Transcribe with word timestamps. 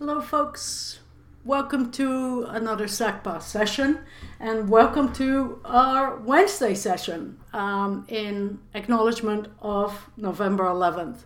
Hello, 0.00 0.22
folks. 0.22 1.00
Welcome 1.44 1.90
to 1.90 2.46
another 2.48 2.86
SACPA 2.86 3.42
session, 3.42 3.98
and 4.40 4.70
welcome 4.70 5.12
to 5.12 5.60
our 5.62 6.16
Wednesday 6.16 6.74
session 6.74 7.38
um, 7.52 8.06
in 8.08 8.60
acknowledgement 8.72 9.48
of 9.60 10.08
November 10.16 10.64
11th. 10.64 11.24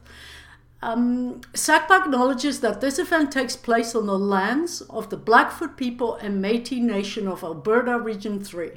Um, 0.82 1.42
SACPA 1.52 2.00
acknowledges 2.00 2.62
that 2.62 2.80
this 2.80 2.98
event 2.98 3.30
takes 3.30 3.54
place 3.54 3.94
on 3.94 4.06
the 4.06 4.18
lands 4.18 4.80
of 4.90 5.08
the 5.08 5.16
Blackfoot 5.16 5.76
people 5.76 6.16
and 6.16 6.42
Metis 6.42 6.80
Nation 6.80 7.28
of 7.28 7.44
Alberta 7.44 7.96
Region 7.96 8.42
3, 8.42 8.72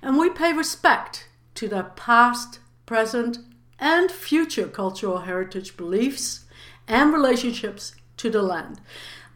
and 0.00 0.16
we 0.16 0.30
pay 0.30 0.52
respect 0.52 1.28
to 1.56 1.66
their 1.66 1.90
past, 1.96 2.60
present, 2.86 3.38
and 3.80 4.12
future 4.12 4.68
cultural 4.68 5.22
heritage 5.22 5.76
beliefs 5.76 6.44
and 6.86 7.12
relationships 7.12 7.96
to 8.16 8.30
the 8.30 8.42
land. 8.42 8.80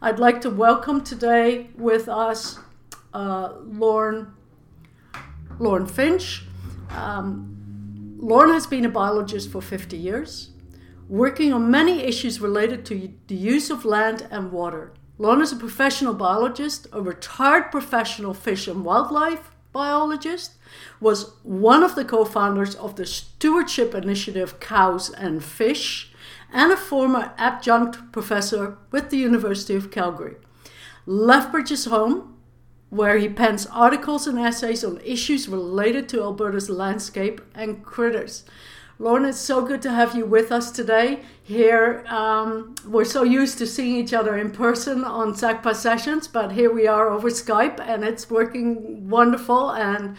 I'd 0.05 0.19
like 0.19 0.39
to 0.41 0.51
welcome 0.51 1.03
today 1.03 1.71
with 1.75 2.07
us 2.07 2.59
uh, 3.11 3.53
Lorne, 3.63 4.35
Lorne 5.57 5.87
Fitch. 5.87 6.43
Um, 6.91 8.15
Lorne 8.19 8.51
has 8.51 8.67
been 8.67 8.85
a 8.85 8.89
biologist 8.89 9.49
for 9.49 9.63
50 9.63 9.97
years, 9.97 10.51
working 11.09 11.51
on 11.51 11.71
many 11.71 12.03
issues 12.03 12.39
related 12.39 12.85
to 12.85 13.13
the 13.25 13.33
use 13.33 13.71
of 13.71 13.83
land 13.83 14.27
and 14.29 14.51
water. 14.51 14.93
Lorne 15.17 15.41
is 15.41 15.51
a 15.51 15.55
professional 15.55 16.13
biologist, 16.13 16.85
a 16.93 17.01
retired 17.01 17.71
professional 17.71 18.35
fish 18.35 18.67
and 18.67 18.85
wildlife 18.85 19.55
biologist, 19.71 20.51
was 20.99 21.31
one 21.41 21.81
of 21.81 21.95
the 21.95 22.05
co 22.05 22.25
founders 22.25 22.75
of 22.75 22.95
the 22.95 23.07
Stewardship 23.07 23.95
Initiative 23.95 24.59
Cows 24.59 25.09
and 25.09 25.43
Fish 25.43 26.11
and 26.55 26.71
a 26.71 26.77
former 26.77 27.33
adjunct 27.37 28.13
professor 28.13 28.77
with 28.89 29.09
the 29.09 29.17
University 29.17 29.75
of 29.75 29.91
Calgary. 29.91 30.37
Lethbridge 31.05 31.69
is 31.69 31.85
home, 31.85 32.37
where 32.89 33.17
he 33.17 33.27
pens 33.27 33.67
articles 33.67 34.25
and 34.25 34.39
essays 34.39 34.81
on 34.81 35.01
issues 35.03 35.49
related 35.49 36.07
to 36.07 36.21
Alberta's 36.21 36.69
landscape 36.69 37.41
and 37.53 37.83
critters. 37.83 38.45
Lorne, 38.97 39.25
it's 39.25 39.37
so 39.37 39.65
good 39.65 39.81
to 39.81 39.91
have 39.91 40.15
you 40.15 40.25
with 40.25 40.53
us 40.53 40.71
today. 40.71 41.23
Here, 41.43 42.05
um, 42.07 42.75
we're 42.87 43.03
so 43.03 43.23
used 43.23 43.57
to 43.57 43.67
seeing 43.67 43.97
each 43.97 44.13
other 44.13 44.37
in 44.37 44.51
person 44.51 45.03
on 45.03 45.33
SACPA 45.33 45.75
sessions, 45.75 46.29
but 46.29 46.53
here 46.53 46.73
we 46.73 46.87
are 46.87 47.09
over 47.09 47.29
Skype, 47.29 47.81
and 47.81 48.05
it's 48.05 48.29
working 48.29 49.09
wonderful. 49.09 49.71
And 49.71 50.15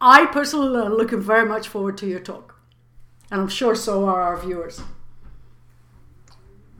I 0.00 0.26
personally 0.26 0.86
am 0.86 0.94
looking 0.94 1.20
very 1.20 1.48
much 1.48 1.66
forward 1.66 1.98
to 1.98 2.06
your 2.06 2.20
talk, 2.20 2.60
and 3.32 3.40
I'm 3.40 3.48
sure 3.48 3.74
so 3.74 4.04
are 4.04 4.22
our 4.22 4.36
viewers. 4.36 4.80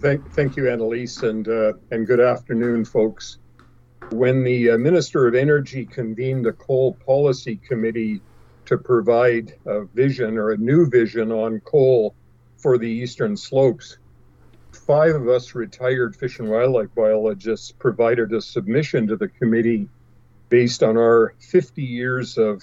Thank, 0.03 0.33
thank 0.33 0.57
you, 0.57 0.69
Annalise, 0.69 1.23
and 1.23 1.47
uh, 1.47 1.75
and 1.93 2.09
good 2.09 2.19
afternoon, 2.19 2.85
folks. 2.85 3.39
When 4.11 4.43
the 4.43 4.71
uh, 4.71 4.77
Minister 4.77 5.29
of 5.29 5.37
Energy 5.37 5.87
convened 5.87 6.45
a 6.49 6.53
coal 6.53 6.95
policy 7.07 7.61
committee 7.69 8.21
to 8.67 8.79
provide 8.79 9.55
a 9.65 9.85
vision 9.85 10.39
or 10.39 10.51
a 10.51 10.57
new 10.57 10.91
vision 10.91 11.31
on 11.31 11.61
coal 11.61 12.17
for 12.57 12.79
the 12.79 12.89
eastern 12.89 13.37
slopes, 13.37 13.99
five 14.73 15.15
of 15.15 15.29
us 15.29 15.55
retired 15.55 16.17
fish 16.17 16.41
and 16.41 16.51
wildlife 16.51 16.93
biologists 16.97 17.71
provided 17.71 18.33
a 18.33 18.41
submission 18.41 19.07
to 19.07 19.17
the 19.17 19.29
committee 19.29 19.89
based 20.49 20.83
on 20.83 20.97
our 20.97 21.37
50 21.39 21.81
years 21.81 22.39
of 22.39 22.61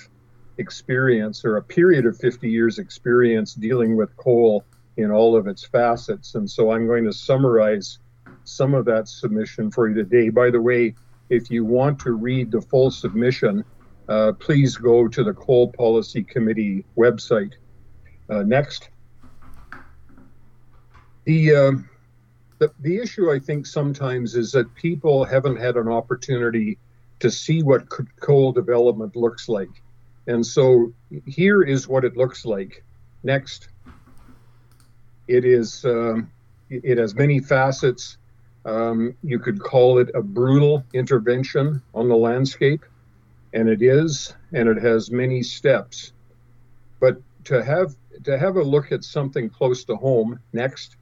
experience 0.57 1.45
or 1.45 1.55
a 1.55 1.63
period 1.63 2.05
of 2.05 2.17
50 2.17 2.49
years 2.49 2.79
experience 2.79 3.53
dealing 3.53 3.95
with 3.95 4.13
coal 4.17 4.65
in 4.99 5.11
all 5.11 5.35
of 5.35 5.47
its 5.47 5.65
facets. 5.65 6.35
And 6.35 6.49
so 6.49 6.71
I'm 6.71 6.85
going 6.85 7.05
to 7.05 7.13
summarize 7.13 7.99
some 8.43 8.73
of 8.73 8.85
that 8.85 9.07
submission 9.07 9.71
for 9.71 9.87
you 9.87 9.95
today. 9.95 10.29
By 10.29 10.49
the 10.49 10.61
way, 10.61 10.95
if 11.29 11.49
you 11.49 11.63
want 11.63 11.99
to 11.99 12.11
read 12.11 12.51
the 12.51 12.61
full 12.61 12.91
submission, 12.91 13.63
uh, 14.07 14.33
please 14.33 14.75
go 14.75 15.07
to 15.07 15.23
the 15.23 15.33
Coal 15.33 15.71
Policy 15.71 16.23
Committee 16.23 16.85
website. 16.97 17.53
Uh, 18.29 18.43
next. 18.43 18.89
The, 21.25 21.55
uh, 21.55 21.71
the, 22.57 22.71
the 22.79 22.97
issue, 22.97 23.31
I 23.31 23.39
think, 23.39 23.67
sometimes 23.67 24.35
is 24.35 24.51
that 24.51 24.73
people 24.75 25.23
haven't 25.23 25.57
had 25.57 25.77
an 25.77 25.87
opportunity 25.87 26.77
to 27.19 27.29
see 27.29 27.63
what 27.63 27.87
coal 28.19 28.51
development 28.51 29.15
looks 29.15 29.47
like. 29.47 29.69
And 30.27 30.45
so 30.45 30.93
here 31.25 31.61
is 31.61 31.87
what 31.87 32.03
it 32.05 32.17
looks 32.17 32.45
like. 32.45 32.83
Next. 33.23 33.69
It 35.29 35.45
is 35.45 35.85
um, 35.85 36.31
it 36.71 36.97
has 36.97 37.13
many 37.13 37.39
facets. 37.39 38.17
Um, 38.65 39.15
you 39.23 39.37
could 39.37 39.61
call 39.61 39.99
it 39.99 40.09
a 40.15 40.23
brutal 40.23 40.83
intervention 40.91 41.83
on 41.93 42.09
the 42.09 42.15
landscape, 42.15 42.83
and 43.53 43.69
it 43.69 43.83
is, 43.83 44.33
and 44.51 44.67
it 44.67 44.81
has 44.81 45.11
many 45.11 45.43
steps. 45.43 46.13
But 46.99 47.21
to 47.45 47.63
have 47.63 47.95
to 48.23 48.39
have 48.39 48.55
a 48.55 48.63
look 48.63 48.91
at 48.91 49.03
something 49.03 49.51
close 49.51 49.83
to 49.85 49.95
home 49.95 50.39
next. 50.51 50.95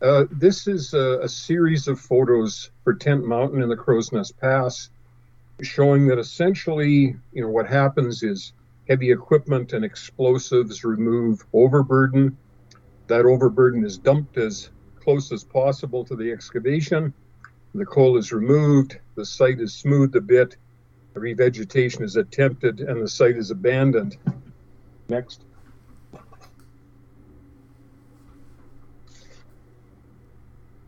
Uh, 0.00 0.24
this 0.30 0.66
is 0.66 0.94
a, 0.94 1.20
a, 1.20 1.28
series 1.28 1.86
of 1.86 2.00
photos 2.00 2.70
for 2.82 2.92
Tent 2.92 3.24
Mountain 3.24 3.62
in 3.62 3.68
the 3.68 3.76
Crowsnest 3.76 4.36
Pass, 4.38 4.90
showing 5.60 6.08
that 6.08 6.18
essentially, 6.18 7.14
you 7.32 7.42
know, 7.42 7.48
what 7.48 7.68
happens 7.68 8.24
is 8.24 8.52
heavy 8.88 9.12
equipment 9.12 9.72
and 9.72 9.84
explosives 9.84 10.84
remove 10.84 11.44
overburden. 11.52 12.36
That 13.06 13.24
overburden 13.24 13.84
is 13.84 13.98
dumped 13.98 14.36
as 14.38 14.70
close 15.00 15.32
as 15.32 15.44
possible 15.44 16.04
to 16.04 16.16
the 16.16 16.30
excavation. 16.32 17.12
The 17.74 17.86
coal 17.86 18.16
is 18.16 18.32
removed, 18.32 18.98
the 19.14 19.24
site 19.24 19.60
is 19.60 19.74
smoothed 19.74 20.16
a 20.16 20.20
bit, 20.20 20.56
revegetation 21.14 22.02
is 22.02 22.16
attempted, 22.16 22.80
and 22.80 23.02
the 23.02 23.08
site 23.08 23.36
is 23.36 23.50
abandoned. 23.50 24.16
Next. 25.08 25.42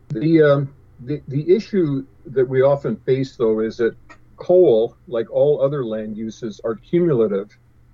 The, 0.09 0.41
uh, 0.41 0.65
the, 1.01 1.21
the 1.27 1.53
issue 1.53 2.05
that 2.27 2.47
we 2.47 2.61
often 2.61 2.95
face, 2.97 3.35
though, 3.35 3.59
is 3.59 3.77
that 3.77 3.95
coal, 4.37 4.95
like 5.07 5.29
all 5.31 5.61
other 5.61 5.83
land 5.83 6.15
uses, 6.15 6.61
are 6.63 6.75
cumulative 6.75 7.49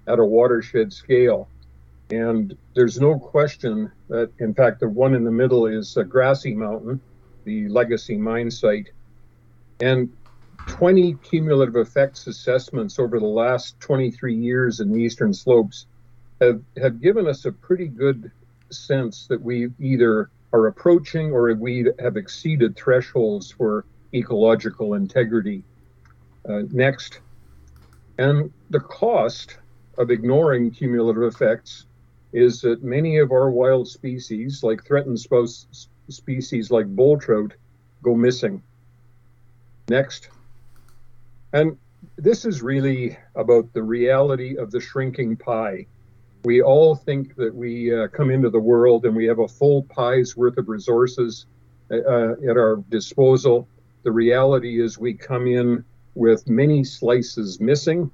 at 0.08 0.20
a 0.20 0.26
watershed 0.26 0.92
scale. 0.92 1.48
And 2.10 2.58
there's 2.76 3.00
no 3.00 3.18
question 3.18 3.92
that, 4.10 4.32
in 4.40 4.54
fact, 4.54 4.82
the 4.82 4.90
one 4.90 5.14
in 5.14 5.24
the 5.24 5.32
middle 5.32 5.66
is 5.66 5.96
a 5.96 6.04
Grassy 6.04 6.54
Mountain, 6.54 7.00
the 7.46 7.70
legacy 7.70 8.18
mine 8.18 8.52
site. 8.52 8.90
And 9.80 10.12
20 10.68 11.16
cumulative 11.24 11.76
effects 11.76 12.28
assessments 12.28 13.00
over 13.00 13.20
the 13.20 13.26
last 13.26 13.80
23 13.80 14.36
years 14.36 14.80
in 14.80 14.92
the 14.92 15.00
eastern 15.00 15.34
slopes 15.34 15.86
have, 16.40 16.62
have 16.82 17.02
given 17.02 17.28
us 17.28 17.46
a 17.46 17.52
pretty 17.52 17.88
good 17.88 18.32
sense 18.70 19.28
that 19.28 19.42
we 19.42 19.70
either 19.80 20.30
are 20.54 20.68
approaching 20.68 21.32
or 21.32 21.54
we 21.54 21.88
have 22.00 22.18
exceeded 22.18 22.76
thresholds 22.76 23.52
for 23.52 23.86
ecological 24.14 24.96
integrity. 24.96 25.64
Uh, 26.48 26.64
next. 26.72 27.22
And 28.18 28.52
the 28.70 28.80
cost 28.80 29.58
of 29.98 30.12
ignoring 30.12 30.72
cumulative 30.72 31.24
effects 31.24 31.86
is 32.34 32.62
that 32.62 32.84
many 32.84 33.18
of 33.18 33.32
our 33.32 33.50
wild 33.50 33.88
species, 33.88 34.64
like 34.64 34.86
threatened 34.86 35.20
species 36.10 36.72
like 36.72 36.88
bull 36.88 37.20
trout, 37.20 37.54
go 38.02 38.16
missing. 38.16 38.62
Next. 39.90 40.30
And 41.54 41.78
this 42.18 42.46
is 42.46 42.62
really 42.62 43.18
about 43.36 43.74
the 43.74 43.84
reality 43.84 44.58
of 44.58 44.72
the 44.72 44.80
shrinking 44.80 45.36
pie. 45.36 45.86
We 46.44 46.62
all 46.62 46.96
think 46.96 47.36
that 47.36 47.54
we 47.54 47.94
uh, 47.94 48.08
come 48.08 48.32
into 48.32 48.50
the 48.50 48.60
world 48.60 49.06
and 49.06 49.16
we 49.16 49.26
have 49.26 49.40
a 49.40 49.48
full 49.48 49.84
pie's 49.84 50.36
worth 50.36 50.58
of 50.58 50.70
resources 50.70 51.46
uh, 51.92 51.98
uh 51.98 52.36
at 52.50 52.58
our 52.58 52.78
disposal. 52.90 53.68
The 54.04 54.12
reality 54.12 54.82
is 54.82 54.98
we 54.98 55.14
come 55.14 55.46
in 55.46 55.84
with 56.16 56.48
many 56.50 56.84
slices 56.84 57.60
missing 57.60 58.10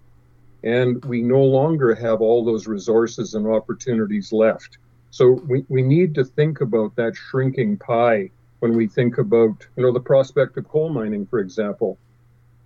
and 0.63 1.03
we 1.05 1.21
no 1.21 1.43
longer 1.43 1.93
have 1.95 2.21
all 2.21 2.43
those 2.43 2.67
resources 2.67 3.33
and 3.33 3.47
opportunities 3.47 4.31
left. 4.31 4.77
So 5.11 5.41
we, 5.47 5.65
we 5.69 5.81
need 5.81 6.15
to 6.15 6.25
think 6.25 6.61
about 6.61 6.95
that 6.95 7.15
shrinking 7.15 7.77
pie 7.77 8.31
when 8.59 8.75
we 8.75 8.87
think 8.87 9.17
about, 9.17 9.65
you 9.75 9.83
know, 9.83 9.93
the 9.93 9.99
prospect 9.99 10.57
of 10.57 10.67
coal 10.67 10.89
mining, 10.89 11.25
for 11.25 11.39
example. 11.39 11.97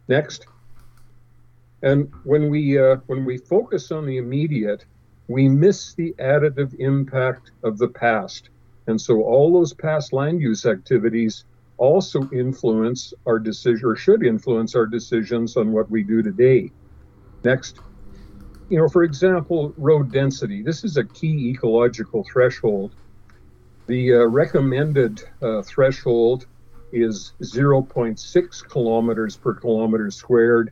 Next. 0.07 0.47
And 1.83 2.11
when 2.23 2.49
we 2.49 2.77
uh, 2.77 2.97
when 3.07 3.25
we 3.25 3.37
focus 3.37 3.91
on 3.91 4.05
the 4.05 4.17
immediate, 4.17 4.85
we 5.27 5.49
miss 5.49 5.93
the 5.93 6.13
additive 6.19 6.73
impact 6.79 7.51
of 7.63 7.77
the 7.77 7.87
past. 7.87 8.49
And 8.87 8.99
so 8.99 9.23
all 9.23 9.53
those 9.53 9.73
past 9.73 10.13
land 10.13 10.41
use 10.41 10.65
activities 10.65 11.45
also 11.77 12.29
influence 12.31 13.13
our 13.25 13.39
decision 13.39 13.85
or 13.85 13.95
should 13.95 14.23
influence 14.23 14.75
our 14.75 14.85
decisions 14.85 15.57
on 15.57 15.71
what 15.71 15.89
we 15.89 16.03
do 16.03 16.21
today. 16.21 16.71
Next 17.43 17.79
you 18.71 18.77
know, 18.77 18.87
for 18.87 19.03
example, 19.03 19.73
road 19.77 20.13
density. 20.13 20.61
This 20.63 20.85
is 20.85 20.95
a 20.95 21.03
key 21.03 21.49
ecological 21.49 22.23
threshold. 22.23 22.95
The 23.87 24.13
uh, 24.13 24.25
recommended 24.27 25.21
uh, 25.41 25.61
threshold 25.63 26.45
is 26.93 27.33
0.6 27.41 28.69
kilometers 28.69 29.35
per 29.35 29.55
kilometer 29.55 30.09
squared. 30.09 30.71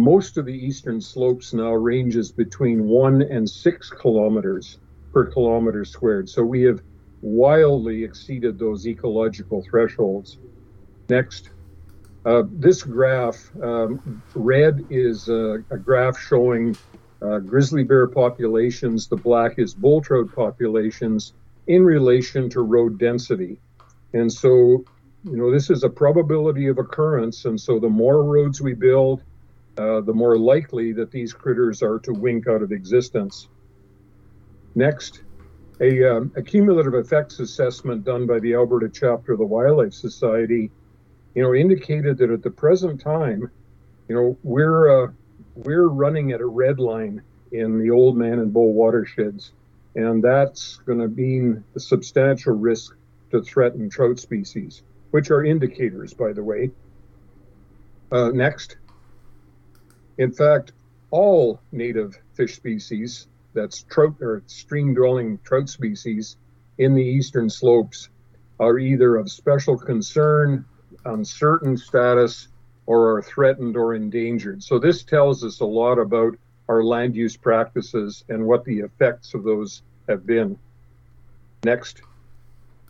Most 0.00 0.36
of 0.36 0.46
the 0.46 0.52
eastern 0.52 1.00
slopes 1.00 1.54
now 1.54 1.72
ranges 1.74 2.32
between 2.32 2.88
one 2.88 3.22
and 3.22 3.48
six 3.48 3.88
kilometers 3.88 4.78
per 5.12 5.26
kilometer 5.26 5.84
squared. 5.84 6.28
So 6.28 6.42
we 6.42 6.62
have 6.62 6.82
wildly 7.22 8.02
exceeded 8.02 8.58
those 8.58 8.84
ecological 8.88 9.64
thresholds. 9.70 10.38
Next, 11.08 11.50
uh, 12.28 12.42
this 12.52 12.82
graph, 12.82 13.50
um, 13.62 14.22
red 14.34 14.84
is 14.90 15.30
a, 15.30 15.64
a 15.70 15.78
graph 15.78 16.18
showing 16.18 16.76
uh, 17.22 17.38
grizzly 17.38 17.84
bear 17.84 18.06
populations, 18.06 19.08
the 19.08 19.16
black 19.16 19.58
is 19.58 19.72
bull 19.72 20.02
trout 20.02 20.28
populations 20.34 21.32
in 21.68 21.82
relation 21.82 22.50
to 22.50 22.60
road 22.60 22.98
density. 22.98 23.58
And 24.12 24.30
so, 24.30 24.84
you 25.24 25.36
know, 25.38 25.50
this 25.50 25.70
is 25.70 25.84
a 25.84 25.88
probability 25.88 26.68
of 26.68 26.76
occurrence. 26.76 27.46
And 27.46 27.58
so 27.58 27.78
the 27.78 27.88
more 27.88 28.22
roads 28.22 28.60
we 28.60 28.74
build, 28.74 29.22
uh, 29.78 30.02
the 30.02 30.12
more 30.12 30.36
likely 30.36 30.92
that 30.92 31.10
these 31.10 31.32
critters 31.32 31.82
are 31.82 31.98
to 32.00 32.12
wink 32.12 32.46
out 32.46 32.60
of 32.60 32.72
existence. 32.72 33.48
Next, 34.74 35.22
a, 35.80 36.04
um, 36.04 36.32
a 36.36 36.42
cumulative 36.42 36.94
effects 36.94 37.40
assessment 37.40 38.04
done 38.04 38.26
by 38.26 38.38
the 38.40 38.52
Alberta 38.52 38.90
chapter 38.90 39.32
of 39.32 39.38
the 39.38 39.46
Wildlife 39.46 39.94
Society, 39.94 40.70
you 41.34 41.42
know, 41.42 41.54
indicated 41.54 42.18
that 42.18 42.30
at 42.30 42.42
the 42.42 42.50
present 42.50 43.00
time, 43.00 43.50
you 44.08 44.14
know, 44.14 44.38
we're 44.42 45.04
uh, 45.04 45.12
we're 45.54 45.88
running 45.88 46.32
at 46.32 46.40
a 46.40 46.46
red 46.46 46.78
line 46.78 47.22
in 47.52 47.78
the 47.78 47.88
Oldman 47.88 48.34
and 48.34 48.52
Bull 48.52 48.72
watersheds, 48.72 49.52
and 49.94 50.22
that's 50.22 50.76
going 50.86 50.98
to 50.98 51.08
mean 51.08 51.64
a 51.74 51.80
substantial 51.80 52.54
risk 52.54 52.96
to 53.30 53.42
threatened 53.42 53.92
trout 53.92 54.18
species, 54.18 54.82
which 55.10 55.30
are 55.30 55.44
indicators, 55.44 56.14
by 56.14 56.32
the 56.32 56.42
way. 56.42 56.70
Uh, 58.10 58.30
next, 58.30 58.76
in 60.16 60.32
fact, 60.32 60.72
all 61.10 61.60
native 61.72 62.18
fish 62.34 62.56
species 62.56 63.28
that's 63.54 63.82
trout 63.82 64.14
or 64.20 64.42
stream 64.46 64.94
dwelling 64.94 65.38
trout 65.44 65.68
species 65.68 66.36
in 66.78 66.94
the 66.94 67.02
eastern 67.02 67.50
slopes 67.50 68.08
are 68.60 68.78
either 68.78 69.16
of 69.16 69.30
special 69.30 69.76
concern, 69.76 70.64
uncertain 71.08 71.76
status, 71.76 72.48
or 72.86 73.16
are 73.16 73.22
threatened 73.22 73.76
or 73.76 73.94
endangered. 73.94 74.62
So 74.62 74.78
this 74.78 75.02
tells 75.02 75.44
us 75.44 75.60
a 75.60 75.64
lot 75.66 75.98
about 75.98 76.36
our 76.68 76.82
land 76.82 77.14
use 77.14 77.36
practices 77.36 78.24
and 78.28 78.46
what 78.46 78.64
the 78.64 78.78
effects 78.78 79.34
of 79.34 79.42
those 79.42 79.82
have 80.08 80.26
been. 80.26 80.58
Next. 81.64 82.02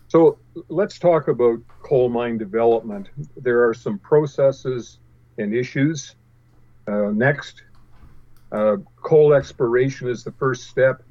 So 0.08 0.38
let's 0.68 0.98
talk 0.98 1.28
about 1.28 1.58
coal 1.82 2.08
mine 2.08 2.38
development. 2.38 3.08
There 3.36 3.68
are 3.68 3.74
some 3.74 3.98
processes 3.98 4.98
and 5.36 5.54
issues. 5.54 6.14
Uh, 6.86 7.10
next, 7.12 7.62
uh, 8.52 8.76
coal 9.02 9.34
exploration 9.34 10.08
is 10.08 10.24
the 10.24 10.32
first 10.32 10.68
step. 10.68 11.02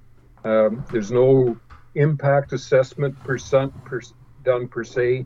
Um, 0.44 0.84
there's 0.92 1.12
no 1.12 1.58
impact 1.96 2.54
assessment 2.54 3.22
per, 3.24 3.38
per, 3.86 4.02
done 4.44 4.68
per 4.68 4.84
se. 4.84 5.26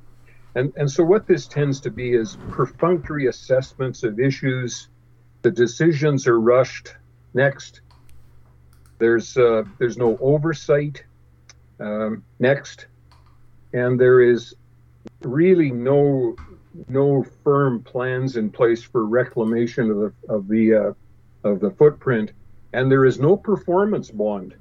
And, 0.56 0.74
and 0.76 0.92
so 0.92 1.04
what 1.04 1.28
this 1.28 1.48
tends 1.48 1.80
to 1.82 1.92
be 1.92 2.14
is 2.14 2.38
perfunctory 2.50 3.28
assessments 3.28 4.04
of 4.04 4.20
issues. 4.20 4.90
The 5.44 5.52
decisions 5.52 6.28
are 6.28 6.40
rushed. 6.40 6.96
Next, 7.34 7.82
there's 9.00 9.38
uh, 9.38 9.64
there's 9.80 9.98
no 9.98 10.18
oversight. 10.20 11.04
Um, 11.80 12.24
next, 12.40 12.88
and 13.74 14.00
there 14.00 14.22
is 14.22 14.54
really 15.22 15.72
no 15.72 16.36
no 16.88 17.24
firm 17.44 17.82
plans 17.82 18.38
in 18.38 18.50
place 18.50 18.84
for 18.84 19.06
reclamation 19.06 19.90
of 19.90 19.98
the 19.98 20.14
of 20.30 20.48
the 20.48 20.76
uh, 20.76 20.94
of 21.48 21.60
the 21.62 21.72
footprint, 21.72 22.34
and 22.74 22.92
there 22.92 23.06
is 23.06 23.20
no 23.20 23.36
performance 23.38 24.12
bond. 24.12 24.54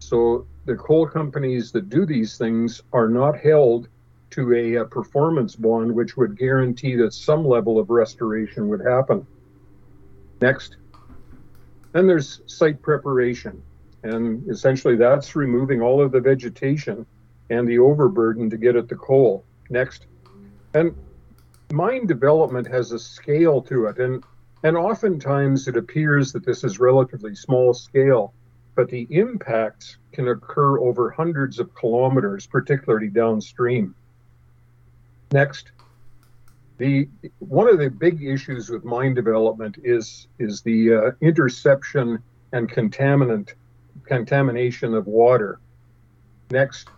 So 0.00 0.46
the 0.66 0.74
coal 0.74 1.06
companies 1.06 1.72
that 1.72 1.88
do 1.88 2.04
these 2.04 2.36
things 2.36 2.82
are 2.92 3.08
not 3.08 3.38
held 3.38 3.88
to 4.34 4.52
a, 4.54 4.74
a 4.76 4.84
performance 4.84 5.56
bond, 5.56 5.94
which 5.94 6.16
would 6.16 6.36
guarantee 6.38 6.96
that 6.96 7.12
some 7.12 7.46
level 7.46 7.78
of 7.78 7.90
restoration 7.90 8.68
would 8.68 8.80
happen. 8.80 9.26
Next. 10.40 10.76
Then 11.92 12.06
there's 12.06 12.40
site 12.46 12.82
preparation. 12.82 13.62
And 14.02 14.48
essentially, 14.50 14.96
that's 14.96 15.36
removing 15.36 15.80
all 15.80 16.02
of 16.02 16.12
the 16.12 16.20
vegetation 16.20 17.06
and 17.50 17.66
the 17.66 17.78
overburden 17.78 18.50
to 18.50 18.56
get 18.56 18.76
at 18.76 18.88
the 18.88 18.96
coal. 18.96 19.44
Next. 19.70 20.06
And 20.74 20.94
mine 21.72 22.06
development 22.06 22.66
has 22.66 22.92
a 22.92 22.98
scale 22.98 23.62
to 23.62 23.86
it. 23.86 23.98
And 23.98 24.24
and 24.64 24.78
oftentimes 24.78 25.68
it 25.68 25.76
appears 25.76 26.32
that 26.32 26.44
this 26.44 26.64
is 26.64 26.80
relatively 26.80 27.34
small 27.34 27.74
scale, 27.74 28.32
but 28.74 28.88
the 28.88 29.06
impacts 29.10 29.98
can 30.12 30.28
occur 30.28 30.78
over 30.78 31.10
hundreds 31.10 31.58
of 31.58 31.74
kilometers, 31.74 32.46
particularly 32.46 33.08
downstream. 33.08 33.94
Next, 35.34 35.72
the 36.78 37.08
one 37.40 37.68
of 37.68 37.78
the 37.78 37.90
big 37.90 38.22
issues 38.22 38.70
with 38.70 38.84
mine 38.84 39.14
development 39.14 39.78
is 39.82 40.28
is 40.38 40.62
the 40.62 40.94
uh, 40.94 41.10
interception 41.20 42.22
and 42.52 42.70
contaminant 42.70 43.54
contamination 44.04 44.94
of 44.94 45.08
water. 45.08 45.58
Next, 46.52 46.88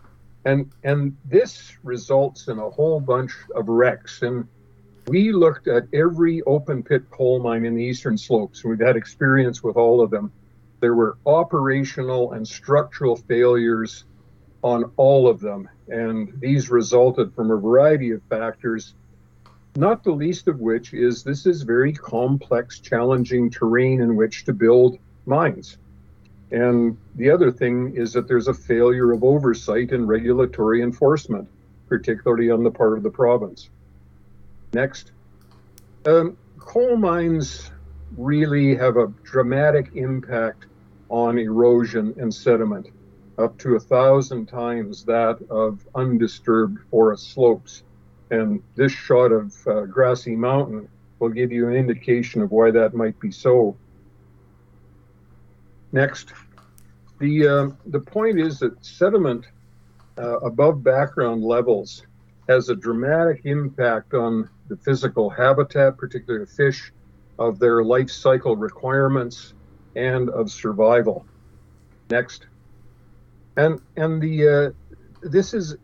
and 0.44 0.70
and 0.84 1.16
this 1.24 1.78
results 1.82 2.48
in 2.48 2.58
a 2.58 2.68
whole 2.68 3.00
bunch 3.00 3.32
of 3.54 3.70
wrecks 3.70 4.20
and 4.20 4.46
we 5.06 5.32
looked 5.32 5.66
at 5.66 5.84
every 5.94 6.42
open 6.42 6.82
pit 6.82 7.08
coal 7.10 7.38
mine 7.38 7.64
in 7.64 7.74
the 7.74 7.82
eastern 7.82 8.18
slopes, 8.18 8.62
and 8.62 8.70
we've 8.70 8.86
had 8.86 8.96
experience 8.96 9.62
with 9.62 9.76
all 9.76 10.02
of 10.02 10.10
them. 10.10 10.30
There 10.80 10.94
were 10.94 11.16
operational 11.24 12.32
and 12.32 12.46
structural 12.46 13.16
failures 13.16 14.04
on 14.62 14.92
all 14.98 15.26
of 15.26 15.40
them, 15.40 15.70
and 15.88 16.32
these 16.40 16.70
resulted 16.70 17.34
from 17.34 17.50
a 17.50 17.56
variety 17.56 18.10
of 18.10 18.22
factors, 18.28 18.94
not 19.76 20.02
the 20.02 20.12
least 20.12 20.48
of 20.48 20.60
which 20.60 20.94
is 20.94 21.22
this 21.22 21.46
is 21.46 21.62
very 21.62 21.92
complex, 21.92 22.78
challenging 22.78 23.50
terrain 23.50 24.00
in 24.00 24.16
which 24.16 24.44
to 24.44 24.52
build 24.52 24.98
mines. 25.26 25.78
And 26.50 26.96
the 27.16 27.30
other 27.30 27.50
thing 27.50 27.94
is 27.96 28.12
that 28.12 28.28
there's 28.28 28.48
a 28.48 28.54
failure 28.54 29.12
of 29.12 29.24
oversight 29.24 29.92
and 29.92 30.08
regulatory 30.08 30.82
enforcement, 30.82 31.48
particularly 31.88 32.50
on 32.50 32.62
the 32.62 32.70
part 32.70 32.96
of 32.96 33.02
the 33.02 33.10
province. 33.10 33.68
Next. 34.72 35.12
Um, 36.06 36.36
coal 36.58 36.96
mines 36.96 37.70
really 38.16 38.76
have 38.76 38.96
a 38.96 39.08
dramatic 39.24 39.90
impact 39.94 40.66
on 41.08 41.38
erosion 41.38 42.14
and 42.18 42.32
sediment, 42.32 42.88
up 43.38 43.58
to 43.58 43.76
a 43.76 43.80
thousand 43.80 44.46
times 44.46 45.04
that 45.04 45.38
of 45.50 45.86
undisturbed 45.94 46.78
forest 46.90 47.32
slopes. 47.32 47.82
And 48.30 48.62
this 48.74 48.92
shot 48.92 49.32
of 49.32 49.54
uh, 49.66 49.82
Grassy 49.82 50.34
Mountain 50.34 50.88
will 51.18 51.28
give 51.28 51.52
you 51.52 51.68
an 51.68 51.74
indication 51.74 52.42
of 52.42 52.50
why 52.50 52.70
that 52.70 52.94
might 52.94 53.18
be 53.20 53.30
so. 53.30 53.76
Next, 55.92 56.32
the, 57.20 57.48
uh, 57.48 57.68
the 57.86 58.00
point 58.00 58.38
is 58.38 58.58
that 58.58 58.84
sediment 58.84 59.46
uh, 60.18 60.38
above 60.40 60.82
background 60.82 61.44
levels 61.44 62.04
has 62.48 62.68
a 62.68 62.76
dramatic 62.76 63.42
impact 63.44 64.14
on 64.14 64.48
the 64.68 64.76
physical 64.76 65.30
habitat, 65.30 65.96
particularly 65.96 66.46
fish, 66.46 66.92
of 67.38 67.58
their 67.58 67.84
life 67.84 68.10
cycle 68.10 68.56
requirements, 68.56 69.54
and 69.94 70.28
of 70.30 70.50
survival. 70.50 71.26
Next, 72.10 72.46
and 73.56 73.80
and 73.96 74.20
the 74.20 74.48
uh, 74.48 74.70
this 75.22 75.54
is 75.54 75.76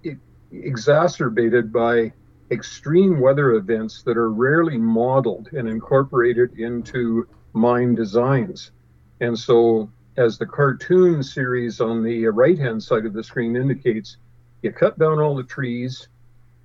exacerbated 0.51 1.73
by 1.73 2.13
extreme 2.51 3.19
weather 3.19 3.53
events 3.53 4.03
that 4.03 4.17
are 4.17 4.31
rarely 4.31 4.77
modeled 4.77 5.49
and 5.53 5.67
incorporated 5.67 6.59
into 6.59 7.27
mine 7.55 7.95
designs. 7.95 8.73
And 9.21 9.39
so, 9.39 9.91
as 10.17 10.37
the 10.37 10.47
cartoon 10.47 11.23
series 11.23 11.81
on 11.81 12.03
the 12.03 12.27
right 12.27 12.59
hand 12.59 12.83
side 12.83 13.07
of 13.07 13.15
the 13.15 13.25
screen 13.25 13.57
indicates, 13.57 14.19
you 14.61 14.71
cut 14.71 14.99
down 14.99 15.19
all 15.19 15.35
the 15.35 15.43
trees, 15.43 16.09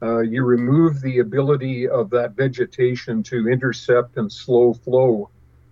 uh, 0.02 0.20
you 0.20 0.44
remove 0.44 1.02
the 1.02 1.20
ability 1.20 1.88
of 1.88 2.10
that 2.10 2.34
vegetation 2.36 3.24
to 3.24 3.48
intercept 3.48 4.18
and 4.18 4.32
slow 4.32 4.74
flow. 4.74 5.30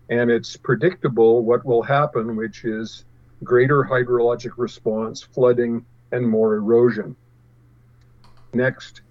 And 0.09 0.31
it's 0.31 0.55
predictable 0.55 1.43
what 1.43 1.65
will 1.65 1.83
happen, 1.83 2.35
which 2.35 2.63
is 2.63 3.05
greater 3.43 3.83
hydrologic 3.83 4.51
response, 4.57 5.21
flooding, 5.21 5.85
and 6.11 6.27
more 6.27 6.55
erosion. 6.55 7.15
Next, 8.53 9.01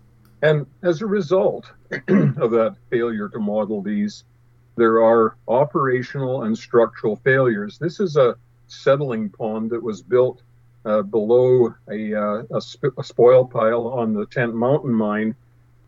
and 0.43 0.67
as 0.83 1.03
a 1.03 1.07
result 1.07 1.71
of 1.93 2.51
that 2.51 2.77
failure 2.91 3.29
to 3.31 3.39
model 3.39 3.83
these, 3.83 4.25
there 4.77 5.03
are 5.03 5.37
operational 5.49 6.43
and 6.43 6.57
structural 6.57 7.17
failures. 7.17 7.79
This 7.79 8.01
is 8.01 8.17
a 8.17 8.37
settling 8.67 9.29
pond 9.31 9.71
that 9.71 9.83
was 9.83 10.03
built 10.03 10.43
uh, 10.85 11.03
below 11.03 11.75
a, 11.91 12.15
uh, 12.15 12.43
a, 12.55 12.61
sp- 12.61 12.97
a, 12.99 13.05
spoil 13.05 13.47
pile 13.47 13.87
on 13.89 14.13
the 14.13 14.27
Tent 14.27 14.55
Mountain 14.55 14.93
mine 14.93 15.35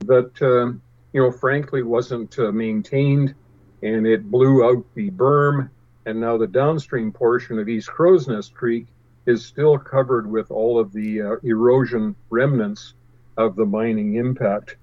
that, 0.01 0.41
uh, 0.41 0.73
you 1.13 1.23
know, 1.23 1.31
frankly 1.31 1.83
wasn't 1.83 2.39
uh, 2.39 2.53
maintained 2.53 3.35
and 3.83 4.07
it 4.07 4.31
blew 4.31 4.65
out 4.65 4.85
the 4.95 5.11
berm. 5.11 5.69
And 6.07 6.21
now 6.21 6.39
the 6.39 6.47
downstream 6.47 7.13
portion 7.13 7.59
of 7.59 7.69
East 7.69 7.89
Crowsnest 7.89 8.55
Creek 8.55 8.87
is 9.27 9.45
still 9.45 9.77
covered 9.77 10.31
with 10.31 10.53
all 10.53 10.79
of 10.79 10.93
the 10.93 11.21
uh, 11.21 11.37
erosion 11.43 12.15
remnants 12.31 12.95
of 13.37 13.57
the 13.57 13.67
mining 13.67 14.15
impact. 14.15 14.77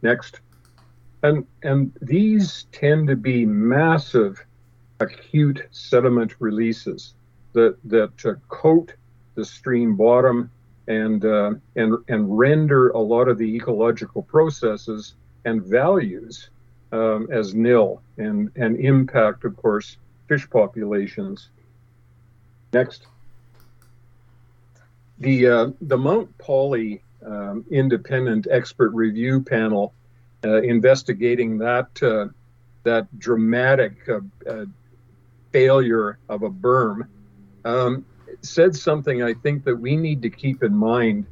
Next. 0.00 0.40
And, 1.24 1.44
and 1.64 1.92
these 2.00 2.66
tend 2.72 3.08
to 3.08 3.16
be 3.16 3.44
massive 3.44 4.44
acute 5.00 5.62
sediment 5.72 6.36
releases 6.38 7.14
that, 7.52 7.76
that 7.84 8.24
uh, 8.24 8.34
coat 8.48 8.94
the 9.34 9.44
stream 9.44 9.96
bottom 9.96 10.50
and, 10.86 11.24
uh, 11.24 11.54
and, 11.76 11.96
and 12.08 12.38
render 12.38 12.90
a 12.90 12.98
lot 12.98 13.28
of 13.28 13.38
the 13.38 13.56
ecological 13.56 14.22
processes 14.22 15.14
and 15.44 15.62
values 15.64 16.50
um, 16.92 17.28
as 17.32 17.54
nil 17.54 18.00
and, 18.18 18.50
and 18.56 18.76
impact, 18.78 19.44
of 19.44 19.56
course, 19.56 19.96
fish 20.32 20.48
populations. 20.48 21.50
Next. 22.72 23.06
The, 25.18 25.46
uh, 25.46 25.66
the 25.82 25.98
Mount 25.98 26.36
Polley 26.38 27.02
um, 27.24 27.66
independent 27.70 28.46
expert 28.50 28.92
review 28.94 29.42
panel 29.42 29.92
uh, 30.44 30.62
investigating 30.62 31.58
that, 31.58 32.02
uh, 32.02 32.28
that 32.84 33.06
dramatic 33.18 33.92
uh, 34.08 34.20
uh, 34.48 34.64
failure 35.52 36.18
of 36.30 36.44
a 36.44 36.50
berm 36.50 37.06
um, 37.66 38.06
said 38.40 38.74
something 38.74 39.22
I 39.22 39.34
think 39.34 39.64
that 39.64 39.76
we 39.76 39.96
need 39.96 40.22
to 40.22 40.30
keep 40.30 40.62
in 40.62 40.74
mind 40.74 41.26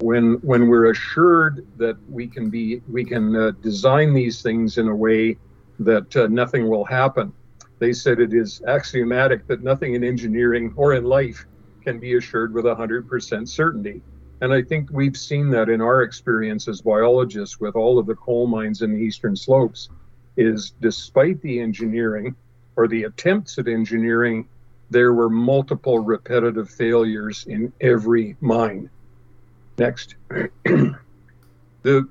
when 0.00 0.34
when 0.42 0.68
we're 0.68 0.90
assured 0.90 1.66
that 1.78 1.96
we 2.10 2.26
can 2.26 2.50
be 2.50 2.82
we 2.90 3.04
can 3.04 3.36
uh, 3.36 3.52
design 3.62 4.12
these 4.12 4.42
things 4.42 4.76
in 4.76 4.88
a 4.88 4.94
way 4.94 5.36
that 5.78 6.14
uh, 6.16 6.26
nothing 6.26 6.68
will 6.68 6.84
happen. 6.84 7.32
They 7.78 7.92
said 7.92 8.20
it 8.20 8.32
is 8.32 8.62
axiomatic 8.66 9.46
that 9.46 9.62
nothing 9.62 9.94
in 9.94 10.04
engineering 10.04 10.72
or 10.76 10.94
in 10.94 11.04
life 11.04 11.46
can 11.82 11.98
be 11.98 12.16
assured 12.16 12.52
with 12.52 12.64
100% 12.64 13.48
certainty. 13.48 14.02
And 14.40 14.52
I 14.52 14.62
think 14.62 14.90
we've 14.90 15.16
seen 15.16 15.50
that 15.50 15.68
in 15.68 15.80
our 15.80 16.02
experience 16.02 16.68
as 16.68 16.80
biologists 16.80 17.60
with 17.60 17.74
all 17.74 17.98
of 17.98 18.06
the 18.06 18.14
coal 18.14 18.46
mines 18.46 18.82
in 18.82 18.92
the 18.92 18.98
eastern 18.98 19.36
slopes 19.36 19.88
is 20.36 20.72
despite 20.80 21.40
the 21.40 21.60
engineering 21.60 22.34
or 22.76 22.86
the 22.88 23.04
attempts 23.04 23.58
at 23.58 23.68
engineering 23.68 24.46
there 24.90 25.12
were 25.12 25.30
multiple 25.30 25.98
repetitive 25.98 26.70
failures 26.70 27.44
in 27.48 27.72
every 27.80 28.36
mine. 28.40 28.88
Next. 29.78 30.14
the 31.82 32.08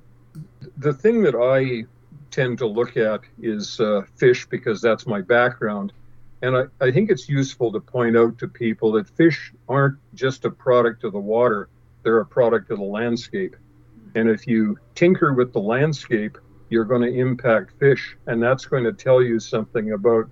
the 0.77 0.93
thing 0.93 1.24
that 1.24 1.36
I 1.36 1.86
tend 2.36 2.58
to 2.58 2.68
look 2.68 2.98
at 2.98 3.22
is 3.42 3.80
uh, 3.80 4.01
fish 4.18 4.46
because 4.48 4.82
that's 4.82 5.08
my 5.08 5.22
background. 5.22 5.94
And 6.42 6.58
I, 6.58 6.63
I 6.86 6.92
think 6.92 7.10
it's 7.10 7.30
useful 7.30 7.72
to 7.72 7.80
point 7.80 8.18
out 8.18 8.38
to 8.39 8.48
people 8.48 8.92
that 8.94 9.08
fish 9.08 9.54
aren't 9.70 9.98
just 10.13 10.44
a 10.44 10.51
product 10.51 11.06
of 11.06 11.13
the 11.13 11.20
water, 11.20 11.70
they're 12.04 12.20
a 12.20 12.25
product 12.25 12.70
of 12.72 12.80
the 12.80 12.84
landscape. 12.84 13.56
And 14.15 14.30
if 14.30 14.48
you 14.48 14.77
tinker 14.96 15.34
with 15.34 15.54
the 15.54 15.60
landscape, 15.60 16.38
you're 16.70 16.86
going 16.86 17.01
to 17.01 17.20
impact 17.20 17.80
fish. 17.80 18.18
And 18.27 18.44
that's 18.44 18.65
going 18.65 18.84
to 18.84 18.94
tell 18.94 19.22
you 19.22 19.39
something 19.39 19.94
about 19.94 20.30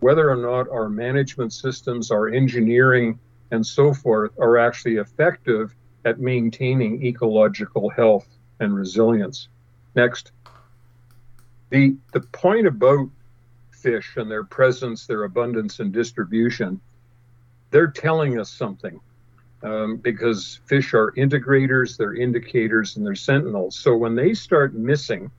whether 0.00 0.28
or 0.28 0.36
not 0.36 0.68
our 0.68 0.88
management 0.88 1.52
systems, 1.52 2.10
our 2.10 2.28
engineering, 2.28 3.18
and 3.52 3.64
so 3.64 3.94
forth 3.94 4.32
are 4.40 4.58
actually 4.58 4.96
effective 4.96 5.74
at 6.04 6.18
maintaining 6.18 7.04
ecological 7.06 7.90
health 7.90 8.26
and 8.58 8.74
resilience. 8.74 9.48
Next. 9.94 10.32
The, 11.74 11.96
the 12.12 12.20
point 12.20 12.68
about 12.68 13.08
fish 13.72 14.16
and 14.16 14.30
their 14.30 14.44
presence, 14.44 15.06
their 15.08 15.24
abundance, 15.24 15.80
and 15.80 15.92
distribution, 15.92 16.80
they're 17.72 17.90
telling 17.90 18.38
us 18.38 18.48
something 18.48 19.00
um, 19.64 19.96
because 19.96 20.60
fish 20.66 20.94
are 20.94 21.10
integrators, 21.16 21.96
they're 21.96 22.14
indicators, 22.14 22.96
and 22.96 23.04
they're 23.04 23.16
sentinels. 23.16 23.76
So 23.76 23.96
when 23.96 24.14
they 24.14 24.34
start 24.34 24.74
missing, 24.74 25.32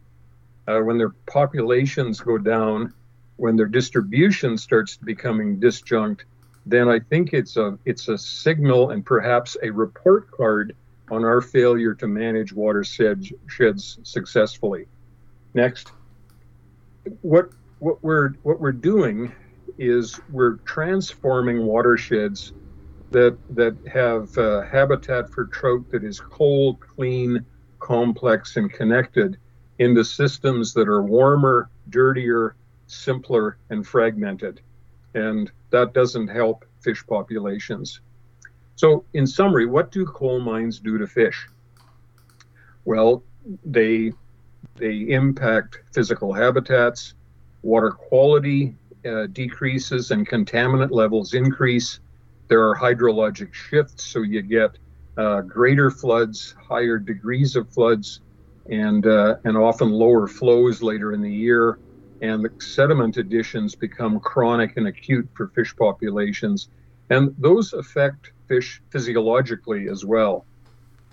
uh, 0.67 0.81
when 0.81 0.97
their 0.97 1.11
populations 1.25 2.19
go 2.19 2.37
down, 2.37 2.93
when 3.37 3.55
their 3.55 3.65
distribution 3.65 4.57
starts 4.57 4.97
becoming 4.97 5.57
disjunct, 5.57 6.25
then 6.65 6.89
I 6.89 6.99
think 6.99 7.31
it's 7.31 7.55
a 7.55 7.79
it's 7.85 8.09
a 8.09 8.17
signal 8.17 8.89
and 8.89 9.05
perhaps 9.05 9.55
a 9.63 9.69
report 9.69 10.29
card 10.31 10.75
on 11.09 11.23
our 11.23 11.39
failure 11.39 11.93
to 11.93 12.07
manage 12.07 12.51
watershed 12.51 13.23
sheds 13.47 13.99
successfully. 14.03 14.87
Next, 15.53 15.93
what 17.21 17.49
what 17.79 18.03
we're 18.03 18.29
what 18.43 18.59
we're 18.59 18.71
doing 18.71 19.31
is 19.77 20.19
we're 20.31 20.57
transforming 20.65 21.65
watersheds 21.65 22.53
that 23.11 23.37
that 23.49 23.77
have 23.91 24.37
uh, 24.37 24.61
habitat 24.63 25.29
for 25.29 25.45
trout 25.45 25.89
that 25.91 26.03
is 26.03 26.19
cold, 26.19 26.79
clean, 26.79 27.45
complex, 27.79 28.57
and 28.57 28.71
connected 28.71 29.37
into 29.79 30.03
systems 30.03 30.73
that 30.73 30.87
are 30.87 31.03
warmer, 31.03 31.69
dirtier, 31.89 32.55
simpler, 32.87 33.57
and 33.69 33.85
fragmented. 33.85 34.61
And 35.13 35.51
that 35.69 35.93
doesn't 35.93 36.27
help 36.27 36.65
fish 36.81 37.05
populations. 37.07 38.01
So, 38.75 39.05
in 39.13 39.25
summary, 39.25 39.65
what 39.65 39.91
do 39.91 40.05
coal 40.05 40.39
mines 40.39 40.79
do 40.79 40.97
to 40.97 41.07
fish? 41.07 41.47
Well, 42.83 43.23
they 43.63 44.11
they 44.75 45.09
impact 45.09 45.79
physical 45.93 46.33
habitats, 46.33 47.13
water 47.63 47.91
quality 47.91 48.75
uh, 49.05 49.27
decreases, 49.27 50.11
and 50.11 50.27
contaminant 50.27 50.91
levels 50.91 51.33
increase. 51.33 51.99
There 52.47 52.67
are 52.69 52.75
hydrologic 52.75 53.53
shifts, 53.53 54.03
so 54.05 54.21
you 54.21 54.41
get 54.41 54.77
uh, 55.17 55.41
greater 55.41 55.89
floods, 55.89 56.55
higher 56.59 56.99
degrees 56.99 57.55
of 57.55 57.69
floods, 57.69 58.21
and 58.69 59.05
uh, 59.05 59.35
and 59.43 59.57
often 59.57 59.91
lower 59.91 60.27
flows 60.27 60.81
later 60.81 61.13
in 61.13 61.21
the 61.21 61.31
year 61.31 61.79
and 62.21 62.43
the 62.43 62.51
sediment 62.59 63.17
additions 63.17 63.75
become 63.75 64.19
chronic 64.19 64.77
and 64.77 64.87
acute 64.87 65.27
for 65.33 65.47
fish 65.49 65.75
populations. 65.75 66.69
And 67.09 67.35
those 67.37 67.73
affect 67.73 68.31
fish 68.47 68.81
physiologically 68.89 69.89
as 69.89 70.05
well. 70.05 70.45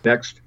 Next, 0.05 0.41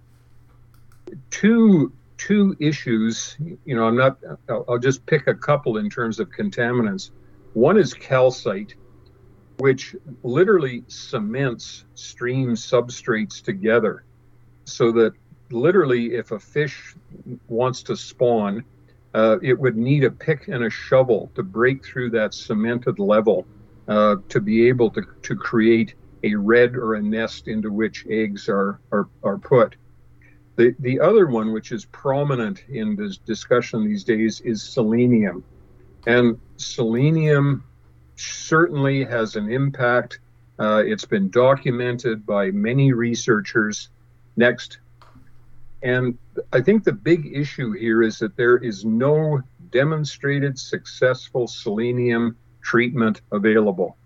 two 1.30 1.92
two 2.18 2.56
issues. 2.60 3.38
You 3.66 3.76
know, 3.76 3.86
I'm 3.86 3.98
not. 3.98 4.18
I'll, 4.50 4.66
I'll 4.68 4.80
just 4.80 5.06
pick 5.06 5.28
a 5.28 5.36
couple 5.36 5.78
in 5.78 5.90
terms 5.90 6.20
of 6.20 6.30
contaminants. 6.30 7.12
One 7.54 7.78
is 7.78 7.94
calcite, 7.94 8.76
which 9.58 9.96
literally 10.24 10.84
cements 10.88 11.86
stream 11.94 12.56
substrates 12.56 13.42
together, 13.42 14.04
so 14.66 14.92
that 14.94 15.14
literally, 15.52 16.16
if 16.16 16.32
a 16.32 16.40
fish 16.40 16.96
wants 17.48 17.84
to 17.84 17.96
spawn, 17.96 18.64
uh, 19.14 19.38
it 19.42 19.58
would 19.58 19.78
need 19.78 20.04
a 20.04 20.12
pick 20.12 20.48
and 20.48 20.66
a 20.66 20.70
shovel 20.70 21.32
to 21.36 21.44
break 21.44 21.86
through 21.86 22.10
that 22.10 22.34
cemented 22.34 23.00
level 23.00 23.46
uh, 23.88 24.18
to 24.30 24.42
be 24.42 24.68
able 24.68 24.90
to, 24.90 25.04
to 25.22 25.36
create 25.36 25.94
a 26.24 26.36
redd 26.36 26.76
or 26.76 26.96
a 26.96 27.02
nest 27.02 27.48
into 27.48 27.72
which 27.72 28.06
eggs 28.10 28.50
are, 28.50 28.80
are, 28.92 29.08
are 29.24 29.38
put. 29.38 29.76
The, 30.56 30.76
the 30.80 31.00
other 31.00 31.28
one, 31.28 31.52
which 31.52 31.72
is 31.72 31.86
prominent 31.86 32.64
in 32.70 32.96
this 32.96 33.18
discussion 33.18 33.86
these 33.86 34.04
days, 34.04 34.42
is 34.42 34.64
selenium. 34.64 35.44
And 36.08 36.40
selenium 36.58 37.64
certainly 38.16 39.04
has 39.04 39.36
an 39.36 39.52
impact. 39.52 40.20
Uh, 40.58 40.84
it's 40.86 41.06
been 41.06 41.30
documented 41.30 42.26
by 42.26 42.52
many 42.52 42.94
researchers. 42.94 43.90
Next. 44.38 44.80
And 45.84 46.18
I 46.54 46.62
think 46.62 46.84
the 46.84 46.94
big 46.94 47.32
issue 47.34 47.74
here 47.74 48.02
is 48.02 48.20
that 48.20 48.38
there 48.38 48.58
is 48.58 48.86
no 48.86 49.42
demonstrated 49.72 50.58
successful 50.58 51.48
selenium 51.48 52.38
treatment 52.62 53.22
available 53.32 53.98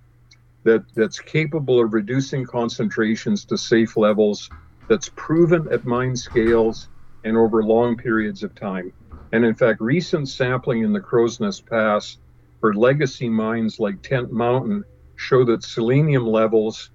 that, 0.63 0.83
that's 0.95 1.19
capable 1.19 1.79
of 1.83 1.93
reducing 1.93 2.45
concentrations 2.45 3.45
to 3.45 3.57
safe 3.57 3.95
levels, 3.95 4.49
that's 4.89 5.09
proven 5.15 5.71
at 5.71 5.85
mine 5.85 6.15
scales 6.17 6.89
and 7.23 7.37
over 7.37 7.63
long 7.63 7.95
periods 7.95 8.43
of 8.43 8.53
time. 8.55 8.91
And 9.31 9.45
in 9.45 9.55
fact, 9.55 9.79
recent 9.79 10.27
sampling 10.27 10.83
in 10.83 10.91
the 10.91 10.99
Crowsnest 10.99 11.65
Pass 11.65 12.17
for 12.59 12.73
legacy 12.73 13.29
mines 13.29 13.79
like 13.79 14.01
Tent 14.01 14.33
Mountain 14.33 14.83
show 15.15 15.45
that 15.45 15.63
selenium 15.63 16.27
levels 16.27 16.89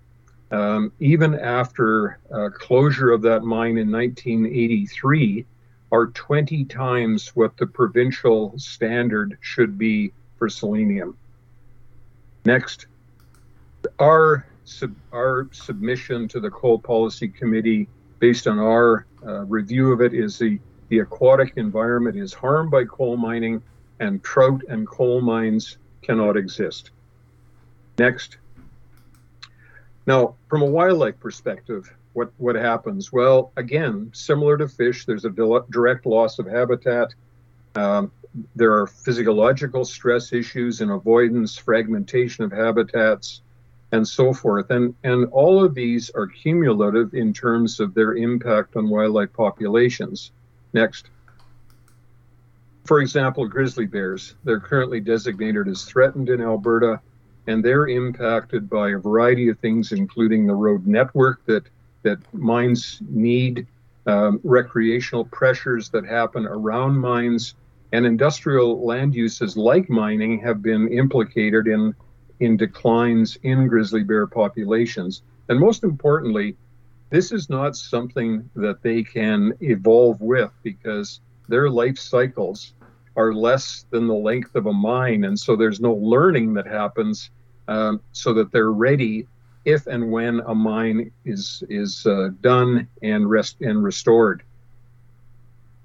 um, 0.51 0.93
even 1.01 1.35
after 1.35 2.19
uh, 2.33 2.49
closure 2.51 3.11
of 3.11 3.23
that 3.23 3.43
mine 3.43 3.77
in 3.77 3.91
1983, 3.91 5.47
are 5.91 6.07
20 6.07 6.65
times 6.65 7.29
what 7.35 7.57
the 7.57 7.67
provincial 7.67 8.53
standard 8.57 9.39
should 9.41 9.79
be 9.79 10.13
for 10.37 10.49
selenium. 10.49 11.17
Next, 12.45 12.87
our, 13.99 14.47
sub- 14.65 14.95
our 15.13 15.49
submission 15.53 16.29
to 16.29 16.41
the 16.41 16.51
Coal 16.51 16.79
Policy 16.79 17.29
Committee, 17.29 17.89
based 18.19 18.47
on 18.47 18.59
our 18.59 19.07
uh, 19.27 19.45
review 19.45 19.93
of 19.93 20.01
it, 20.01 20.15
is 20.15 20.39
the 20.39 20.59
the 20.89 20.99
aquatic 20.99 21.55
environment 21.57 22.17
is 22.17 22.35
harmed 22.35 22.71
by 22.71 22.85
coal 22.85 23.17
mining, 23.17 23.63
and 24.01 24.23
trout 24.23 24.63
and 24.69 24.87
coal 24.87 25.21
mines 25.21 25.79
cannot 26.03 26.37
exist. 26.37 26.91
Next. 27.99 28.37
Now, 30.07 30.35
from 30.49 30.63
a 30.63 30.67
wildlife 30.67 31.19
perspective, 31.19 31.91
what, 32.13 32.31
what 32.37 32.55
happens? 32.55 33.13
Well, 33.13 33.51
again, 33.57 34.11
similar 34.13 34.59
to 34.59 34.69
fish, 34.69 35.07
there's 35.07 35.25
a 35.25 35.31
direct 35.31 36.07
loss 36.07 36.39
of 36.39 36.47
habitat. 36.47 37.15
Um, 37.75 38.13
there 38.55 38.73
are 38.79 38.87
physiological 38.87 39.85
stress 39.85 40.33
issues 40.33 40.81
and 40.81 40.91
avoidance, 40.91 41.57
fragmentation 41.57 42.45
of 42.45 42.53
habitats, 42.53 43.41
and 43.95 44.07
so 44.07 44.33
forth. 44.33 44.71
And, 44.71 44.95
and 45.05 45.27
all 45.31 45.65
of 45.65 45.75
these 45.75 46.11
are 46.11 46.27
cumulative 46.27 47.15
in 47.15 47.33
terms 47.33 47.79
of 47.79 47.95
their 47.95 48.15
impact 48.17 48.75
on 48.77 48.89
wildlife 48.89 49.33
populations. 49.33 50.33
Next. 50.73 51.11
For 52.85 53.01
example, 53.01 53.47
grizzly 53.47 53.87
bears. 53.87 54.35
They're 54.45 54.61
currently 54.61 55.01
designated 55.01 55.69
as 55.69 55.85
threatened 55.85 56.29
in 56.29 56.43
Alberta, 56.43 57.01
and 57.47 57.65
they're 57.65 57.87
impacted 57.87 58.69
by 58.69 58.91
a 58.91 58.99
variety 58.99 59.49
of 59.49 59.59
things, 59.61 59.93
including 59.93 60.47
the 60.47 60.55
road 60.55 60.87
network 60.87 61.45
that, 61.47 61.65
that 62.03 62.19
mines 62.35 62.99
need, 63.09 63.67
um, 64.07 64.41
recreational 64.43 65.25
pressures 65.27 65.89
that 65.91 66.05
happen 66.05 66.47
around 66.47 66.99
mines, 66.99 67.55
and 67.93 68.05
industrial 68.05 68.85
land 68.85 69.15
uses 69.15 69.57
like 69.57 69.89
mining 69.89 70.41
have 70.41 70.61
been 70.63 70.89
implicated 70.89 71.69
in, 71.69 71.95
in 72.45 72.57
declines 72.57 73.37
in 73.43 73.67
grizzly 73.67 74.03
bear 74.03 74.27
populations. 74.27 75.23
And 75.49 75.59
most 75.59 75.85
importantly, 75.85 76.57
this 77.11 77.33
is 77.33 77.51
not 77.51 77.77
something 77.77 78.49
that 78.57 78.83
they 78.83 79.03
can 79.03 79.53
evolve 79.61 80.21
with 80.21 80.51
because 80.63 81.21
their 81.49 81.69
life 81.69 81.99
cycles 81.99 82.75
are 83.17 83.33
less 83.33 83.87
than 83.91 84.07
the 84.07 84.15
length 84.15 84.55
of 84.55 84.67
a 84.67 84.73
mine. 84.73 85.25
And 85.25 85.39
so 85.39 85.55
there's 85.55 85.81
no 85.81 85.95
learning 85.95 86.55
that 86.55 86.67
happens 86.67 87.31
um, 87.69 88.01
so 88.13 88.33
that 88.35 88.51
they're 88.51 88.73
ready 88.73 89.27
if 89.65 89.87
and 89.87 90.11
when 90.11 90.41
a 90.41 90.55
mine 90.55 91.11
is, 91.25 91.63
is 91.69 92.05
uh, 92.07 92.31
done 92.41 92.89
and, 93.03 93.31
rest, 93.31 93.61
and 93.61 93.83
restored. 93.83 94.43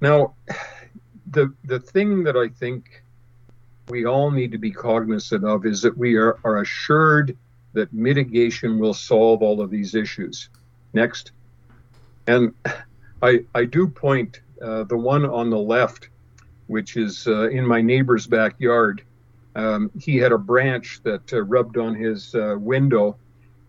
Now, 0.02 0.34
the 1.32 1.54
the 1.66 1.80
thing 1.80 2.24
that 2.24 2.36
I 2.36 2.48
think 2.48 3.04
we 3.90 4.06
all 4.06 4.32
need 4.32 4.52
to 4.52 4.58
be 4.58 4.72
cognizant 4.72 5.44
of 5.44 5.66
is 5.66 5.82
that 5.82 5.98
we 5.98 6.16
are, 6.16 6.38
are 6.44 6.62
assured 6.62 7.36
that 7.74 7.92
mitigation 7.92 8.80
will 8.80 8.94
solve 8.94 9.42
all 9.42 9.62
of 9.62 9.70
these 9.70 9.96
issues. 9.96 10.50
Next. 10.94 11.32
And 12.28 12.54
I, 13.22 13.44
I 13.56 13.66
do 13.66 13.88
point 13.88 14.42
uh, 14.62 14.84
the 14.84 14.98
one 14.98 15.26
on 15.26 15.50
the 15.50 15.58
left, 15.58 16.10
which 16.68 16.98
is 16.98 17.28
uh, 17.28 17.50
in 17.50 17.66
my 17.66 17.82
neighbor's 17.82 18.28
backyard. 18.28 19.04
Um, 19.56 19.92
he 20.00 20.18
had 20.18 20.32
a 20.32 20.38
branch 20.38 21.02
that 21.04 21.34
uh, 21.34 21.42
rubbed 21.42 21.78
on 21.78 21.96
his 21.96 22.36
uh, 22.36 22.56
window, 22.60 23.18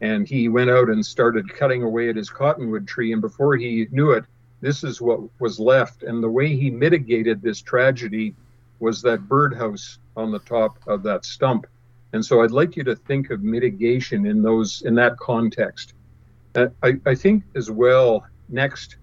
and 0.01 0.29
he 0.29 0.49
went 0.49 0.71
out 0.71 0.89
and 0.89 1.05
started 1.05 1.53
cutting 1.53 1.83
away 1.83 2.09
at 2.09 2.17
his 2.17 2.31
cottonwood 2.31 2.87
tree. 2.87 3.13
And 3.13 3.21
before 3.21 3.57
he 3.57 3.87
knew 3.91 4.13
it, 4.13 4.25
this 4.61 4.85
is 4.85 5.01
what 5.01 5.21
was 5.41 5.59
left. 5.59 6.03
And 6.03 6.23
the 6.23 6.29
way 6.29 6.55
he 6.55 6.71
mitigated 6.71 7.41
this 7.41 7.63
tragedy 7.63 8.35
was 8.81 9.03
that 9.03 9.29
birdhouse 9.29 9.99
on 10.17 10.31
the 10.31 10.39
top 10.41 10.79
of 10.87 11.03
that 11.05 11.25
stump. 11.25 11.67
And 12.13 12.25
so 12.25 12.43
I'd 12.43 12.51
like 12.51 12.77
you 12.77 12.85
to 12.85 12.97
think 12.97 13.31
of 13.31 13.43
mitigation 13.43 14.27
in 14.27 14.43
those 14.43 14.83
in 14.83 14.95
that 14.97 15.17
context. 15.19 15.95
Uh, 16.55 16.67
I, 16.83 16.95
I 17.07 17.15
think 17.15 17.45
as 17.55 17.71
well. 17.71 18.27
Next, 18.49 18.97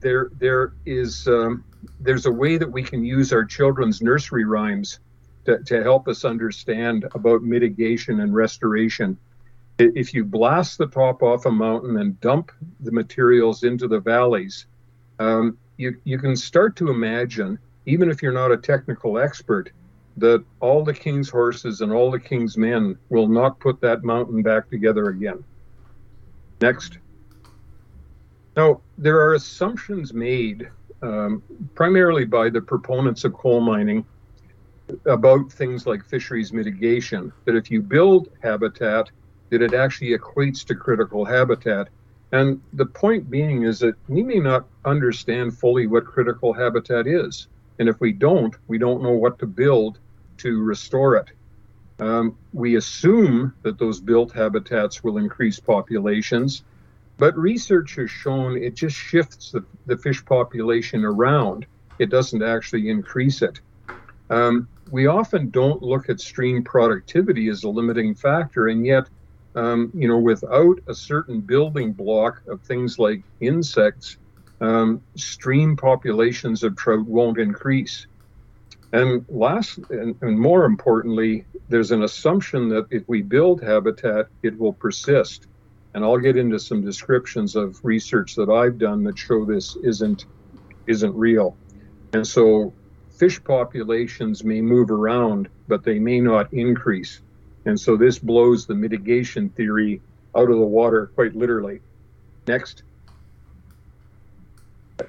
there 0.00 0.30
there 0.38 0.72
is 0.86 1.28
um, 1.28 1.64
there's 2.00 2.24
a 2.24 2.32
way 2.32 2.56
that 2.56 2.70
we 2.70 2.82
can 2.82 3.04
use 3.04 3.32
our 3.32 3.44
children's 3.44 4.00
nursery 4.00 4.44
rhymes 4.44 5.00
to, 5.44 5.58
to 5.64 5.82
help 5.82 6.08
us 6.08 6.24
understand 6.24 7.04
about 7.14 7.42
mitigation 7.42 8.20
and 8.20 8.34
restoration 8.34 9.18
if 9.78 10.12
you 10.12 10.24
blast 10.24 10.78
the 10.78 10.86
top 10.86 11.22
off 11.22 11.46
a 11.46 11.50
mountain 11.50 11.98
and 11.98 12.20
dump 12.20 12.50
the 12.80 12.92
materials 12.92 13.62
into 13.62 13.86
the 13.86 14.00
valleys, 14.00 14.66
um, 15.18 15.56
you, 15.76 15.96
you 16.04 16.18
can 16.18 16.36
start 16.36 16.74
to 16.76 16.90
imagine, 16.90 17.58
even 17.88 18.10
if 18.10 18.22
you're 18.22 18.32
not 18.32 18.52
a 18.52 18.56
technical 18.56 19.18
expert, 19.18 19.72
that 20.18 20.44
all 20.60 20.84
the 20.84 20.92
king's 20.92 21.30
horses 21.30 21.80
and 21.80 21.90
all 21.90 22.10
the 22.10 22.20
king's 22.20 22.58
men 22.58 22.98
will 23.08 23.28
not 23.28 23.58
put 23.60 23.80
that 23.80 24.04
mountain 24.04 24.42
back 24.42 24.68
together 24.68 25.08
again. 25.08 25.42
Next. 26.60 26.98
Now, 28.56 28.82
there 28.98 29.18
are 29.20 29.34
assumptions 29.34 30.12
made 30.12 30.68
um, 31.00 31.42
primarily 31.74 32.26
by 32.26 32.50
the 32.50 32.60
proponents 32.60 33.24
of 33.24 33.32
coal 33.32 33.60
mining 33.60 34.04
about 35.06 35.50
things 35.50 35.86
like 35.86 36.04
fisheries 36.04 36.52
mitigation, 36.52 37.32
that 37.46 37.56
if 37.56 37.70
you 37.70 37.80
build 37.80 38.28
habitat, 38.42 39.10
that 39.48 39.62
it 39.62 39.72
actually 39.72 40.18
equates 40.18 40.62
to 40.66 40.74
critical 40.74 41.24
habitat. 41.24 41.88
And 42.32 42.60
the 42.74 42.86
point 42.86 43.30
being 43.30 43.62
is 43.62 43.78
that 43.78 43.94
we 44.08 44.22
may 44.22 44.40
not 44.40 44.66
understand 44.84 45.56
fully 45.56 45.86
what 45.86 46.04
critical 46.04 46.52
habitat 46.52 47.06
is. 47.06 47.48
And 47.78 47.88
if 47.88 48.00
we 48.00 48.12
don't, 48.12 48.54
we 48.66 48.78
don't 48.78 49.02
know 49.02 49.12
what 49.12 49.38
to 49.38 49.46
build 49.46 49.98
to 50.38 50.62
restore 50.62 51.16
it. 51.16 51.30
Um, 52.00 52.36
we 52.52 52.76
assume 52.76 53.54
that 53.62 53.78
those 53.78 54.00
built 54.00 54.32
habitats 54.32 55.02
will 55.02 55.18
increase 55.18 55.58
populations, 55.58 56.62
but 57.16 57.36
research 57.36 57.96
has 57.96 58.10
shown 58.10 58.56
it 58.56 58.74
just 58.74 58.96
shifts 58.96 59.50
the, 59.50 59.64
the 59.86 59.96
fish 59.96 60.24
population 60.24 61.04
around. 61.04 61.66
It 61.98 62.10
doesn't 62.10 62.42
actually 62.42 62.88
increase 62.88 63.42
it. 63.42 63.60
Um, 64.30 64.68
we 64.90 65.06
often 65.06 65.50
don't 65.50 65.82
look 65.82 66.08
at 66.08 66.20
stream 66.20 66.62
productivity 66.62 67.48
as 67.48 67.64
a 67.64 67.68
limiting 67.68 68.14
factor, 68.14 68.68
and 68.68 68.86
yet 68.86 69.08
um, 69.58 69.90
you 69.94 70.06
know, 70.06 70.18
without 70.18 70.78
a 70.86 70.94
certain 70.94 71.40
building 71.40 71.92
block 71.92 72.42
of 72.46 72.60
things 72.60 72.98
like 72.98 73.22
insects, 73.40 74.18
um, 74.60 75.02
stream 75.14 75.76
populations 75.76 76.62
of 76.62 76.76
trout 76.76 77.06
won't 77.06 77.38
increase. 77.38 78.06
And 78.92 79.24
last, 79.28 79.78
and, 79.90 80.16
and, 80.22 80.38
more 80.38 80.64
importantly, 80.64 81.44
there's 81.68 81.90
an 81.90 82.02
assumption 82.02 82.68
that 82.70 82.86
if 82.90 83.06
we 83.06 83.20
build 83.20 83.62
habitat, 83.62 84.28
it 84.42 84.58
will 84.58 84.72
persist. 84.72 85.46
And 85.94 86.04
I'll 86.04 86.18
get 86.18 86.36
into 86.36 86.58
some 86.58 86.82
descriptions 86.82 87.54
of 87.54 87.84
research 87.84 88.34
that 88.36 88.48
I've 88.48 88.78
done 88.78 89.04
that 89.04 89.18
show 89.18 89.44
this 89.44 89.76
isn't 89.82 90.26
isn't 90.86 91.14
real. 91.14 91.54
And 92.14 92.26
so, 92.26 92.72
fish 93.10 93.42
populations 93.44 94.42
may 94.42 94.62
move 94.62 94.90
around, 94.90 95.48
but 95.66 95.84
they 95.84 95.98
may 95.98 96.20
not 96.20 96.52
increase. 96.54 97.20
And 97.66 97.78
so 97.78 97.96
this 97.96 98.18
blows 98.18 98.66
the 98.66 98.74
mitigation 98.74 99.50
theory 99.50 100.00
out 100.34 100.50
of 100.50 100.58
the 100.58 100.64
water 100.64 101.08
quite 101.14 101.34
literally. 101.34 101.80
Next. 102.46 102.82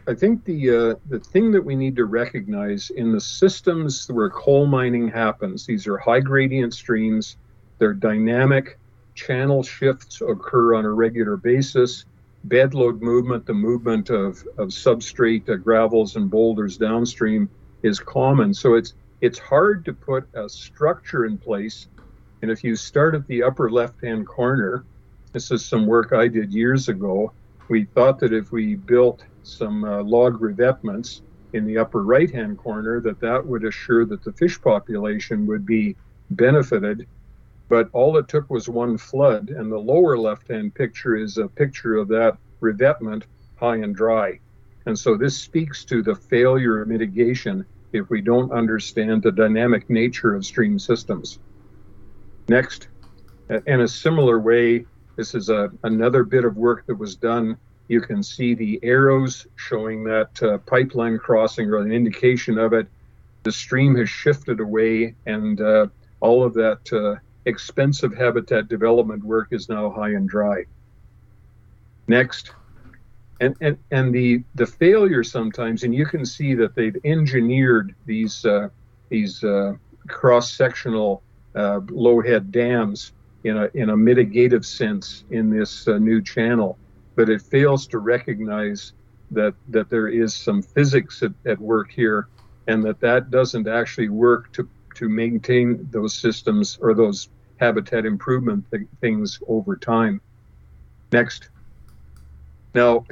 I 0.08 0.14
think 0.14 0.46
the 0.46 0.70
uh, 0.70 0.96
the 1.08 1.20
thing 1.20 1.52
that 1.52 1.64
we 1.64 1.76
need 1.76 1.96
to 1.96 2.06
recognize 2.06 2.90
in 2.92 3.12
the 3.12 3.22
systems 3.22 4.08
where 4.08 4.30
coal 4.30 4.66
mining 4.66 5.08
happens, 5.08 5.66
these 5.66 5.88
are 5.88 5.98
high 5.98 6.20
gradient 6.20 6.74
streams. 6.74 7.38
They're 7.78 7.94
dynamic. 7.94 8.78
Channel 9.16 9.64
shifts 9.64 10.22
occur 10.22 10.76
on 10.76 10.86
a 10.86 10.92
regular 10.92 11.38
basis. 11.38 12.06
Bed 12.46 12.74
load 12.74 13.02
movement, 13.02 13.46
the 13.46 13.54
movement 13.54 14.10
of, 14.10 14.48
of 14.58 14.70
substrate, 14.70 15.50
uh, 15.50 15.56
gravels, 15.56 16.16
and 16.16 16.30
boulders 16.30 16.78
downstream 16.78 17.50
is 17.84 18.00
common. 18.00 18.54
So 18.54 18.76
it's 18.76 18.94
it's 19.22 19.40
hard 19.40 19.84
to 19.86 19.94
put 19.94 20.28
a 20.34 20.48
structure 20.48 21.26
in 21.26 21.38
place 21.38 21.88
and 22.42 22.50
if 22.52 22.64
you 22.64 22.76
start 22.76 23.16
at 23.16 23.28
the 23.28 23.44
upper 23.44 23.70
left 23.70 24.02
hand 24.04 24.26
corner, 24.26 24.86
this 25.34 25.52
is 25.52 25.66
some 25.66 25.86
work 25.86 26.14
I 26.14 26.28
did 26.28 26.54
years 26.54 26.88
ago. 26.88 27.34
We 27.68 27.86
thought 27.86 28.20
that 28.20 28.34
if 28.34 28.52
we 28.52 28.76
built 28.76 29.24
some 29.44 29.84
uh, 29.84 30.04
log 30.04 30.42
revetments 30.42 31.22
in 31.54 31.66
the 31.66 31.78
upper 31.78 32.04
right 32.04 32.30
hand 32.30 32.58
corner, 32.58 33.02
that 33.02 33.20
that 33.20 33.46
would 33.46 33.64
assure 33.64 34.06
that 34.06 34.24
the 34.24 34.34
fish 34.34 34.60
population 34.62 35.48
would 35.48 35.66
be 35.66 35.96
benefited. 36.32 37.08
But 37.70 37.90
all 37.94 38.18
it 38.18 38.28
took 38.28 38.50
was 38.50 38.68
one 38.68 38.98
flood, 38.98 39.50
and 39.50 39.72
the 39.72 39.78
lower 39.78 40.18
left 40.18 40.48
hand 40.48 40.76
picture 40.76 41.16
is 41.16 41.38
a 41.38 41.48
picture 41.48 41.96
of 41.96 42.08
that 42.10 42.38
revetment 42.62 43.26
high 43.56 43.78
and 43.78 43.96
dry. 43.96 44.40
And 44.86 44.98
so 44.98 45.18
this 45.18 45.38
speaks 45.38 45.86
to 45.86 46.02
the 46.02 46.16
failure 46.16 46.82
of 46.82 46.88
mitigation 46.88 47.66
if 47.94 48.10
we 48.10 48.22
don't 48.22 48.52
understand 48.52 49.22
the 49.22 49.32
dynamic 49.32 49.90
nature 49.90 50.34
of 50.36 50.46
stream 50.46 50.80
systems. 50.80 51.40
Next, 52.48 52.88
in 53.68 53.82
a 53.82 53.88
similar 53.88 54.40
way, 54.40 54.86
this 55.18 55.36
is 55.36 55.50
a, 55.50 55.70
another 55.84 56.24
bit 56.24 56.46
of 56.46 56.56
work 56.56 56.86
that 56.88 56.96
was 56.96 57.16
done. 57.16 57.58
You 57.90 58.00
can 58.00 58.24
see 58.24 58.54
the 58.54 58.80
arrows 58.84 59.46
showing 59.58 60.06
that 60.06 60.42
uh, 60.42 60.60
pipeline 60.60 61.18
crossing 61.18 61.68
or 61.70 61.80
an 61.80 61.92
indication 61.92 62.58
of 62.58 62.72
it. 62.72 62.88
The 63.44 63.52
stream 63.52 63.96
has 63.96 64.10
shifted 64.10 64.62
away, 64.62 65.16
and 65.26 65.60
uh, 65.60 65.88
all 66.22 66.44
of 66.44 66.54
that 66.54 66.94
uh, 66.94 67.20
expensive 67.46 68.16
habitat 68.16 68.70
development 68.70 69.24
work 69.24 69.50
is 69.52 69.68
now 69.68 69.90
high 69.90 70.12
and 70.12 70.30
dry. 70.30 70.64
Next, 72.08 72.54
And, 73.42 73.56
and, 73.62 73.78
and 73.92 74.14
the, 74.14 74.44
the 74.56 74.66
failure 74.66 75.24
sometimes, 75.24 75.84
and 75.84 75.96
you 75.96 76.06
can 76.06 76.26
see 76.26 76.54
that 76.56 76.76
they've 76.76 76.98
engineered 77.06 77.96
these, 78.06 78.46
uh, 78.46 78.68
these 79.08 79.44
uh, 79.44 79.74
cross 80.08 80.52
sectional 80.52 81.22
uh, 81.56 81.80
low 81.90 82.22
head 82.22 82.52
dams 82.52 83.14
in 83.46 83.58
a, 83.58 83.70
in 83.74 83.90
a 83.90 83.96
mitigative 83.96 84.66
sense 84.66 85.24
in 85.32 85.50
this 85.50 85.88
new 85.88 86.22
channel, 86.22 86.78
but 87.20 87.28
it 87.28 87.42
fails 87.42 87.86
to 87.86 88.00
recognize 88.00 88.94
that, 89.30 89.54
that 89.68 89.90
there 89.90 90.08
is 90.08 90.34
some 90.34 90.62
physics 90.62 91.22
at, 91.22 91.34
at 91.46 91.60
work 91.60 91.92
here 91.92 92.30
and 92.68 92.82
that 92.82 93.02
that 93.02 93.30
doesn't 93.30 93.68
actually 93.68 94.08
work 94.08 94.54
to, 94.54 94.70
to 94.96 95.10
maintain 95.10 95.86
those 95.92 96.16
systems 96.16 96.80
or 96.82 96.94
those 96.94 97.28
habitat 97.58 98.06
improvement 98.06 98.64
th- 98.72 98.88
things 99.02 99.38
over 99.50 99.76
time. 99.76 100.22
Next. 101.12 101.50
Now, 102.74 103.04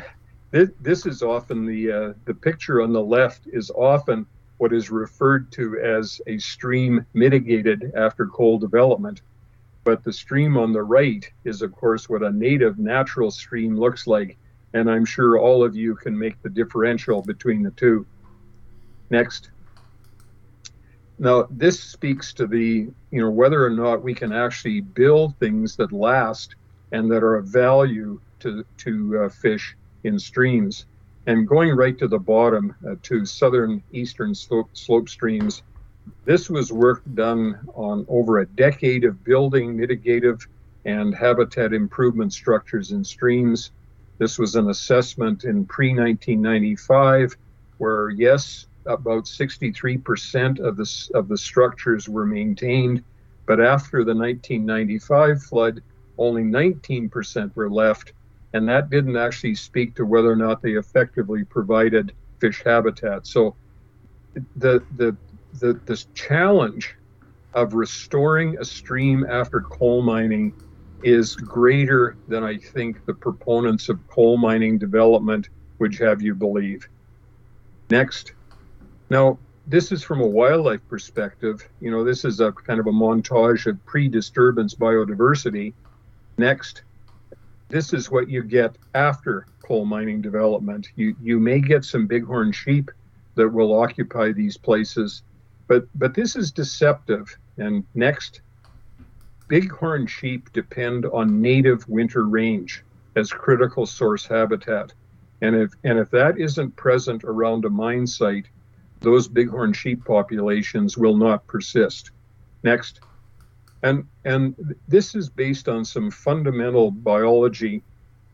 this, 0.52 0.70
this 0.80 1.06
is 1.06 1.22
often 1.22 1.66
the 1.66 1.92
uh, 1.92 2.14
the 2.24 2.34
picture 2.34 2.82
on 2.82 2.94
the 2.94 3.04
left 3.04 3.42
is 3.48 3.70
often 3.72 4.26
what 4.58 4.72
is 4.72 4.90
referred 4.90 5.52
to 5.52 5.82
as 5.82 6.22
a 6.28 6.38
stream 6.38 7.06
mitigated 7.14 7.92
after 7.94 8.26
coal 8.26 8.58
development. 8.58 9.22
But 9.88 10.04
the 10.04 10.12
stream 10.12 10.58
on 10.58 10.74
the 10.74 10.84
right 10.84 11.26
is, 11.46 11.62
of 11.62 11.72
course, 11.72 12.10
what 12.10 12.22
a 12.22 12.30
native 12.30 12.78
natural 12.78 13.32
stream 13.32 13.80
looks 13.80 14.06
like. 14.06 14.38
And 14.74 14.92
I'm 14.92 15.06
sure 15.06 15.40
all 15.40 15.64
of 15.64 15.78
you 15.78 15.96
can 15.96 16.20
make 16.20 16.42
the 16.42 16.50
differential 16.50 17.22
between 17.22 17.64
the 17.64 17.72
two. 17.72 18.06
Next. 19.10 19.50
Now, 21.20 21.48
this 21.50 21.82
speaks 21.82 22.34
to 22.34 22.48
the, 22.48 22.90
you 23.12 23.22
know, 23.22 23.30
whether 23.30 23.66
or 23.66 23.70
not 23.70 24.04
we 24.04 24.14
can 24.14 24.34
actually 24.34 24.82
build 24.82 25.38
things 25.38 25.78
that 25.78 25.94
last 25.94 26.56
and 26.92 27.10
that 27.10 27.24
are 27.24 27.38
of 27.38 27.48
value 27.48 28.20
to, 28.42 28.66
to 28.80 29.20
uh, 29.20 29.30
fish 29.30 29.74
in 30.04 30.20
streams. 30.20 30.86
And 31.28 31.48
going 31.48 31.74
right 31.74 31.98
to 32.00 32.10
the 32.10 32.20
bottom 32.20 32.76
uh, 32.86 32.96
to 33.04 33.26
southern 33.26 33.82
eastern 33.94 34.36
slope, 34.36 34.70
slope 34.74 35.08
streams, 35.08 35.64
this 36.26 36.50
was 36.50 36.72
work 36.72 37.02
done 37.14 37.60
on 37.74 38.06
over 38.10 38.40
a 38.40 38.46
decade 38.46 39.04
of 39.04 39.24
building 39.24 39.78
mitigative 39.78 40.42
and 40.86 41.14
habitat 41.14 41.74
improvement 41.74 42.34
structures 42.34 42.92
in 42.92 43.04
streams. 43.04 43.72
This 44.18 44.40
was 44.40 44.56
an 44.56 44.70
assessment 44.70 45.44
in 45.44 45.66
pre 45.66 45.90
1995 45.90 47.36
where, 47.78 48.10
yes, 48.10 48.66
about 48.86 49.26
63% 49.26 50.60
of 50.60 50.78
the, 50.78 51.10
of 51.14 51.28
the 51.28 51.38
structures 51.38 52.10
were 52.10 52.26
maintained, 52.26 53.04
but 53.46 53.60
after 53.60 54.04
the 54.04 54.16
1995 54.16 55.44
flood, 55.44 55.84
only 56.18 56.42
19% 56.42 57.56
were 57.56 57.70
left, 57.70 58.14
and 58.54 58.68
that 58.68 58.90
didn't 58.90 59.18
actually 59.18 59.56
speak 59.56 59.94
to 59.96 60.06
whether 60.06 60.32
or 60.32 60.36
not 60.36 60.62
they 60.62 60.72
effectively 60.72 61.44
provided 61.44 62.14
fish 62.40 62.64
habitat. 62.64 63.28
So 63.28 63.56
the 64.56 64.84
the 64.96 65.16
the 65.60 65.80
this 65.86 66.08
challenge 66.14 66.96
of 67.54 67.74
restoring 67.74 68.58
a 68.60 68.66
stream 68.66 69.26
after 69.28 69.62
coal 69.62 70.02
mining 70.02 70.54
is 71.04 71.36
greater 71.36 72.18
than 72.28 72.44
I 72.44 72.58
think 72.58 73.06
the 73.06 73.14
proponents 73.14 73.90
of 73.90 74.06
coal 74.08 74.38
mining 74.38 74.78
development 74.78 75.50
would 75.80 75.96
have 76.00 76.22
you 76.22 76.36
believe. 76.36 76.88
Next. 77.90 78.34
Now, 79.10 79.38
this 79.68 79.92
is 79.92 80.04
from 80.04 80.22
a 80.22 80.28
wildlife 80.28 80.82
perspective. 80.90 81.68
You 81.80 81.92
know, 81.92 82.04
this 82.04 82.26
is 82.26 82.40
a 82.40 82.52
kind 82.52 82.80
of 82.80 82.88
a 82.88 82.92
montage 82.92 83.68
of 83.68 83.84
pre 83.86 84.08
disturbance 84.08 84.76
biodiversity. 84.76 85.74
Next 86.38 86.84
this 87.70 87.94
is 87.94 88.10
what 88.10 88.30
you 88.30 88.44
get 88.44 88.78
after 88.94 89.46
coal 89.64 89.86
mining 89.86 90.22
development. 90.22 90.90
You 90.96 91.16
you 91.22 91.40
may 91.40 91.60
get 91.60 91.84
some 91.84 92.08
bighorn 92.08 92.52
sheep 92.52 92.92
that 93.36 93.50
will 93.50 93.80
occupy 93.80 94.32
these 94.32 94.58
places, 94.58 95.24
but 95.68 95.86
but 95.96 96.14
this 96.14 96.36
is 96.36 96.52
deceptive. 96.52 97.38
And 97.58 97.84
next, 97.94 98.42
bighorn 99.50 100.08
sheep 100.08 100.52
depend 100.54 101.06
on 101.06 101.42
native 101.42 101.88
winter 101.90 102.26
range 102.26 102.84
as 103.16 103.32
critical 103.32 103.86
source 103.86 104.26
habitat. 104.26 104.94
And 105.42 105.56
if 105.56 105.74
and 105.84 106.00
if 106.00 106.10
that 106.12 106.40
isn't 106.40 106.76
present 106.76 107.24
around 107.24 107.66
a 107.66 107.70
mine 107.70 108.08
site, 108.08 108.48
those 109.02 109.28
bighorn 109.28 109.74
sheep 109.74 110.04
populations 110.06 110.98
will 110.98 111.18
not 111.18 111.46
persist. 111.48 112.12
Next, 112.64 113.02
and 113.84 114.08
and 114.26 114.76
this 114.88 115.16
is 115.16 115.30
based 115.30 115.68
on 115.68 115.86
some 115.86 116.10
fundamental 116.10 116.92
biology 116.92 117.84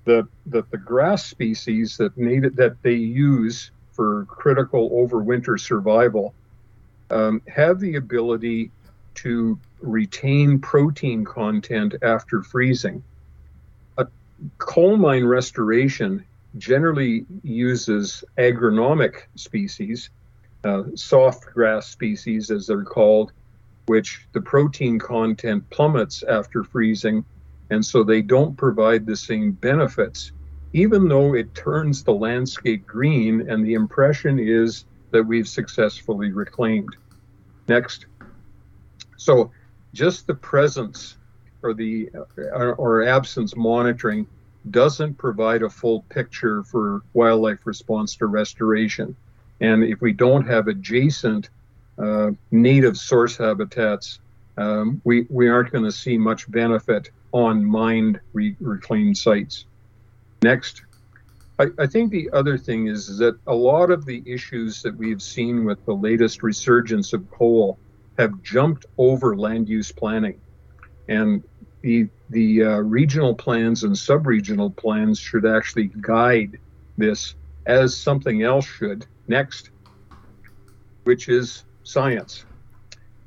that 0.06 0.28
that 0.48 0.70
the 0.72 0.78
grass 0.78 1.26
species 1.26 1.98
that 1.98 2.18
native 2.18 2.56
that 2.56 2.82
they 2.84 2.94
use 2.94 3.72
for 3.92 4.26
critical 4.26 4.90
overwinter 4.92 5.60
survival 5.60 6.34
um, 7.14 7.42
have 7.48 7.80
the 7.80 7.96
ability 7.96 8.72
to 9.16 9.60
retain 9.82 10.60
protein 10.60 11.24
content 11.24 11.96
after 12.02 12.42
freezing. 12.42 13.04
A 13.98 14.08
coal 14.58 14.98
mine 14.98 15.26
restoration 15.26 16.26
generally 16.58 17.26
uses 17.44 18.24
agronomic 18.38 19.24
species, 19.36 20.10
uh, 20.64 20.84
soft 20.96 21.46
grass 21.54 21.88
species 21.88 22.50
as 22.50 22.68
they're 22.68 22.84
called, 22.84 23.32
which 23.86 24.28
the 24.34 24.42
protein 24.42 24.98
content 24.98 25.70
plummets 25.70 26.24
after 26.24 26.64
freezing, 26.64 27.24
and 27.70 27.86
so 27.86 28.04
they 28.04 28.22
don't 28.22 28.58
provide 28.58 29.06
the 29.06 29.16
same 29.16 29.52
benefits, 29.52 30.32
even 30.74 31.08
though 31.08 31.36
it 31.36 31.54
turns 31.54 32.04
the 32.04 32.14
landscape 32.14 32.86
green 32.86 33.50
and 33.50 33.66
the 33.66 33.74
impression 33.74 34.40
is 34.40 34.86
that 35.12 35.24
we've 35.24 35.48
successfully 35.48 36.32
reclaimed. 36.32 36.96
Next. 37.68 38.06
So 39.18 39.52
just 39.94 40.28
the 40.28 40.36
presence 40.36 41.18
or 41.62 41.74
the 41.74 42.10
or 42.78 43.04
absence 43.04 43.56
monitoring 43.56 44.28
doesn't 44.70 45.18
provide 45.18 45.64
a 45.64 45.70
full 45.70 46.02
picture 46.10 46.64
for 46.64 47.02
wildlife 47.14 47.66
response 47.66 48.16
to 48.18 48.26
restoration. 48.28 49.16
And 49.60 49.84
if 49.84 50.02
we 50.02 50.14
don't 50.14 50.46
have 50.48 50.68
adjacent 50.68 51.50
uh, 51.98 52.32
native 52.52 52.98
source 52.98 53.38
habitats, 53.38 54.20
um, 54.58 55.02
we, 55.04 55.26
we 55.30 55.48
aren't 55.48 55.72
going 55.72 55.84
to 55.84 55.92
see 55.92 56.18
much 56.18 56.50
benefit 56.50 57.10
on 57.32 57.64
mined 57.66 58.20
re- 58.34 58.56
reclaimed 58.60 59.18
sites. 59.18 59.66
Next, 60.44 60.84
I, 61.60 61.68
I, 61.78 61.88
think 61.88 62.12
the 62.12 62.30
other 62.34 62.58
thing 62.58 62.88
is, 62.88 63.10
is 63.10 63.20
that 63.20 63.38
a 63.46 63.54
lot 63.54 63.92
of 63.92 64.06
the 64.06 64.24
issues 64.26 64.82
that 64.82 64.96
we've 64.96 65.22
seen 65.22 65.66
with 65.66 65.86
the 65.86 65.94
latest 65.94 66.42
resurgence 66.42 67.14
of 67.14 67.30
coal 67.30 67.78
have 68.18 68.42
jumped 68.42 68.86
over 68.98 69.36
land 69.36 69.70
use 69.70 69.92
planning. 69.92 70.40
And 71.08 71.44
the, 71.82 72.08
the 72.30 72.64
uh, 72.64 72.78
regional 72.78 73.36
plans 73.36 73.84
and 73.84 73.98
sub-regional 73.98 74.72
plans 74.72 75.20
should 75.20 75.46
actually 75.46 75.92
guide 76.02 76.60
this 76.98 77.36
as 77.66 77.96
something 77.96 78.44
else 78.44 78.66
should 78.66 79.06
next, 79.28 79.70
which 81.04 81.30
is 81.30 81.66
science. 81.84 82.46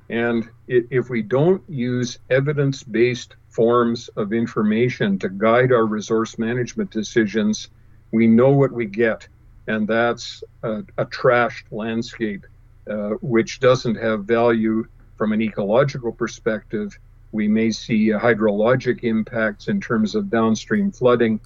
And 0.09 0.49
if 0.69 1.11
we 1.11 1.23
don't 1.23 1.63
use 1.69 2.19
evidence 2.31 2.83
based 2.83 3.37
forms 3.49 4.09
of 4.17 4.33
information 4.33 5.19
to 5.21 5.29
guide 5.29 5.73
our 5.73 5.85
resource 5.85 6.39
management 6.39 6.91
decisions, 6.91 7.69
we 8.13 8.27
know 8.27 8.51
what 8.51 8.73
we 8.73 8.87
get. 8.87 9.29
And 9.67 9.87
that's 9.89 10.45
a, 10.63 10.85
a 10.97 11.07
trashed 11.07 11.65
landscape, 11.71 12.47
uh, 12.89 13.11
which 13.21 13.61
doesn't 13.61 13.97
have 13.97 14.25
value 14.25 14.87
from 15.17 15.33
an 15.33 15.43
ecological 15.43 16.13
perspective. 16.13 16.97
We 17.33 17.49
may 17.49 17.71
see 17.71 18.09
hydrologic 18.09 19.03
impacts 19.03 19.69
in 19.69 19.81
terms 19.81 20.15
of 20.15 20.31
downstream 20.31 20.93
flooding, 20.93 21.41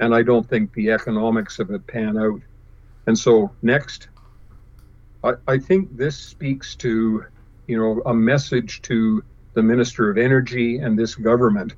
and 0.00 0.14
I 0.14 0.22
don't 0.22 0.48
think 0.48 0.72
the 0.72 0.90
economics 0.90 1.58
of 1.58 1.70
it 1.70 1.86
pan 1.86 2.16
out. 2.16 2.40
And 3.06 3.18
so, 3.18 3.50
next, 3.62 4.08
I, 5.24 5.32
I 5.48 5.58
think 5.58 5.96
this 5.96 6.16
speaks 6.16 6.76
to, 6.76 7.24
you 7.66 7.78
know, 7.78 8.02
a 8.06 8.14
message 8.14 8.82
to 8.82 9.22
the 9.54 9.62
Minister 9.62 10.10
of 10.10 10.18
Energy 10.18 10.78
and 10.78 10.98
this 10.98 11.14
government 11.14 11.74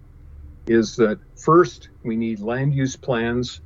is 0.67 0.97
that 0.97 1.19
first 1.37 1.91
we 2.03 2.17
need 2.17 2.41
land 2.41 2.75
use 2.75 2.97
plans 2.97 3.61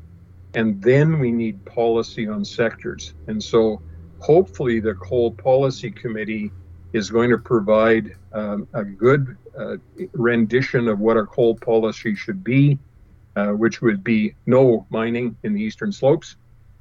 and 0.55 0.83
then 0.83 1.19
we 1.19 1.31
need 1.31 1.65
policy 1.65 2.29
on 2.29 2.45
sectors. 2.45 3.15
And 3.27 3.43
so 3.43 3.81
hopefully 4.19 4.81
the 4.81 4.95
Coal 4.95 5.33
Policy 5.33 5.91
Committee 5.91 6.51
is 6.93 7.11
going 7.11 7.31
to 7.31 7.39
provide 7.39 8.17
um, 8.33 8.67
a 8.75 8.85
good 8.85 9.37
uh, 9.57 9.77
rendition 10.13 10.89
of 10.89 10.99
what 10.99 11.17
our 11.17 11.27
coal 11.27 11.55
policy 11.55 12.15
should 12.15 12.43
be, 12.43 12.79
uh, 13.37 13.49
which 13.49 13.81
would 13.81 14.03
be 14.03 14.35
no 14.47 14.87
mining 14.91 15.37
in 15.45 15.55
the 15.55 15.63
eastern 15.63 15.93
slopes. 15.93 16.37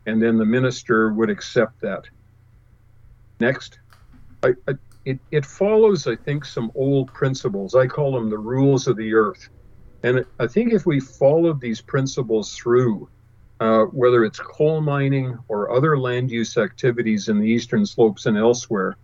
And 0.05 0.21
then 0.21 0.37
the 0.37 0.45
minister 0.45 1.13
would 1.13 1.29
accept 1.29 1.79
that. 1.81 2.05
Next. 3.39 3.79
I, 4.41 4.53
I, 4.67 4.73
it, 5.05 5.19
it 5.31 5.45
follows, 5.45 6.07
I 6.07 6.15
think, 6.15 6.45
some 6.45 6.71
old 6.75 7.13
principles. 7.13 7.75
I 7.75 7.87
call 7.87 8.13
them 8.13 8.29
the 8.29 8.37
rules 8.37 8.87
of 8.87 8.97
the 8.97 9.13
earth. 9.13 9.49
And 10.03 10.25
I 10.39 10.47
think 10.47 10.73
if 10.73 10.85
we 10.85 10.99
followed 10.99 11.59
these 11.59 11.81
principles 11.81 12.55
through, 12.55 13.09
uh, 13.59 13.83
whether 13.85 14.23
it's 14.23 14.39
coal 14.39 14.81
mining 14.81 15.37
or 15.47 15.71
other 15.71 15.97
land 15.97 16.31
use 16.31 16.57
activities 16.57 17.27
in 17.27 17.39
the 17.39 17.47
eastern 17.47 17.85
slopes 17.85 18.25
and 18.25 18.37
elsewhere, 18.37 18.95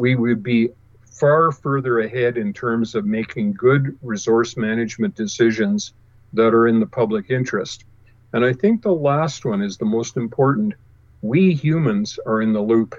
we 0.00 0.16
would 0.16 0.42
be 0.42 0.68
far 1.06 1.52
further 1.52 2.00
ahead 2.00 2.36
in 2.36 2.52
terms 2.52 2.94
of 2.94 3.04
making 3.06 3.52
good 3.52 3.96
resource 4.02 4.56
management 4.56 5.14
decisions 5.14 5.92
that 6.32 6.52
are 6.52 6.66
in 6.66 6.80
the 6.80 6.86
public 6.86 7.30
interest. 7.30 7.84
And 8.32 8.44
I 8.44 8.52
think 8.52 8.82
the 8.82 8.92
last 8.92 9.44
one 9.44 9.62
is 9.62 9.76
the 9.76 9.84
most 9.84 10.16
important. 10.16 10.74
We 11.22 11.54
humans 11.54 12.18
are 12.26 12.42
in 12.42 12.52
the 12.52 12.60
loop. 12.60 12.96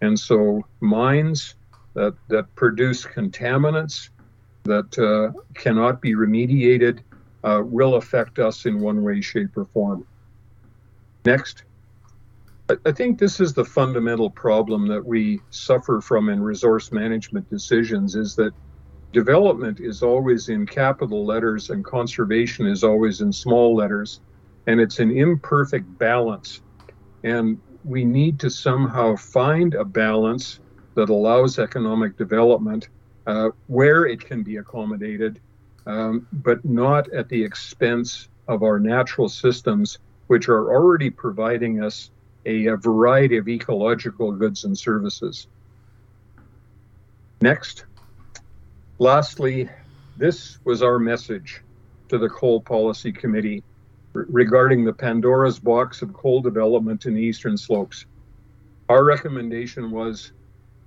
And 0.00 0.18
so 0.18 0.64
mines 0.80 1.54
that, 1.94 2.14
that 2.28 2.52
produce 2.56 3.04
contaminants 3.04 4.08
that 4.64 4.98
uh, 4.98 5.38
cannot 5.54 6.00
be 6.00 6.14
remediated 6.14 6.98
uh, 7.44 7.62
will 7.64 7.94
affect 7.94 8.40
us 8.40 8.66
in 8.66 8.80
one 8.80 9.02
way, 9.04 9.20
shape, 9.20 9.56
or 9.56 9.66
form. 9.66 10.04
Next. 11.24 11.64
I 12.86 12.92
think 12.92 13.18
this 13.18 13.38
is 13.38 13.52
the 13.52 13.64
fundamental 13.64 14.30
problem 14.30 14.86
that 14.86 15.04
we 15.04 15.40
suffer 15.50 16.00
from 16.00 16.28
in 16.28 16.42
resource 16.42 16.90
management 16.90 17.48
decisions 17.50 18.14
is 18.14 18.34
that 18.36 18.54
development 19.12 19.78
is 19.80 20.02
always 20.02 20.48
in 20.48 20.66
capital 20.66 21.26
letters 21.26 21.70
and 21.70 21.84
conservation 21.84 22.66
is 22.66 22.82
always 22.82 23.20
in 23.20 23.32
small 23.32 23.76
letters 23.76 24.20
and 24.66 24.80
it's 24.80 25.00
an 25.00 25.10
imperfect 25.10 25.86
balance 25.98 26.62
and 27.24 27.60
we 27.84 28.04
need 28.04 28.40
to 28.40 28.48
somehow 28.48 29.14
find 29.16 29.74
a 29.74 29.84
balance 29.84 30.60
that 30.94 31.10
allows 31.10 31.58
economic 31.58 32.16
development 32.16 32.88
uh, 33.26 33.50
where 33.66 34.06
it 34.06 34.24
can 34.24 34.42
be 34.42 34.56
accommodated 34.56 35.40
um, 35.86 36.26
but 36.32 36.64
not 36.64 37.12
at 37.12 37.28
the 37.28 37.42
expense 37.42 38.28
of 38.48 38.62
our 38.62 38.78
natural 38.80 39.28
systems 39.28 39.98
which 40.32 40.48
are 40.48 40.72
already 40.74 41.10
providing 41.10 41.84
us 41.84 42.10
a, 42.46 42.64
a 42.64 42.76
variety 42.78 43.36
of 43.36 43.48
ecological 43.48 44.32
goods 44.32 44.64
and 44.64 44.78
services. 44.78 45.46
Next. 47.42 47.84
Lastly, 48.98 49.68
this 50.16 50.58
was 50.64 50.82
our 50.82 50.98
message 50.98 51.60
to 52.08 52.16
the 52.16 52.30
Coal 52.30 52.62
Policy 52.62 53.12
Committee 53.12 53.62
regarding 54.14 54.86
the 54.86 54.92
Pandora's 54.94 55.58
box 55.58 56.00
of 56.00 56.14
coal 56.14 56.40
development 56.40 57.04
in 57.04 57.12
the 57.12 57.20
eastern 57.20 57.58
slopes. 57.58 58.06
Our 58.88 59.04
recommendation 59.04 59.90
was 59.90 60.32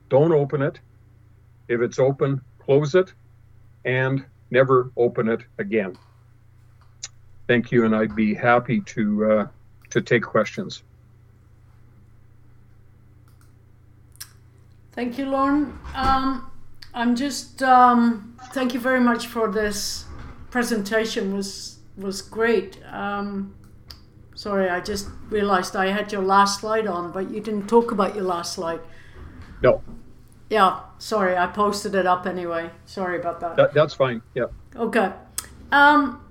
don't 0.09 0.31
open 0.31 0.63
it. 0.63 0.79
If 1.67 1.81
it's 1.81 1.99
open, 1.99 2.41
close 2.57 2.95
it 2.95 3.13
and 3.85 4.25
never 4.49 4.89
open 4.97 5.29
it 5.29 5.41
again. 5.59 5.95
Thank 7.47 7.71
you, 7.71 7.85
and 7.85 7.95
I'd 7.95 8.15
be 8.15 8.33
happy 8.33 8.81
to 8.81 9.25
uh, 9.25 9.47
to 9.91 10.01
take 10.01 10.23
questions. 10.23 10.83
Thank 14.93 15.17
you, 15.17 15.25
Lorne. 15.25 15.77
Um, 15.93 16.49
I'm 16.93 17.15
just 17.15 17.61
um, 17.61 18.37
thank 18.53 18.73
you 18.73 18.79
very 18.79 19.01
much 19.01 19.27
for 19.27 19.51
this 19.51 20.05
presentation. 20.49 21.35
was 21.35 21.79
was 21.97 22.21
great. 22.21 22.79
Um, 22.91 23.53
sorry, 24.33 24.69
I 24.69 24.79
just 24.79 25.07
realized 25.29 25.75
I 25.75 25.87
had 25.87 26.11
your 26.11 26.23
last 26.23 26.61
slide 26.61 26.87
on, 26.87 27.11
but 27.11 27.29
you 27.29 27.41
didn't 27.41 27.67
talk 27.67 27.91
about 27.91 28.15
your 28.15 28.23
last 28.23 28.53
slide. 28.53 28.79
No. 29.61 29.83
Yeah, 30.49 30.79
sorry, 30.97 31.35
I 31.37 31.47
posted 31.47 31.95
it 31.95 32.05
up 32.05 32.25
anyway. 32.25 32.69
Sorry 32.85 33.19
about 33.19 33.39
that. 33.41 33.55
that 33.55 33.73
that's 33.73 33.93
fine. 33.93 34.21
Yeah. 34.33 34.45
Okay. 34.75 35.11
Um, 35.71 36.24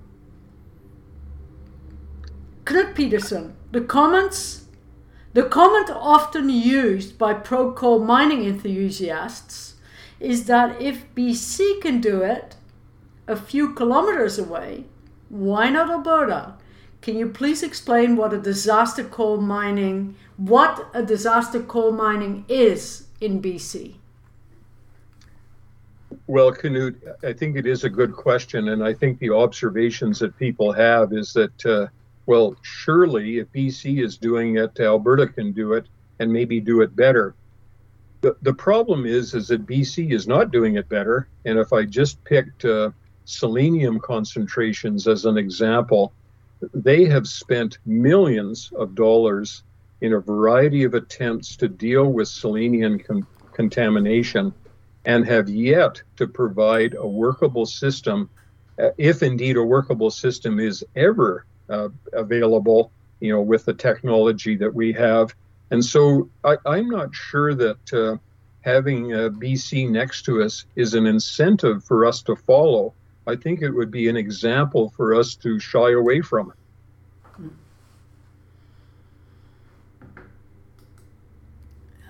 Knut 2.65 2.95
Peterson, 2.95 3.55
the 3.73 3.83
comments 3.83 4.65
the 5.35 5.43
comment 5.43 5.91
often 5.91 6.49
used 6.49 7.19
by 7.19 7.35
pro 7.35 7.73
coal 7.73 7.99
mining 7.99 8.45
enthusiasts 8.45 9.75
is 10.21 10.47
that 10.47 10.81
if 10.81 11.13
BC 11.15 11.81
can 11.81 12.01
do 12.01 12.23
it 12.23 12.55
a 13.27 13.37
few 13.37 13.75
kilometers 13.75 14.39
away, 14.39 14.85
why 15.29 15.69
not 15.71 15.91
Alberta? 15.91 16.55
Can 17.03 17.19
you 17.19 17.29
please 17.29 17.65
explain 17.65 18.17
what 18.17 18.33
a 18.33 18.39
disaster 18.39 19.03
coal 19.03 19.39
mining, 19.39 20.15
what 20.37 20.89
a 20.95 21.03
disaster 21.03 21.61
coal 21.61 21.91
mining 21.91 22.45
is 22.49 23.09
in 23.21 23.43
BC? 23.43 23.97
Well, 26.29 26.53
Knut, 26.53 26.95
I 27.25 27.33
think 27.33 27.57
it 27.57 27.67
is 27.67 27.85
a 27.85 27.91
good 27.91 28.15
question, 28.15 28.69
and 28.69 28.83
I 28.85 28.95
think 28.95 29.19
the 29.19 29.31
observations 29.31 30.21
that 30.21 30.39
people 30.39 30.73
have 30.73 31.13
is 31.13 31.33
that 31.35 31.67
uh, 31.67 31.89
well, 32.27 32.57
surely 32.63 33.39
if 33.39 33.53
BC 33.53 34.03
is 34.03 34.17
doing 34.17 34.57
it, 34.57 34.81
Alberta 34.81 35.27
can 35.27 35.53
do 35.53 35.75
it 35.75 35.87
and 36.19 36.33
maybe 36.33 36.61
do 36.61 36.81
it 36.81 36.97
better. 36.97 37.35
The, 38.23 38.37
the 38.43 38.55
problem 38.55 39.05
is, 39.05 39.35
is 39.35 39.49
that 39.49 39.67
BC 39.67 40.13
is 40.13 40.27
not 40.27 40.51
doing 40.51 40.77
it 40.77 40.89
better. 40.89 41.29
And 41.45 41.59
if 41.59 41.73
I 41.73 41.85
just 41.85 42.23
picked 42.25 42.65
uh, 42.65 42.91
selenium 43.25 44.01
concentrations 44.01 45.07
as 45.07 45.27
an 45.27 45.37
example, 45.37 46.13
they 46.73 47.05
have 47.05 47.27
spent 47.27 47.79
millions 47.85 48.73
of 48.77 48.95
dollars 48.95 49.63
in 50.01 50.15
a 50.15 50.21
variety 50.21 50.85
of 50.85 50.95
attempts 50.95 51.57
to 51.57 51.69
deal 51.69 52.07
with 52.07 52.29
selenium 52.29 52.99
con- 52.99 53.27
contamination 53.53 54.53
and 55.05 55.27
have 55.27 55.49
yet 55.51 56.03
to 56.17 56.27
provide 56.27 56.95
a 56.95 57.07
workable 57.07 57.67
system, 57.67 58.31
uh, 58.79 58.89
if 58.97 59.23
indeed 59.23 59.57
a 59.57 59.63
workable 59.63 60.11
system 60.11 60.59
is 60.59 60.83
ever 60.97 61.45
uh, 61.69 61.89
available, 62.13 62.91
you 63.21 63.33
know, 63.33 63.41
with 63.41 63.65
the 63.65 63.75
technology 63.75 64.57
that 64.57 64.73
we 64.73 64.93
have. 64.93 65.35
And 65.71 65.85
so 65.85 66.29
I, 66.45 66.57
am 66.67 66.89
not 66.89 67.15
sure 67.15 67.55
that 67.55 67.93
uh, 67.93 68.17
having 68.61 69.13
uh, 69.13 69.31
BC 69.31 69.91
next 69.91 70.23
to 70.23 70.43
us 70.43 70.67
is 70.77 70.95
an 70.95 71.07
incentive 71.07 71.85
for 71.85 72.07
us 72.07 72.23
to 72.23 72.37
follow. 72.37 72.95
I 73.27 73.37
think 73.37 73.63
it 73.63 73.71
would 73.71 73.91
be 73.91 74.09
an 74.09 74.17
example 74.17 74.91
for 74.91 75.15
us 75.15 75.35
to 75.37 75.59
shy 75.59 75.93
away 75.93 76.21
from. 76.21 76.53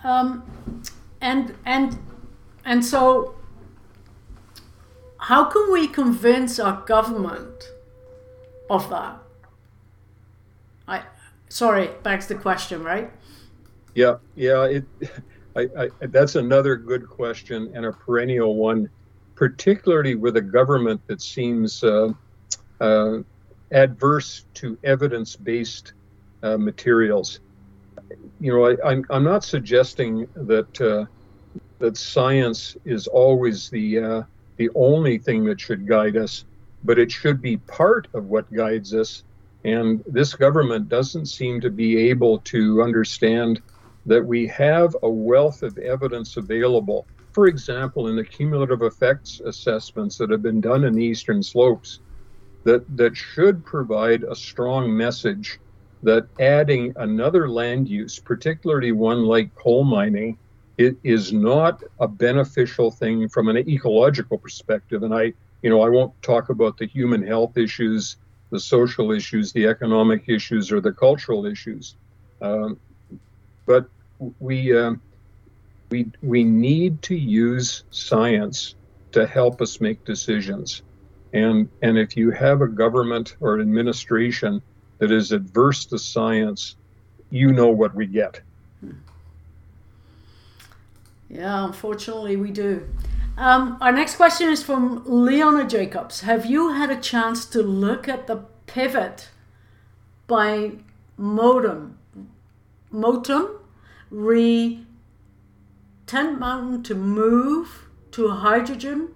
Um, 0.03 0.45
and 1.23 1.55
and 1.64 1.99
and 2.64 2.85
so, 2.85 3.35
how 5.17 5.45
can 5.45 5.73
we 5.73 5.88
convince 5.88 6.59
our 6.59 6.83
government 6.83 7.71
of 8.69 8.90
that? 8.90 9.24
I 10.87 11.03
sorry, 11.49 11.90
begs 12.03 12.27
the 12.27 12.35
question, 12.35 12.83
right? 12.83 13.11
Yeah, 13.94 14.16
yeah. 14.35 14.64
It, 14.64 14.85
I, 15.57 15.68
I, 15.79 15.88
that's 16.07 16.35
another 16.35 16.77
good 16.77 17.09
question 17.09 17.70
and 17.75 17.87
a 17.87 17.92
perennial 17.92 18.57
one, 18.57 18.90
particularly 19.37 20.16
with 20.16 20.37
a 20.37 20.40
government 20.40 21.01
that 21.07 21.23
seems 21.23 21.85
uh, 21.85 22.12
uh, 22.81 23.18
adverse 23.70 24.47
to 24.55 24.77
evidence-based 24.83 25.92
uh, 26.42 26.59
materials. 26.59 27.40
You 28.40 28.53
know, 28.53 28.64
I, 28.64 28.73
am 28.73 28.79
I'm, 28.85 29.05
I'm 29.11 29.25
not 29.25 29.44
suggesting 29.44 30.27
that 30.35 30.81
uh, 30.81 31.07
that 31.79 31.97
science 31.97 32.77
is 32.85 33.07
always 33.07 33.70
the 33.70 33.99
uh, 33.99 34.23
the 34.57 34.70
only 34.75 35.18
thing 35.18 35.44
that 35.44 35.61
should 35.61 35.87
guide 35.87 36.16
us, 36.16 36.44
but 36.85 36.99
it 36.99 37.11
should 37.11 37.40
be 37.40 37.57
part 37.59 38.09
of 38.14 38.27
what 38.27 38.53
guides 38.53 38.94
us 38.94 39.23
and 39.64 40.03
this 40.07 40.35
government 40.35 40.88
doesn't 40.88 41.27
seem 41.27 41.61
to 41.61 41.70
be 41.70 41.96
able 42.11 42.38
to 42.40 42.83
understand 42.83 43.62
that 44.07 44.24
we 44.24 44.46
have 44.48 44.94
a 45.03 45.09
wealth 45.09 45.62
of 45.62 45.79
evidence 45.79 46.37
available. 46.37 47.07
For 47.33 47.46
example, 47.46 48.09
in 48.09 48.16
the 48.16 48.24
cumulative 48.24 48.83
effects 48.83 49.40
assessments 49.40 50.18
that 50.18 50.31
have 50.31 50.42
been 50.42 50.61
done 50.61 50.85
in 50.85 50.92
the 50.92 51.05
eastern 51.05 51.42
slopes, 51.42 52.00
that, 52.64 52.85
that 52.96 53.16
should 53.16 53.64
provide 53.64 54.22
a 54.24 54.37
strong 54.37 54.94
message 54.94 55.59
that 56.03 56.29
adding 56.38 56.92
another 56.96 57.48
land 57.48 57.88
use, 57.88 58.20
particularly 58.20 58.92
one 58.92 59.22
like 59.24 59.55
coal 59.55 59.85
mining, 59.85 60.38
it 60.77 60.96
is 61.03 61.33
not 61.33 61.83
a 62.00 62.09
beneficial 62.09 62.90
thing 62.90 63.29
from 63.29 63.48
an 63.48 63.57
ecological 63.57 64.38
perspective. 64.38 65.03
And 65.03 65.14
I, 65.14 65.33
you 65.62 65.70
know, 65.70 65.81
I 65.81 65.88
won't 65.88 66.12
talk 66.20 66.50
about 66.50 66.77
the 66.77 66.87
human 66.87 67.27
health 67.27 67.57
issues 67.57 68.16
the 68.55 68.61
social 68.61 69.11
issues, 69.11 69.53
the 69.53 69.67
economic 69.67 70.29
issues, 70.29 70.71
or 70.71 70.81
the 70.81 70.93
cultural 70.93 71.45
issues. 71.45 71.97
Um, 72.40 72.79
but 73.67 73.88
we 74.38 74.73
uh, 74.73 74.95
we 75.90 76.12
we 76.23 76.45
need 76.45 77.03
to 77.03 77.17
use 77.17 77.83
science 77.90 78.77
to 79.11 79.27
help 79.27 79.61
us 79.61 79.81
make 79.81 80.05
decisions. 80.05 80.83
And 81.33 81.69
and 81.83 81.99
if 81.99 82.17
you 82.17 82.31
have 82.31 82.61
a 82.62 82.69
government 82.69 83.35
or 83.40 83.61
administration 83.61 84.62
that 84.99 85.11
is 85.11 85.33
adverse 85.33 85.87
to 85.87 85.99
science, 85.99 86.77
you 87.31 87.53
know 87.53 87.71
what 87.71 87.93
we 87.93 88.07
get. 88.07 88.40
Yeah, 91.29 91.64
unfortunately, 91.64 92.37
we 92.37 92.53
do. 92.53 92.88
Um, 93.37 93.79
our 93.81 93.90
next 93.90 94.16
question 94.16 94.49
is 94.49 94.62
from 94.62 95.03
Leona 95.07 95.66
Jacobs. 95.66 96.20
Have 96.20 96.47
you 96.47 96.73
had 96.73 96.90
a 96.90 97.01
chance 97.01 97.44
to 97.47 97.62
look 97.62 98.09
at 98.09 98.29
the 98.29 98.44
pivot 98.66 99.31
by 100.29 100.73
Modem, 101.16 101.99
Montem 102.92 103.59
re 104.11 104.87
Tent 106.07 106.38
Mountain 106.38 106.85
to 106.85 106.94
move 106.94 107.88
to 108.12 108.29
hydrogen 108.29 109.09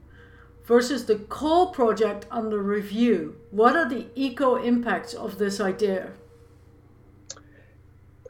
versus 0.65 1.05
the 1.07 1.17
coal 1.17 1.69
project 1.69 2.27
under 2.29 2.61
review? 2.61 3.37
What 3.53 3.77
are 3.77 3.89
the 3.89 4.07
eco 4.17 4.57
impacts 4.57 5.15
of 5.15 5.39
this 5.39 5.61
idea? 5.61 6.11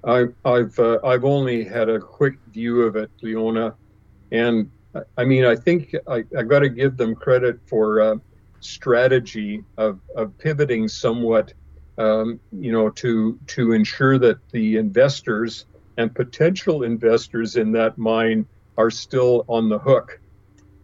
I, 0.04 0.26
have 0.44 0.78
uh, 0.78 0.98
I've 1.02 1.24
only 1.24 1.64
had 1.64 1.88
a 1.88 1.98
quick 1.98 2.38
view 2.52 2.82
of 2.82 2.94
it, 2.94 3.10
Leona, 3.22 3.74
and 4.30 4.70
I 5.16 5.24
mean 5.24 5.44
I 5.44 5.56
think 5.56 5.94
I, 6.06 6.24
I 6.36 6.42
got 6.42 6.60
to 6.60 6.68
give 6.68 6.96
them 6.96 7.14
credit 7.14 7.60
for 7.66 8.00
uh, 8.00 8.16
strategy 8.60 9.62
of, 9.76 10.00
of 10.16 10.36
pivoting 10.38 10.88
somewhat, 10.88 11.52
um, 11.98 12.40
you 12.52 12.72
know, 12.72 12.90
to 12.90 13.38
to 13.48 13.72
ensure 13.72 14.18
that 14.18 14.38
the 14.50 14.76
investors 14.76 15.66
and 15.96 16.14
potential 16.14 16.84
investors 16.84 17.56
in 17.56 17.72
that 17.72 17.98
mine 17.98 18.46
are 18.76 18.90
still 18.90 19.44
on 19.48 19.68
the 19.68 19.78
hook. 19.78 20.20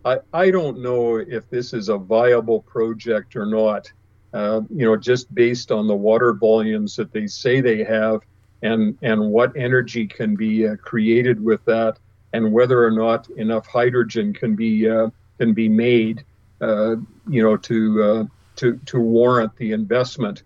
I, 0.05 0.19
I 0.33 0.51
don't 0.51 0.83
know 0.83 1.17
if 1.17 1.49
this 1.49 1.73
is 1.73 1.89
a 1.89 1.97
viable 1.97 2.63
project 2.63 3.37
or 3.37 3.47
not. 3.47 3.91
Uh, 4.35 4.63
you 4.69 4.85
know, 4.85 4.97
just 4.97 5.33
based 5.35 5.71
on 5.71 5.87
the 5.87 5.95
water 5.95 6.35
volumes 6.35 6.97
that 6.97 7.13
they 7.13 7.27
say 7.27 7.61
they 7.61 7.85
have, 7.85 8.21
and 8.63 8.99
and 9.03 9.31
what 9.31 9.57
energy 9.57 10.07
can 10.09 10.35
be 10.35 10.67
uh, 10.67 10.75
created 10.77 11.43
with 11.43 11.65
that, 11.67 11.99
and 12.35 12.53
whether 12.53 12.85
or 12.85 12.91
not 12.91 13.31
enough 13.31 13.67
hydrogen 13.69 14.35
can 14.35 14.57
be 14.57 14.91
uh, 14.91 15.09
can 15.39 15.55
be 15.55 15.69
made, 15.69 16.25
uh, 16.61 16.97
you 17.29 17.43
know, 17.43 17.57
to 17.57 18.03
uh, 18.03 18.25
to 18.57 18.77
to 18.87 18.99
warrant 18.99 19.57
the 19.57 19.71
investment. 19.73 20.43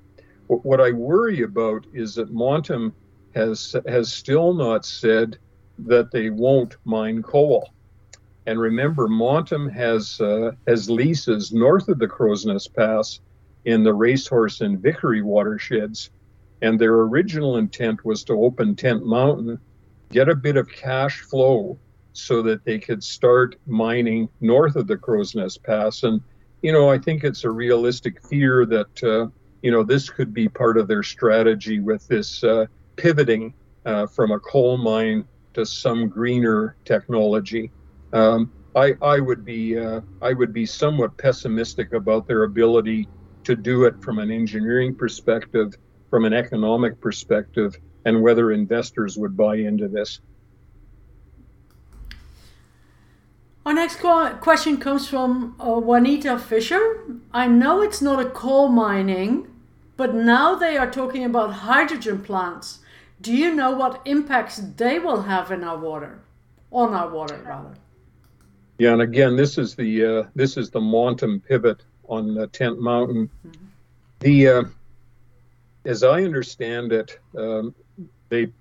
What 0.48 0.80
I 0.80 0.92
worry 0.92 1.42
about 1.42 1.86
is 1.94 2.14
that 2.14 2.32
Montem 2.32 2.92
has 3.34 3.74
has 3.86 4.12
still 4.12 4.52
not 4.52 4.84
said 4.84 5.38
that 5.78 6.10
they 6.10 6.28
won't 6.28 6.76
mine 6.84 7.22
coal. 7.22 7.70
And 8.46 8.60
remember, 8.60 9.08
Montem 9.08 9.72
has 9.72 10.20
uh, 10.20 10.52
has 10.66 10.90
leases 10.90 11.52
north 11.52 11.88
of 11.88 11.98
the 11.98 12.08
Crowsnest 12.08 12.74
Pass 12.74 13.20
in 13.64 13.82
the 13.82 13.94
Racehorse 13.94 14.60
and 14.60 14.82
Vicary 14.82 15.22
watersheds, 15.22 16.10
and 16.60 16.78
their 16.78 16.96
original 16.96 17.56
intent 17.56 18.04
was 18.04 18.24
to 18.24 18.34
open 18.34 18.76
Tent 18.76 19.06
Mountain, 19.06 19.58
get 20.10 20.28
a 20.28 20.34
bit 20.34 20.56
of 20.56 20.68
cash 20.68 21.20
flow, 21.20 21.78
so 22.12 22.42
that 22.42 22.64
they 22.64 22.78
could 22.78 23.02
start 23.02 23.56
mining 23.66 24.28
north 24.40 24.76
of 24.76 24.86
the 24.86 24.96
Crowsnest 24.96 25.62
Pass. 25.62 26.02
And 26.02 26.20
you 26.62 26.72
know, 26.72 26.90
I 26.90 26.98
think 26.98 27.22
it's 27.22 27.44
a 27.44 27.50
realistic 27.50 28.20
fear 28.26 28.66
that 28.66 29.02
uh, 29.02 29.28
you 29.62 29.70
know 29.70 29.82
this 29.82 30.10
could 30.10 30.34
be 30.34 30.48
part 30.48 30.76
of 30.78 30.88
their 30.88 31.02
strategy 31.02 31.80
with 31.80 32.06
this 32.08 32.42
uh, 32.42 32.66
pivoting 32.96 33.54
uh, 33.86 34.06
from 34.06 34.32
a 34.32 34.40
coal 34.40 34.76
mine 34.76 35.24
to 35.54 35.64
some 35.64 36.08
greener 36.08 36.76
technology. 36.84 37.70
Um, 38.12 38.52
I, 38.74 38.94
I 39.02 39.20
would 39.20 39.44
be 39.44 39.78
uh, 39.78 40.00
I 40.20 40.32
would 40.32 40.52
be 40.52 40.66
somewhat 40.66 41.16
pessimistic 41.18 41.92
about 41.92 42.26
their 42.26 42.44
ability 42.44 43.08
to 43.44 43.56
do 43.56 43.84
it 43.84 44.02
from 44.02 44.18
an 44.18 44.30
engineering 44.30 44.94
perspective, 44.94 45.74
from 46.10 46.24
an 46.24 46.32
economic 46.32 47.00
perspective, 47.00 47.76
and 48.08 48.22
whether 48.22 48.50
investors 48.50 49.18
would 49.18 49.36
buy 49.36 49.56
into 49.56 49.86
this. 49.86 50.20
Our 53.66 53.74
next 53.74 53.96
question 54.40 54.78
comes 54.78 55.06
from 55.06 55.54
uh, 55.60 55.78
Juanita 55.78 56.38
Fisher. 56.38 57.04
I 57.32 57.46
know 57.48 57.82
it's 57.82 58.00
not 58.00 58.18
a 58.18 58.30
coal 58.30 58.68
mining, 58.68 59.46
but 59.98 60.14
now 60.14 60.54
they 60.54 60.78
are 60.78 60.90
talking 60.90 61.22
about 61.22 61.52
hydrogen 61.52 62.22
plants. 62.22 62.78
Do 63.20 63.36
you 63.36 63.54
know 63.54 63.72
what 63.72 64.00
impacts 64.06 64.56
they 64.56 64.98
will 64.98 65.22
have 65.22 65.52
in 65.52 65.62
our 65.62 65.76
water, 65.76 66.20
on 66.72 66.94
our 66.94 67.10
water 67.10 67.42
rather? 67.44 67.74
Yeah, 68.78 68.94
and 68.94 69.02
again, 69.02 69.36
this 69.36 69.58
is 69.58 69.74
the 69.74 70.04
uh, 70.04 70.22
this 70.34 70.56
is 70.56 70.70
the 70.70 70.80
Montem 70.80 71.44
pivot 71.44 71.82
on 72.08 72.34
the 72.34 72.46
Tent 72.46 72.80
Mountain. 72.80 73.28
Mm-hmm. 73.46 73.66
The 74.20 74.48
uh, 74.48 74.62
as 75.84 76.04
I 76.04 76.22
understand 76.22 76.92
it, 76.92 77.18
um, 77.36 77.74
they 78.28 78.52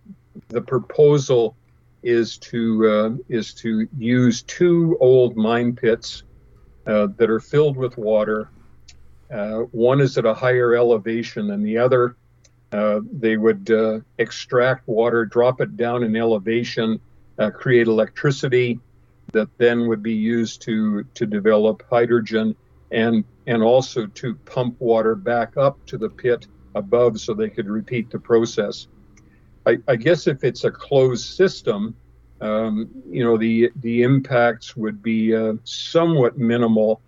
the 0.49 0.61
proposal 0.61 1.55
is 2.03 2.37
to 2.37 2.89
uh, 2.89 3.09
is 3.27 3.53
to 3.55 3.87
use 3.97 4.43
two 4.43 4.97
old 4.99 5.35
mine 5.35 5.75
pits 5.75 6.23
uh, 6.85 7.07
that 7.17 7.29
are 7.29 7.39
filled 7.39 7.77
with 7.77 7.97
water. 7.97 8.49
Uh, 9.31 9.59
one 9.71 9.99
is 9.99 10.17
at 10.17 10.25
a 10.25 10.33
higher 10.33 10.73
elevation 10.75 11.47
than 11.47 11.61
the 11.61 11.77
other, 11.77 12.15
uh, 12.71 12.99
they 13.11 13.37
would 13.37 13.69
uh, 13.71 13.99
extract 14.17 14.87
water, 14.87 15.25
drop 15.25 15.61
it 15.61 15.77
down 15.77 16.03
in 16.03 16.15
elevation, 16.15 16.99
uh, 17.39 17.49
create 17.49 17.87
electricity 17.87 18.79
that 19.31 19.49
then 19.57 19.87
would 19.87 20.01
be 20.01 20.13
used 20.13 20.61
to 20.61 21.03
to 21.13 21.25
develop 21.25 21.83
hydrogen 21.89 22.55
and 22.91 23.23
and 23.45 23.61
also 23.61 24.05
to 24.07 24.35
pump 24.45 24.75
water 24.79 25.15
back 25.15 25.55
up 25.57 25.77
to 25.85 25.97
the 25.97 26.09
pit 26.09 26.47
above 26.75 27.19
so 27.19 27.33
they 27.33 27.49
could 27.49 27.67
repeat 27.67 28.09
the 28.09 28.19
process. 28.19 28.87
I, 29.67 29.77
I 29.89 29.97
guess 29.97 30.27
if 30.27 30.45
it's 30.45 30.63
a 30.63 30.71
closed 30.71 31.25
system, 31.35 31.93
um, 32.39 32.89
you 33.09 33.23
know 33.23 33.37
the 33.37 33.69
the 33.81 34.03
impacts 34.03 34.77
would 34.77 35.03
be 35.03 35.35
uh, 35.35 35.53
somewhat 35.65 36.37
minimal, 36.37 37.01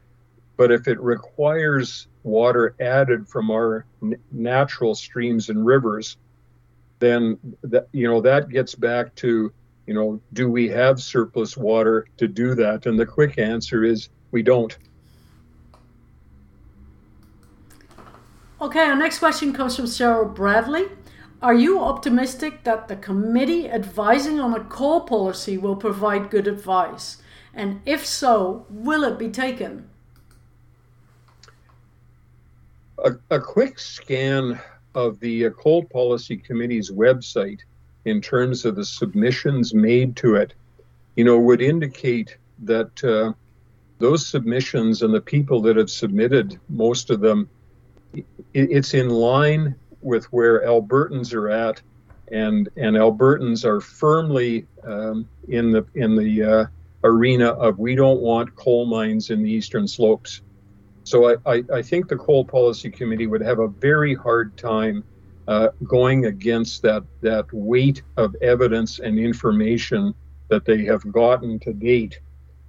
but 0.57 0.71
if 0.71 0.87
it 0.87 0.99
requires 0.99 2.07
water 2.23 2.75
added 2.81 3.29
from 3.29 3.49
our 3.49 3.85
n- 4.03 4.19
natural 4.31 4.93
streams 4.93 5.49
and 5.49 5.65
rivers, 5.65 6.17
then 6.99 7.39
that 7.63 7.87
you 7.93 8.07
know 8.07 8.19
that 8.19 8.49
gets 8.49 8.75
back 8.75 9.15
to 9.15 9.53
you 9.87 9.93
know 9.93 10.19
do 10.33 10.49
we 10.49 10.67
have 10.67 11.01
surplus 11.01 11.55
water 11.55 12.07
to 12.17 12.27
do 12.27 12.55
that? 12.55 12.87
And 12.87 12.99
the 12.99 13.05
quick 13.05 13.37
answer 13.37 13.85
is 13.85 14.09
we 14.31 14.43
don't. 14.43 14.77
Okay, 18.61 18.81
our 18.81 18.95
next 18.95 19.19
question 19.19 19.53
comes 19.53 19.77
from 19.77 19.87
Sarah 19.87 20.25
Bradley. 20.25 20.87
Are 21.41 21.53
you 21.53 21.79
optimistic 21.79 22.63
that 22.63 22.87
the 22.87 22.95
committee 22.95 23.69
advising 23.69 24.39
on 24.39 24.53
a 24.53 24.63
coal 24.63 25.01
policy 25.01 25.57
will 25.57 25.75
provide 25.75 26.29
good 26.29 26.47
advice? 26.47 27.17
And 27.53 27.81
if 27.85 28.05
so, 28.05 28.65
will 28.69 29.03
it 29.03 29.17
be 29.17 29.29
taken? 29.29 29.89
a, 33.03 33.15
a 33.29 33.39
quick 33.39 33.79
scan 33.79 34.59
of 34.95 35.19
the 35.19 35.47
uh, 35.47 35.49
Coal 35.51 35.83
Policy 35.85 36.37
Committee's 36.37 36.91
website 36.91 37.59
in 38.05 38.21
terms 38.21 38.65
of 38.65 38.75
the 38.75 38.85
submissions 38.85 39.73
made 39.73 40.15
to 40.17 40.35
it, 40.35 40.53
you 41.15 41.23
know, 41.23 41.37
would 41.37 41.61
indicate 41.61 42.37
that 42.63 43.03
uh, 43.03 43.33
those 43.99 44.25
submissions 44.25 45.01
and 45.01 45.13
the 45.13 45.21
people 45.21 45.61
that 45.61 45.77
have 45.77 45.89
submitted 45.89 46.59
most 46.69 47.09
of 47.09 47.19
them, 47.19 47.49
it, 48.13 48.25
it's 48.53 48.93
in 48.93 49.09
line 49.09 49.75
with 50.01 50.25
where 50.25 50.65
Albertans 50.65 51.33
are 51.33 51.49
at, 51.49 51.81
and 52.31 52.69
and 52.77 52.95
Albertans 52.95 53.65
are 53.65 53.81
firmly 53.81 54.65
um, 54.83 55.27
in 55.47 55.71
the 55.71 55.85
in 55.95 56.15
the 56.15 56.43
uh, 56.43 56.65
arena 57.03 57.49
of 57.49 57.79
we 57.79 57.95
don't 57.95 58.21
want 58.21 58.55
coal 58.55 58.85
mines 58.85 59.29
in 59.29 59.43
the 59.43 59.49
eastern 59.49 59.87
slopes. 59.87 60.41
So 61.03 61.29
I, 61.29 61.35
I, 61.45 61.63
I, 61.73 61.81
think 61.81 62.07
the 62.07 62.17
Coal 62.17 62.45
Policy 62.45 62.91
Committee 62.91 63.25
would 63.25 63.41
have 63.41 63.59
a 63.59 63.67
very 63.67 64.13
hard 64.13 64.55
time 64.57 65.03
uh, 65.47 65.69
going 65.85 66.25
against 66.25 66.83
that 66.83 67.03
that 67.21 67.51
weight 67.51 68.03
of 68.17 68.35
evidence 68.41 68.99
and 68.99 69.17
information 69.17 70.13
that 70.49 70.65
they 70.65 70.83
have 70.85 71.11
gotten 71.11 71.59
to 71.59 71.73
date 71.73 72.19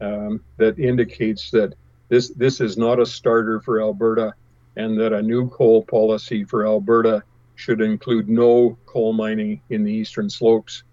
um, 0.00 0.40
that 0.56 0.78
indicates 0.78 1.50
that 1.50 1.74
this 2.08 2.30
this 2.30 2.60
is 2.60 2.78
not 2.78 2.98
a 2.98 3.06
starter 3.06 3.60
for 3.60 3.82
Alberta 3.82 4.32
and 4.76 4.98
that 4.98 5.12
a 5.12 5.22
new 5.22 5.48
coal 5.50 5.84
policy 5.84 6.44
for 6.44 6.66
Alberta 6.66 7.22
should 7.56 7.80
include 7.80 8.28
no 8.28 8.78
coal 8.86 9.12
mining 9.12 9.60
in 9.70 9.84
the 9.84 9.92
eastern 9.92 10.30
slopes. 10.30 10.84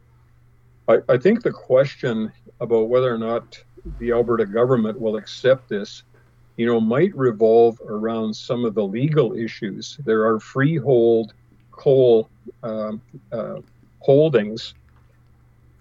I, 0.88 0.98
I 1.08 1.18
think 1.18 1.44
the 1.44 1.52
question 1.52 2.32
about 2.60 2.90
whether 2.90 3.14
or 3.14 3.18
not 3.18 3.64
the 4.00 4.12
Alberta 4.12 4.46
government 4.46 5.00
will 5.00 5.16
accept 5.16 5.70
this 5.70 6.04
you 6.58 6.66
know, 6.66 6.82
might 6.82 7.16
revolve 7.16 7.80
around 7.88 8.36
some 8.36 8.66
of 8.66 8.74
the 8.74 8.84
legal 8.84 9.34
issues. 9.34 9.98
There 10.04 10.26
are 10.26 10.40
freehold 10.40 11.34
coal 11.72 12.30
um, 12.64 13.00
uh, 13.32 13.62
holdings 14.00 14.74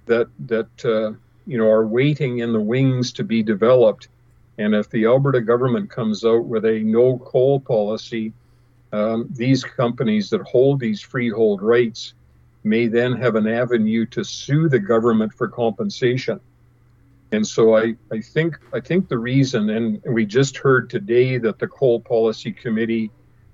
that 0.04 0.28
that 0.46 0.84
uh, 0.84 1.16
you 1.46 1.56
know 1.58 1.68
are 1.68 1.86
waiting 1.86 2.38
in 2.38 2.52
the 2.52 2.60
wings 2.60 3.12
to 3.14 3.24
be 3.24 3.42
developed. 3.42 4.08
And 4.58 4.74
if 4.74 4.88
the 4.88 5.04
Alberta 5.04 5.40
government 5.40 5.90
comes 5.90 6.24
out 6.24 6.44
with 6.44 6.64
a 6.64 6.80
no 6.80 7.18
coal 7.18 7.60
policy, 7.60 8.32
um, 8.92 9.28
these 9.30 9.62
companies 9.64 10.30
that 10.30 10.42
hold 10.42 10.80
these 10.80 11.00
freehold 11.00 11.60
rights 11.60 12.14
may 12.64 12.86
then 12.86 13.12
have 13.12 13.36
an 13.36 13.46
avenue 13.46 14.06
to 14.06 14.24
sue 14.24 14.68
the 14.68 14.78
government 14.78 15.32
for 15.32 15.48
compensation. 15.48 16.40
And 17.32 17.46
so 17.46 17.76
I, 17.76 17.96
I 18.12 18.20
think 18.20 18.58
I 18.72 18.80
think 18.80 19.08
the 19.08 19.18
reason, 19.18 19.70
and 19.70 20.00
we 20.04 20.24
just 20.24 20.56
heard 20.56 20.88
today 20.88 21.38
that 21.38 21.58
the 21.58 21.66
Coal 21.66 22.00
Policy 22.00 22.52
Committee 22.52 23.10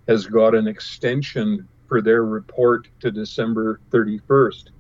has 0.07 0.27
got 0.27 0.55
an 0.55 0.69
extension 0.69 1.67
for 1.89 2.01
their 2.01 2.25
report 2.25 2.89
to 3.01 3.11
December 3.11 3.81
31st. 3.91 4.71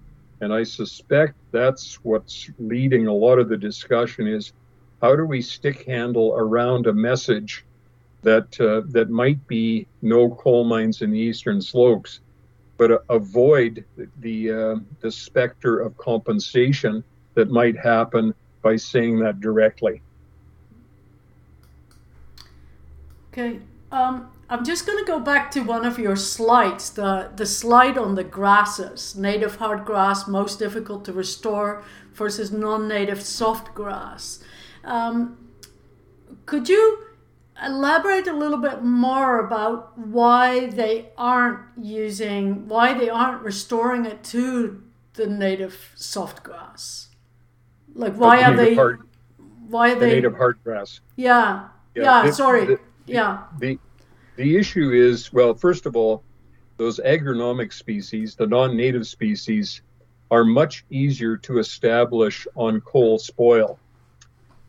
And 0.40 0.52
I 0.52 0.62
suspect 0.62 1.34
that's 1.52 1.96
what's 2.04 2.50
leading 2.58 3.06
a 3.06 3.12
lot 3.12 3.38
of 3.38 3.48
the 3.48 3.56
discussion 3.56 4.26
is 4.26 4.52
how 5.02 5.16
do 5.16 5.26
we 5.26 5.42
stick 5.42 5.84
handle 5.84 6.32
around 6.36 6.86
a 6.86 6.92
message 6.92 7.64
that 8.22 8.58
uh, 8.60 8.82
that 8.92 9.10
might 9.10 9.44
be 9.48 9.86
no 10.00 10.30
coal 10.30 10.64
mines 10.64 11.02
in 11.02 11.10
the 11.10 11.18
eastern 11.18 11.60
slopes, 11.60 12.20
but 12.78 12.92
uh, 12.92 12.98
avoid 13.10 13.84
the 14.20 14.50
uh, 14.50 14.76
the 15.00 15.10
specter 15.10 15.80
of 15.80 15.96
compensation 15.98 17.02
that 17.34 17.50
might 17.50 17.76
happen 17.76 18.32
by 18.62 18.76
saying 18.76 19.18
that 19.18 19.40
directly. 19.40 20.00
Okay. 23.32 23.58
Um, 23.90 24.30
I'm 24.48 24.64
just 24.64 24.86
going 24.86 24.98
to 24.98 25.04
go 25.04 25.18
back 25.18 25.50
to 25.52 25.60
one 25.60 25.84
of 25.84 25.98
your 25.98 26.16
slides, 26.16 26.90
the, 26.90 27.30
the 27.36 27.46
slide 27.46 27.98
on 27.98 28.14
the 28.14 28.24
grasses, 28.24 29.16
native 29.16 29.56
hard 29.56 29.84
grass, 29.84 30.28
most 30.28 30.58
difficult 30.58 31.04
to 31.06 31.12
restore 31.12 31.82
versus 32.14 32.52
non-native 32.52 33.22
soft 33.22 33.74
grass. 33.74 34.42
Um, 34.84 35.38
could 36.46 36.68
you 36.68 37.04
elaborate 37.64 38.26
a 38.26 38.32
little 38.32 38.58
bit 38.58 38.82
more 38.82 39.38
about 39.38 39.96
why 39.98 40.66
they 40.66 41.10
aren't 41.16 41.60
using, 41.80 42.68
why 42.68 42.94
they 42.94 43.08
aren't 43.08 43.42
restoring 43.42 44.04
it 44.04 44.24
to 44.24 44.82
the 45.14 45.26
native 45.26 45.92
soft 45.94 46.42
grass? 46.42 47.08
Like 47.94 48.14
why 48.14 48.42
are 48.42 48.56
they? 48.56 48.74
Hard, 48.74 49.02
why 49.68 49.92
are 49.92 49.94
the 49.94 50.00
they 50.00 50.14
native 50.14 50.36
hard 50.36 50.58
grass? 50.64 51.00
Yeah, 51.16 51.68
yeah. 51.94 52.24
yeah 52.24 52.30
sorry. 52.30 52.66
The, 52.66 52.80
yeah. 53.06 53.44
The 53.58 53.78
the 54.36 54.56
issue 54.56 54.90
is 54.90 55.32
well, 55.32 55.54
first 55.54 55.86
of 55.86 55.94
all, 55.96 56.22
those 56.78 56.98
agronomic 57.00 57.72
species, 57.72 58.34
the 58.34 58.46
non-native 58.46 59.06
species, 59.06 59.82
are 60.30 60.44
much 60.44 60.84
easier 60.90 61.36
to 61.36 61.58
establish 61.58 62.46
on 62.56 62.80
coal 62.80 63.18
spoil. 63.18 63.78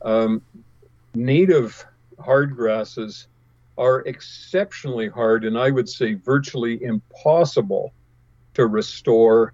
Um, 0.04 0.42
native 1.16 1.86
hard 2.20 2.56
grasses 2.56 3.28
are 3.78 4.02
exceptionally 4.02 5.08
hard, 5.08 5.46
and 5.46 5.58
I 5.58 5.72
would 5.72 5.90
say 5.90 6.14
virtually 6.14 6.84
impossible 6.84 7.92
to 8.54 8.68
restore 8.68 9.54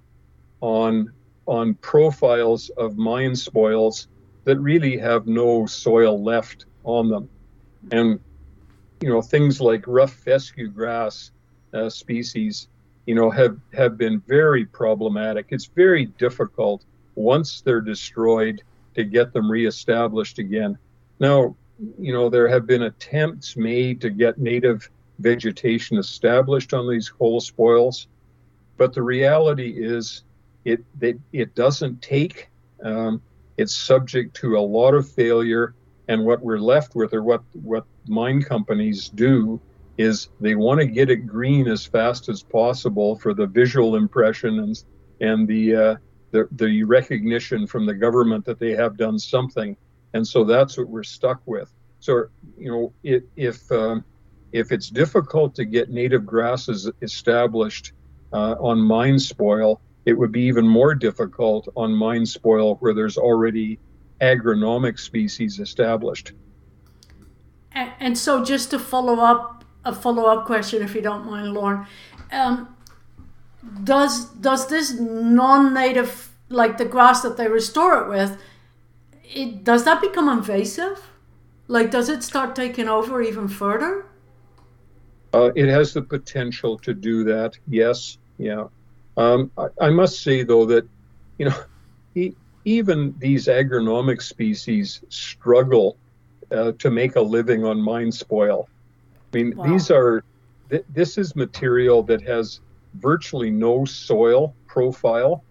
on 0.61 1.11
on 1.45 1.73
profiles 1.75 2.69
of 2.77 2.97
mine 2.97 3.35
spoils 3.35 4.07
that 4.43 4.59
really 4.59 4.97
have 4.97 5.25
no 5.25 5.65
soil 5.65 6.21
left 6.23 6.65
on 6.83 7.09
them. 7.09 7.29
And 7.91 8.19
you 9.01 9.09
know 9.09 9.21
things 9.21 9.61
like 9.61 9.83
rough 9.87 10.13
fescue 10.13 10.67
grass 10.67 11.31
uh, 11.73 11.89
species, 11.89 12.67
you 13.05 13.15
know, 13.15 13.29
have 13.29 13.57
have 13.73 13.97
been 13.97 14.21
very 14.27 14.65
problematic. 14.65 15.47
It's 15.49 15.69
very 15.75 16.05
difficult 16.17 16.85
once 17.15 17.61
they're 17.61 17.81
destroyed 17.81 18.61
to 18.99 19.05
get 19.05 19.33
them 19.33 19.49
reestablished 19.49 20.39
again. 20.39 20.77
Now, 21.19 21.55
you 21.97 22.13
know, 22.13 22.29
there 22.29 22.47
have 22.47 22.67
been 22.67 22.83
attempts 22.83 23.55
made 23.55 24.01
to 24.01 24.09
get 24.09 24.37
native 24.37 24.89
vegetation 25.19 25.97
established 25.97 26.73
on 26.73 26.89
these 26.89 27.09
coal 27.09 27.39
spoils, 27.39 28.07
but 28.77 28.93
the 28.93 29.01
reality 29.01 29.73
is 29.77 30.23
it 30.65 30.83
it, 31.01 31.17
it 31.31 31.55
doesn't 31.55 32.01
take. 32.01 32.49
Um, 32.83 33.21
it's 33.57 33.75
subject 33.75 34.35
to 34.37 34.57
a 34.57 34.59
lot 34.59 34.93
of 34.93 35.09
failure, 35.09 35.73
and 36.07 36.25
what 36.25 36.41
we're 36.41 36.59
left 36.59 36.95
with, 36.95 37.13
or 37.13 37.23
what 37.23 37.43
what 37.53 37.85
mine 38.07 38.41
companies 38.41 39.09
do, 39.09 39.59
is 39.97 40.29
they 40.39 40.55
want 40.55 40.79
to 40.79 40.85
get 40.85 41.09
it 41.09 41.27
green 41.27 41.67
as 41.67 41.85
fast 41.85 42.29
as 42.29 42.43
possible 42.43 43.15
for 43.17 43.33
the 43.33 43.47
visual 43.47 43.95
impression 43.95 44.59
and 44.59 44.83
and 45.21 45.47
the 45.47 45.75
uh, 45.75 45.95
the, 46.31 46.47
the 46.51 46.83
recognition 46.83 47.67
from 47.67 47.85
the 47.85 47.93
government 47.93 48.45
that 48.45 48.59
they 48.59 48.71
have 48.71 48.97
done 48.97 49.17
something, 49.19 49.75
and 50.13 50.27
so 50.27 50.43
that's 50.43 50.77
what 50.77 50.87
we're 50.87 51.03
stuck 51.03 51.41
with. 51.45 51.71
So 51.99 52.25
you 52.57 52.71
know, 52.71 52.93
it, 53.03 53.23
if 53.35 53.71
um, 53.71 54.03
if 54.51 54.71
it's 54.71 54.89
difficult 54.89 55.55
to 55.55 55.65
get 55.65 55.89
native 55.89 56.25
grasses 56.25 56.89
established 57.01 57.93
uh, 58.33 58.55
on 58.59 58.79
mine 58.79 59.19
spoil, 59.19 59.81
it 60.05 60.13
would 60.13 60.31
be 60.31 60.41
even 60.41 60.67
more 60.67 60.95
difficult 60.95 61.67
on 61.75 61.93
mine 61.93 62.25
spoil 62.25 62.75
where 62.75 62.93
there's 62.93 63.17
already 63.17 63.79
agronomic 64.21 64.99
species 64.99 65.59
established. 65.59 66.33
And, 67.71 67.91
and 67.99 68.17
so, 68.17 68.43
just 68.43 68.71
to 68.71 68.79
follow 68.79 69.19
up, 69.19 69.63
a 69.85 69.93
follow 69.93 70.25
up 70.25 70.45
question, 70.45 70.81
if 70.81 70.95
you 70.95 71.01
don't 71.01 71.25
mind, 71.25 71.53
Lorne. 71.53 71.85
Um, 72.31 72.75
does 73.83 74.25
does 74.25 74.67
this 74.67 74.93
non-native 74.93 76.29
like 76.49 76.77
the 76.77 76.85
grass 76.85 77.21
that 77.21 77.37
they 77.37 77.47
restore 77.47 78.01
it 78.01 78.09
with 78.09 78.41
it 79.23 79.63
does 79.63 79.83
that 79.85 80.01
become 80.01 80.27
invasive? 80.29 81.01
Like 81.67 81.91
does 81.91 82.09
it 82.09 82.23
start 82.23 82.55
taking 82.55 82.87
over 82.87 83.21
even 83.21 83.47
further? 83.47 84.05
Uh, 85.33 85.51
it 85.55 85.67
has 85.67 85.93
the 85.93 86.01
potential 86.01 86.77
to 86.79 86.93
do 86.93 87.23
that 87.23 87.57
yes 87.67 88.17
yeah. 88.37 88.65
Um, 89.17 89.51
I, 89.57 89.67
I, 89.81 89.89
must 89.89 90.23
say 90.23 90.43
though 90.43 90.65
that 90.65 90.87
you 91.37 91.49
know 91.49 91.59
e- 92.15 92.33
even 92.65 93.13
these 93.19 93.47
agronomic 93.47 94.21
species 94.21 95.01
struggle 95.09 95.97
uh, 96.51 96.71
to 96.79 96.89
make 96.89 97.15
a 97.15 97.21
living 97.21 97.65
on 97.65 97.81
mine 97.81 98.11
spoil. 98.11 98.67
I 99.33 99.37
mean 99.37 99.55
wow. 99.55 99.65
these 99.67 99.91
are 99.91 100.23
th- 100.69 100.85
this 100.89 101.17
is 101.17 101.35
material 101.35 102.01
that 102.03 102.21
has 102.21 102.61
virtually 102.95 103.49
no 103.49 103.85
soil 103.85 104.55
profile 104.67 105.43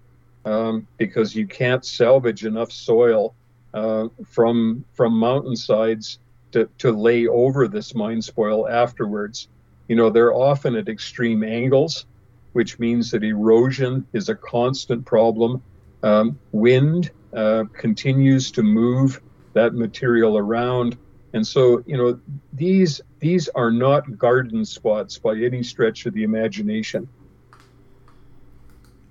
um, 0.44 0.86
because 0.96 1.34
you 1.34 1.46
can't 1.46 1.84
salvage 1.84 2.44
enough 2.44 2.72
soil 2.72 3.34
uh, 3.74 4.08
from 4.26 4.84
from 4.94 5.12
mountainsides 5.12 6.18
to, 6.52 6.68
to 6.78 6.92
lay 6.92 7.26
over 7.26 7.68
this 7.68 7.94
mine 7.94 8.22
spoil 8.22 8.68
afterwards. 8.68 9.48
You 9.88 9.96
know, 9.96 10.10
they're 10.10 10.34
often 10.34 10.74
at 10.76 10.88
extreme 10.88 11.42
angles, 11.42 12.06
which 12.52 12.78
means 12.78 13.10
that 13.10 13.24
erosion 13.24 14.06
is 14.12 14.28
a 14.28 14.34
constant 14.34 15.04
problem. 15.04 15.62
Um, 16.02 16.38
wind 16.52 17.10
uh, 17.34 17.64
continues 17.72 18.50
to 18.52 18.62
move 18.62 19.20
that 19.52 19.74
material 19.74 20.38
around. 20.38 20.96
And 21.34 21.46
so, 21.46 21.82
you 21.86 21.96
know, 21.96 22.18
these 22.52 23.00
these 23.18 23.48
are 23.50 23.70
not 23.70 24.18
garden 24.18 24.64
spots 24.64 25.18
by 25.18 25.36
any 25.36 25.62
stretch 25.62 26.06
of 26.06 26.14
the 26.14 26.22
imagination. 26.22 27.08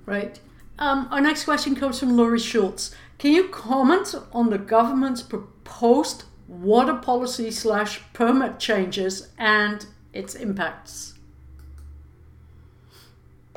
Right. 0.08 0.40
Um, 0.80 1.10
our 1.12 1.20
next 1.20 1.44
question 1.44 1.76
comes 1.76 2.00
from 2.00 2.16
Laurie 2.16 2.40
Schultz. 2.40 2.96
Can 3.20 3.34
you 3.34 3.50
comment 3.50 4.16
on 4.32 4.50
the 4.50 4.58
government's 4.58 5.22
proposed 5.22 6.24
water 6.48 6.94
policy 6.94 7.52
slash 7.52 8.02
permit 8.14 8.58
changes 8.58 9.28
and 9.38 9.86
its 10.14 10.34
impacts? 10.34 11.16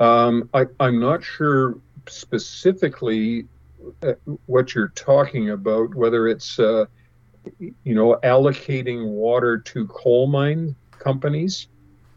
Um, 0.01 0.49
I, 0.53 0.65
am 0.81 0.99
not 0.99 1.23
sure 1.23 1.77
specifically 2.09 3.45
uh, 4.03 4.13
what 4.47 4.75
you're 4.75 4.89
talking 4.89 5.51
about, 5.51 5.95
whether 5.95 6.27
it's, 6.27 6.59
uh, 6.59 6.85
you 7.59 7.95
know, 7.95 8.19
allocating 8.23 9.05
water 9.07 9.57
to 9.57 9.87
coal 9.87 10.27
mine 10.27 10.75
companies. 10.99 11.67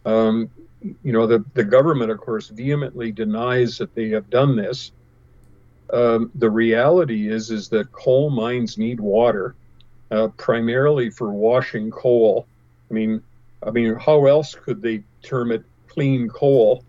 Um, 0.04 0.50
you 1.02 1.12
know, 1.12 1.26
the, 1.26 1.44
the 1.54 1.64
government, 1.64 2.10
of 2.10 2.18
course, 2.18 2.48
vehemently 2.48 3.10
denies 3.10 3.78
that 3.78 3.94
they 3.94 4.10
have 4.10 4.28
done 4.28 4.56
this. 4.56 4.92
Um, 5.92 6.30
the 6.34 6.50
reality 6.50 7.28
is 7.28 7.50
is 7.50 7.68
that 7.70 7.92
coal 7.92 8.30
mines 8.30 8.78
need 8.78 9.00
water, 9.00 9.54
uh, 10.10 10.28
primarily 10.36 11.10
for 11.10 11.30
washing 11.30 11.90
coal. 11.90 12.46
I 12.90 12.94
mean, 12.94 13.22
I 13.62 13.70
mean, 13.70 13.94
how 13.94 14.26
else 14.26 14.54
could 14.54 14.82
they 14.82 15.02
term 15.22 15.50
it 15.52 15.64
clean 15.88 16.28
coal 16.28 16.84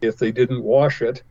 if 0.00 0.18
they 0.18 0.32
didn't 0.32 0.62
wash 0.62 1.02
it? 1.02 1.22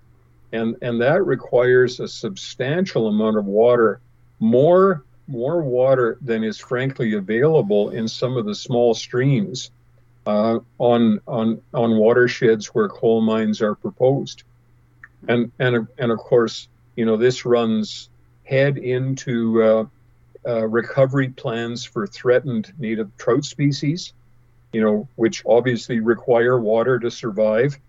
And 0.53 0.75
and 0.81 1.01
that 1.01 1.25
requires 1.25 1.99
a 1.99 2.07
substantial 2.07 3.07
amount 3.07 3.37
of 3.37 3.45
water, 3.45 3.99
more 4.39 5.03
more 5.27 5.61
water 5.61 6.17
than 6.21 6.43
is 6.43 6.57
frankly 6.57 7.13
available 7.13 7.89
in 7.89 8.07
some 8.07 8.37
of 8.37 8.45
the 8.45 8.55
small 8.55 8.93
streams 8.93 9.71
uh, 10.27 10.59
on 10.77 11.21
on 11.25 11.61
on 11.73 11.97
watersheds 11.97 12.67
where 12.67 12.89
coal 12.89 13.21
mines 13.21 13.61
are 13.61 13.75
proposed, 13.75 14.43
and 15.27 15.51
and 15.57 15.87
and 15.97 16.11
of 16.11 16.19
course, 16.19 16.67
you 16.97 17.05
know 17.05 17.15
this 17.15 17.45
runs 17.45 18.09
head 18.43 18.77
into 18.77 19.63
uh, 19.63 19.85
uh, 20.45 20.67
recovery 20.67 21.29
plans 21.29 21.85
for 21.85 22.05
threatened 22.05 22.73
native 22.77 23.09
trout 23.17 23.45
species, 23.45 24.11
you 24.73 24.81
know, 24.81 25.07
which 25.15 25.43
obviously 25.45 26.01
require 26.01 26.59
water 26.59 26.99
to 26.99 27.09
survive, 27.09 27.79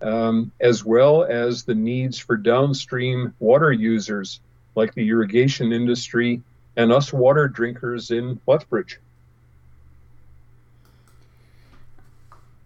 um, 0.00 0.50
as 0.60 0.82
well 0.82 1.24
as 1.24 1.64
the 1.64 1.74
needs 1.74 2.18
for 2.18 2.38
downstream 2.38 3.34
water 3.38 3.70
users 3.70 4.40
like 4.74 4.94
the 4.94 5.06
irrigation 5.10 5.74
industry 5.74 6.40
and 6.74 6.90
us 6.90 7.12
water 7.12 7.48
drinkers 7.48 8.10
in 8.10 8.40
Lethbridge. 8.46 8.98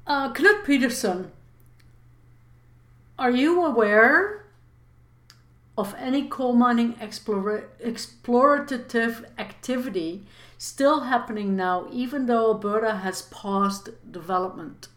Uh, 0.06 0.32
Knut 0.32 0.64
Peterson, 0.64 1.32
are 3.18 3.30
you 3.30 3.64
aware 3.64 4.44
of 5.76 5.94
any 5.98 6.28
coal 6.28 6.52
mining 6.52 6.94
explora- 6.94 7.64
explorative 7.84 9.24
activity 9.36 10.24
still 10.58 11.00
happening 11.00 11.56
now, 11.56 11.88
even 11.90 12.26
though 12.26 12.52
Alberta 12.52 12.98
has 12.98 13.22
paused 13.22 13.90
development? 14.12 14.88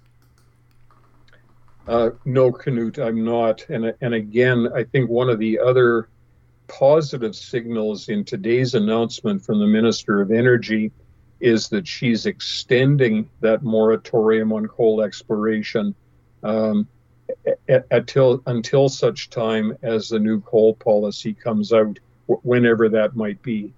Uh, 1.87 2.11
no, 2.25 2.51
Knut, 2.51 2.99
I'm 2.99 3.25
not. 3.25 3.65
And, 3.69 3.91
and 4.01 4.13
again, 4.13 4.69
I 4.75 4.83
think 4.83 5.09
one 5.09 5.27
of 5.27 5.39
the 5.39 5.57
other 5.57 6.07
positive 6.67 7.35
signals 7.35 8.09
in 8.09 8.23
today's 8.23 8.75
announcement 8.75 9.43
from 9.43 9.57
the 9.57 9.65
Minister 9.65 10.21
of 10.21 10.31
Energy 10.31 10.91
is 11.39 11.69
that 11.69 11.87
she's 11.87 12.25
extending 12.25 13.29
that 13.41 13.63
moratorium 13.63 14.51
on 14.51 14.67
coal 14.67 15.01
exploration 15.01 15.95
um, 16.43 16.87
until 17.91 18.41
until 18.45 18.89
such 18.89 19.29
time 19.29 19.77
as 19.81 20.09
the 20.09 20.19
new 20.19 20.41
coal 20.41 20.75
policy 20.75 21.33
comes 21.33 21.71
out, 21.71 21.99
whenever 22.27 22.89
that 22.89 23.15
might 23.15 23.41
be. 23.41 23.73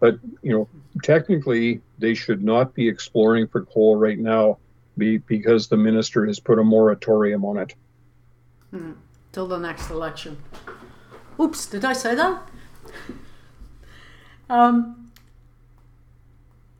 But 0.00 0.18
you 0.42 0.52
know, 0.52 0.68
technically, 1.02 1.80
they 1.98 2.14
should 2.14 2.42
not 2.42 2.74
be 2.74 2.88
exploring 2.88 3.48
for 3.48 3.64
coal 3.64 3.96
right 3.96 4.18
now, 4.18 4.58
be, 4.98 5.18
because 5.18 5.68
the 5.68 5.76
minister 5.76 6.26
has 6.26 6.40
put 6.40 6.58
a 6.58 6.64
moratorium 6.64 7.44
on 7.44 7.58
it. 7.58 7.74
Hmm. 8.70 8.92
Till 9.32 9.46
the 9.46 9.58
next 9.58 9.90
election. 9.90 10.42
Oops, 11.40 11.66
did 11.66 11.84
I 11.84 11.92
say 11.92 12.14
that? 12.14 12.48
Um, 14.48 15.03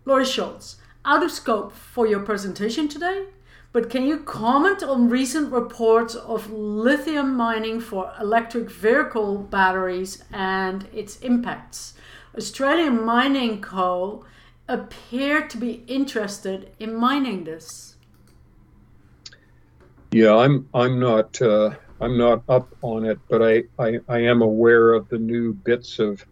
Laurie 0.05 0.25
Schultz, 0.25 0.77
out 1.05 1.23
of 1.23 1.31
scope 1.31 1.73
for 1.73 2.07
your 2.07 2.21
presentation 2.21 2.89
today, 2.89 3.25
but 3.73 3.89
can 3.89 4.07
you 4.07 4.19
comment 4.19 4.83
on 4.83 5.09
recent 5.09 5.51
reports 5.51 6.15
of 6.15 6.51
lithium 6.51 7.35
mining 7.35 7.81
for 7.81 8.13
electric 8.21 8.71
vehicle 8.71 9.39
batteries 9.39 10.23
and 10.33 10.87
its 10.93 11.19
impacts? 11.21 11.95
Australian 12.37 13.05
Mining 13.05 13.61
Co. 13.61 14.25
appear 14.69 15.47
to 15.49 15.57
be 15.57 15.85
interested 15.87 16.71
in 16.79 16.95
mining 16.95 17.45
this. 17.45 17.97
Yeah, 20.13 20.37
I'm 20.37 20.69
I'm 20.75 21.01
not 21.01 21.41
uh, 21.41 21.75
I'm 22.01 22.19
not 22.19 22.43
up 22.49 22.69
on 22.83 23.05
it, 23.05 23.19
but 23.29 23.43
I, 23.43 23.65
I, 23.79 23.99
I 24.09 24.19
am 24.19 24.43
aware 24.43 24.93
of 24.93 25.09
the 25.09 25.19
new 25.19 25.55
bits 25.55 25.99
of 25.99 26.25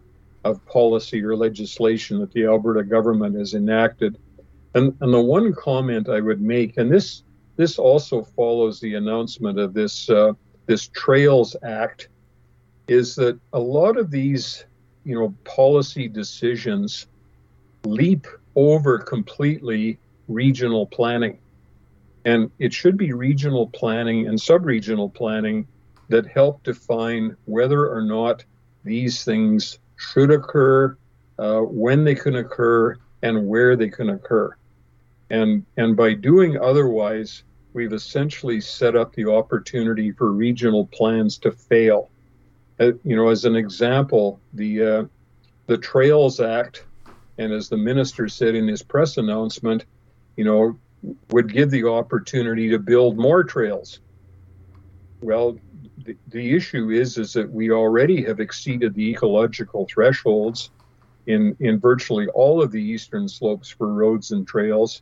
of 0.43 0.65
policy 0.65 1.23
or 1.23 1.35
legislation 1.35 2.19
that 2.19 2.31
the 2.33 2.45
Alberta 2.45 2.83
government 2.83 3.37
has 3.37 3.53
enacted. 3.53 4.17
And, 4.75 4.95
and 5.01 5.13
the 5.13 5.21
one 5.21 5.53
comment 5.53 6.09
I 6.09 6.19
would 6.19 6.41
make, 6.41 6.77
and 6.77 6.91
this 6.91 7.23
this 7.55 7.77
also 7.77 8.23
follows 8.23 8.79
the 8.79 8.95
announcement 8.95 9.59
of 9.59 9.73
this 9.73 10.09
uh, 10.09 10.33
this 10.65 10.87
Trails 10.87 11.55
Act, 11.63 12.09
is 12.87 13.15
that 13.15 13.39
a 13.53 13.59
lot 13.59 13.97
of 13.97 14.09
these 14.09 14.65
you 15.03 15.15
know 15.15 15.33
policy 15.43 16.07
decisions 16.07 17.07
leap 17.85 18.25
over 18.55 18.97
completely 18.97 19.99
regional 20.27 20.87
planning, 20.87 21.37
and 22.25 22.49
it 22.57 22.73
should 22.73 22.97
be 22.97 23.13
regional 23.13 23.67
planning 23.67 24.27
and 24.27 24.39
sub-regional 24.39 25.09
planning 25.09 25.67
that 26.09 26.25
help 26.25 26.63
define 26.63 27.35
whether 27.45 27.89
or 27.89 28.01
not 28.01 28.43
these 28.83 29.23
things 29.23 29.79
should 30.11 30.31
occur, 30.31 30.97
uh, 31.39 31.61
when 31.61 32.03
they 32.03 32.15
can 32.15 32.35
occur, 32.35 32.97
and 33.21 33.47
where 33.47 33.75
they 33.75 33.89
can 33.89 34.09
occur. 34.09 34.55
And, 35.29 35.65
and 35.77 35.95
by 35.95 36.13
doing 36.13 36.59
otherwise, 36.59 37.43
we've 37.73 37.93
essentially 37.93 38.61
set 38.61 38.95
up 38.95 39.13
the 39.13 39.31
opportunity 39.31 40.11
for 40.11 40.31
regional 40.31 40.85
plans 40.87 41.37
to 41.39 41.51
fail. 41.51 42.09
Uh, 42.79 42.91
you 43.03 43.15
know, 43.15 43.29
as 43.29 43.45
an 43.45 43.55
example, 43.55 44.39
the 44.53 44.83
uh, 44.83 45.03
the 45.67 45.77
Trails 45.77 46.39
Act, 46.39 46.85
and 47.37 47.53
as 47.53 47.69
the 47.69 47.77
minister 47.77 48.27
said 48.27 48.55
in 48.55 48.67
his 48.67 48.83
press 48.83 49.17
announcement, 49.17 49.85
you 50.35 50.43
know, 50.43 50.77
would 51.29 51.51
give 51.51 51.71
the 51.71 51.87
opportunity 51.87 52.69
to 52.69 52.79
build 52.79 53.17
more 53.17 53.43
trails. 53.43 53.99
Well, 55.21 55.57
the, 55.97 56.17
the 56.29 56.55
issue 56.55 56.89
is 56.89 57.17
is 57.17 57.33
that 57.33 57.51
we 57.51 57.71
already 57.71 58.23
have 58.23 58.39
exceeded 58.39 58.93
the 58.93 59.09
ecological 59.11 59.87
thresholds 59.91 60.69
in 61.27 61.55
in 61.59 61.79
virtually 61.79 62.27
all 62.29 62.61
of 62.61 62.71
the 62.71 62.81
eastern 62.81 63.27
slopes 63.27 63.69
for 63.69 63.87
roads 63.87 64.31
and 64.31 64.47
trails. 64.47 65.01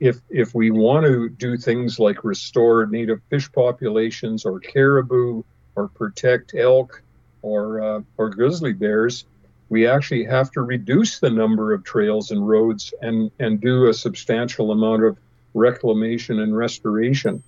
If 0.00 0.20
if 0.30 0.54
we 0.54 0.70
want 0.70 1.04
to 1.06 1.28
do 1.28 1.56
things 1.56 1.98
like 1.98 2.24
restore 2.24 2.86
native 2.86 3.20
fish 3.28 3.50
populations 3.52 4.44
or 4.44 4.60
caribou 4.60 5.42
or 5.76 5.88
protect 5.88 6.54
elk 6.54 7.02
or 7.42 7.80
uh, 7.80 8.00
or 8.16 8.30
grizzly 8.30 8.72
bears, 8.72 9.26
we 9.68 9.86
actually 9.86 10.24
have 10.24 10.50
to 10.52 10.62
reduce 10.62 11.18
the 11.18 11.30
number 11.30 11.74
of 11.74 11.84
trails 11.84 12.30
and 12.30 12.48
roads 12.48 12.94
and 13.02 13.30
and 13.38 13.60
do 13.60 13.88
a 13.88 13.94
substantial 13.94 14.72
amount 14.72 15.04
of 15.04 15.18
reclamation 15.54 16.40
and 16.40 16.56
restoration. 16.56 17.42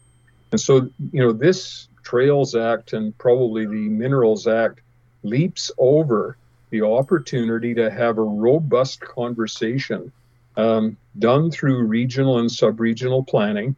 And 0.52 0.60
so, 0.60 0.90
you 1.12 1.20
know, 1.20 1.32
this 1.32 1.88
Trails 2.02 2.54
Act 2.54 2.92
and 2.92 3.16
probably 3.18 3.66
the 3.66 3.88
Minerals 3.88 4.46
Act 4.46 4.80
leaps 5.22 5.70
over 5.78 6.36
the 6.70 6.82
opportunity 6.82 7.74
to 7.74 7.90
have 7.90 8.18
a 8.18 8.22
robust 8.22 9.00
conversation 9.00 10.12
um, 10.56 10.96
done 11.18 11.50
through 11.50 11.84
regional 11.86 12.38
and 12.38 12.50
sub-regional 12.50 13.24
planning, 13.24 13.74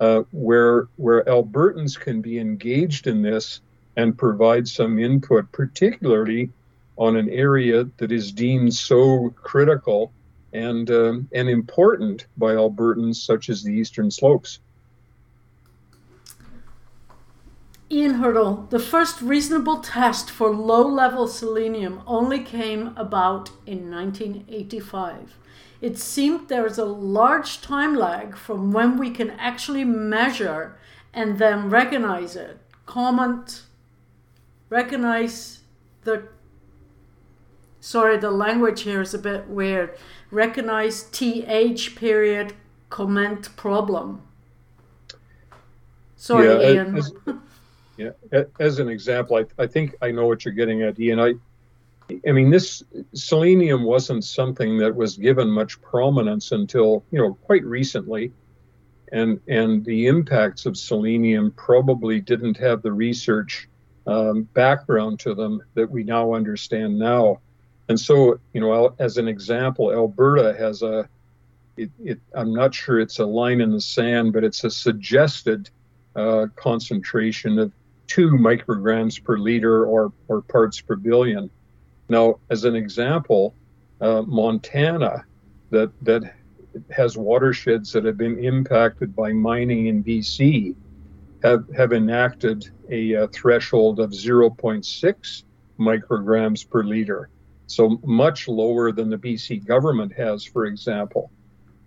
uh, 0.00 0.22
where 0.32 0.88
where 0.96 1.24
Albertans 1.24 1.98
can 1.98 2.20
be 2.20 2.38
engaged 2.38 3.06
in 3.06 3.22
this 3.22 3.60
and 3.96 4.18
provide 4.18 4.66
some 4.66 4.98
input, 4.98 5.50
particularly 5.52 6.50
on 6.96 7.16
an 7.16 7.28
area 7.30 7.84
that 7.96 8.12
is 8.12 8.32
deemed 8.32 8.74
so 8.74 9.30
critical 9.36 10.12
and 10.52 10.90
um, 10.90 11.28
and 11.32 11.48
important 11.48 12.26
by 12.36 12.54
Albertans, 12.54 13.16
such 13.16 13.48
as 13.48 13.62
the 13.62 13.72
Eastern 13.72 14.10
Slopes. 14.10 14.60
Ian 17.94 18.14
Hurdle, 18.14 18.66
the 18.70 18.80
first 18.80 19.22
reasonable 19.22 19.78
test 19.78 20.28
for 20.28 20.50
low 20.50 20.84
level 20.84 21.28
selenium 21.28 22.02
only 22.08 22.40
came 22.40 22.92
about 22.96 23.50
in 23.66 23.88
1985. 23.88 25.36
It 25.80 25.96
seemed 25.96 26.48
there 26.48 26.66
is 26.66 26.76
a 26.76 26.84
large 26.84 27.60
time 27.60 27.94
lag 27.94 28.36
from 28.36 28.72
when 28.72 28.98
we 28.98 29.10
can 29.10 29.30
actually 29.32 29.84
measure 29.84 30.76
and 31.12 31.38
then 31.38 31.70
recognize 31.70 32.34
it. 32.34 32.58
Comment, 32.84 33.62
recognize 34.70 35.60
the. 36.02 36.26
Sorry, 37.78 38.16
the 38.16 38.32
language 38.32 38.82
here 38.82 39.02
is 39.02 39.14
a 39.14 39.18
bit 39.18 39.46
weird. 39.46 39.96
Recognize 40.32 41.04
TH 41.12 41.94
period 41.94 42.54
comment 42.90 43.54
problem. 43.54 44.22
Sorry, 46.16 46.48
yeah, 46.48 46.72
Ian. 46.72 46.96
As, 46.96 47.12
Yeah, 47.96 48.10
as 48.58 48.80
an 48.80 48.88
example, 48.88 49.36
I, 49.36 49.62
I 49.62 49.66
think 49.66 49.94
I 50.02 50.10
know 50.10 50.26
what 50.26 50.44
you're 50.44 50.54
getting 50.54 50.82
at, 50.82 50.98
Ian. 50.98 51.20
I, 51.20 51.34
I 52.26 52.32
mean, 52.32 52.50
this 52.50 52.82
selenium 53.14 53.84
wasn't 53.84 54.24
something 54.24 54.78
that 54.78 54.94
was 54.94 55.16
given 55.16 55.48
much 55.48 55.80
prominence 55.80 56.52
until 56.52 57.04
you 57.12 57.20
know 57.20 57.34
quite 57.34 57.64
recently, 57.64 58.32
and 59.12 59.40
and 59.46 59.84
the 59.84 60.08
impacts 60.08 60.66
of 60.66 60.76
selenium 60.76 61.52
probably 61.52 62.20
didn't 62.20 62.56
have 62.56 62.82
the 62.82 62.92
research 62.92 63.68
um, 64.06 64.42
background 64.54 65.20
to 65.20 65.34
them 65.34 65.62
that 65.74 65.88
we 65.88 66.02
now 66.02 66.34
understand 66.34 66.98
now, 66.98 67.38
and 67.88 67.98
so 67.98 68.40
you 68.52 68.60
know, 68.60 68.94
as 68.98 69.18
an 69.18 69.28
example, 69.28 69.92
Alberta 69.92 70.52
has 70.58 70.82
a, 70.82 71.08
it, 71.76 71.90
it 72.02 72.20
I'm 72.34 72.52
not 72.52 72.74
sure 72.74 72.98
it's 72.98 73.20
a 73.20 73.26
line 73.26 73.60
in 73.60 73.70
the 73.70 73.80
sand, 73.80 74.32
but 74.32 74.42
it's 74.42 74.64
a 74.64 74.70
suggested 74.70 75.70
uh, 76.16 76.46
concentration 76.56 77.58
of 77.58 77.72
two 78.06 78.30
micrograms 78.30 79.22
per 79.22 79.38
liter 79.38 79.84
or, 79.84 80.12
or 80.28 80.42
parts 80.42 80.80
per 80.80 80.96
billion. 80.96 81.50
Now, 82.08 82.38
as 82.50 82.64
an 82.64 82.74
example, 82.74 83.54
uh, 84.00 84.22
Montana, 84.22 85.24
that, 85.70 85.92
that 86.02 86.34
has 86.90 87.16
watersheds 87.16 87.92
that 87.92 88.04
have 88.04 88.18
been 88.18 88.42
impacted 88.44 89.14
by 89.14 89.32
mining 89.32 89.86
in 89.86 90.04
BC, 90.04 90.74
have, 91.42 91.64
have 91.76 91.92
enacted 91.92 92.68
a, 92.90 93.12
a 93.12 93.28
threshold 93.28 94.00
of 94.00 94.10
0.6 94.10 95.42
micrograms 95.78 96.68
per 96.68 96.82
liter. 96.82 97.28
So 97.66 97.98
much 98.04 98.48
lower 98.48 98.92
than 98.92 99.08
the 99.08 99.16
BC 99.16 99.64
government 99.66 100.12
has, 100.14 100.44
for 100.44 100.66
example. 100.66 101.30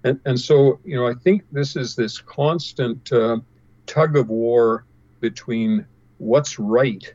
And, 0.03 0.19
and 0.25 0.39
so, 0.39 0.79
you 0.83 0.95
know, 0.95 1.07
I 1.07 1.13
think 1.13 1.43
this 1.51 1.75
is 1.75 1.95
this 1.95 2.19
constant 2.19 3.11
uh, 3.11 3.37
tug 3.85 4.15
of 4.15 4.29
war 4.29 4.85
between 5.19 5.85
what's 6.17 6.59
right 6.59 7.13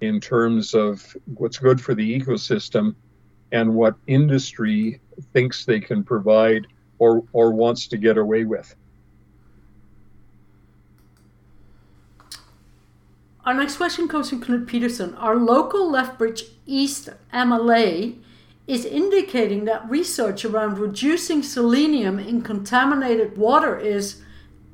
in 0.00 0.20
terms 0.20 0.74
of 0.74 1.16
what's 1.34 1.58
good 1.58 1.80
for 1.80 1.94
the 1.94 2.20
ecosystem 2.20 2.94
and 3.52 3.74
what 3.74 3.94
industry 4.06 5.00
thinks 5.32 5.64
they 5.64 5.80
can 5.80 6.02
provide 6.04 6.66
or, 6.98 7.22
or 7.32 7.52
wants 7.52 7.86
to 7.88 7.96
get 7.96 8.18
away 8.18 8.44
with. 8.44 8.74
Our 13.44 13.54
next 13.54 13.76
question 13.76 14.08
comes 14.08 14.28
from 14.28 14.42
Knut 14.42 14.66
Peterson. 14.66 15.14
Our 15.14 15.36
local 15.36 15.88
Lethbridge 15.88 16.44
East 16.66 17.10
MLA 17.32 18.18
is 18.66 18.84
indicating 18.84 19.66
that 19.66 19.88
research 19.88 20.44
around 20.44 20.78
reducing 20.78 21.44
selenium 21.44 22.18
in 22.18 22.42
contaminated 22.42 23.38
water 23.38 23.78
is 23.78 24.20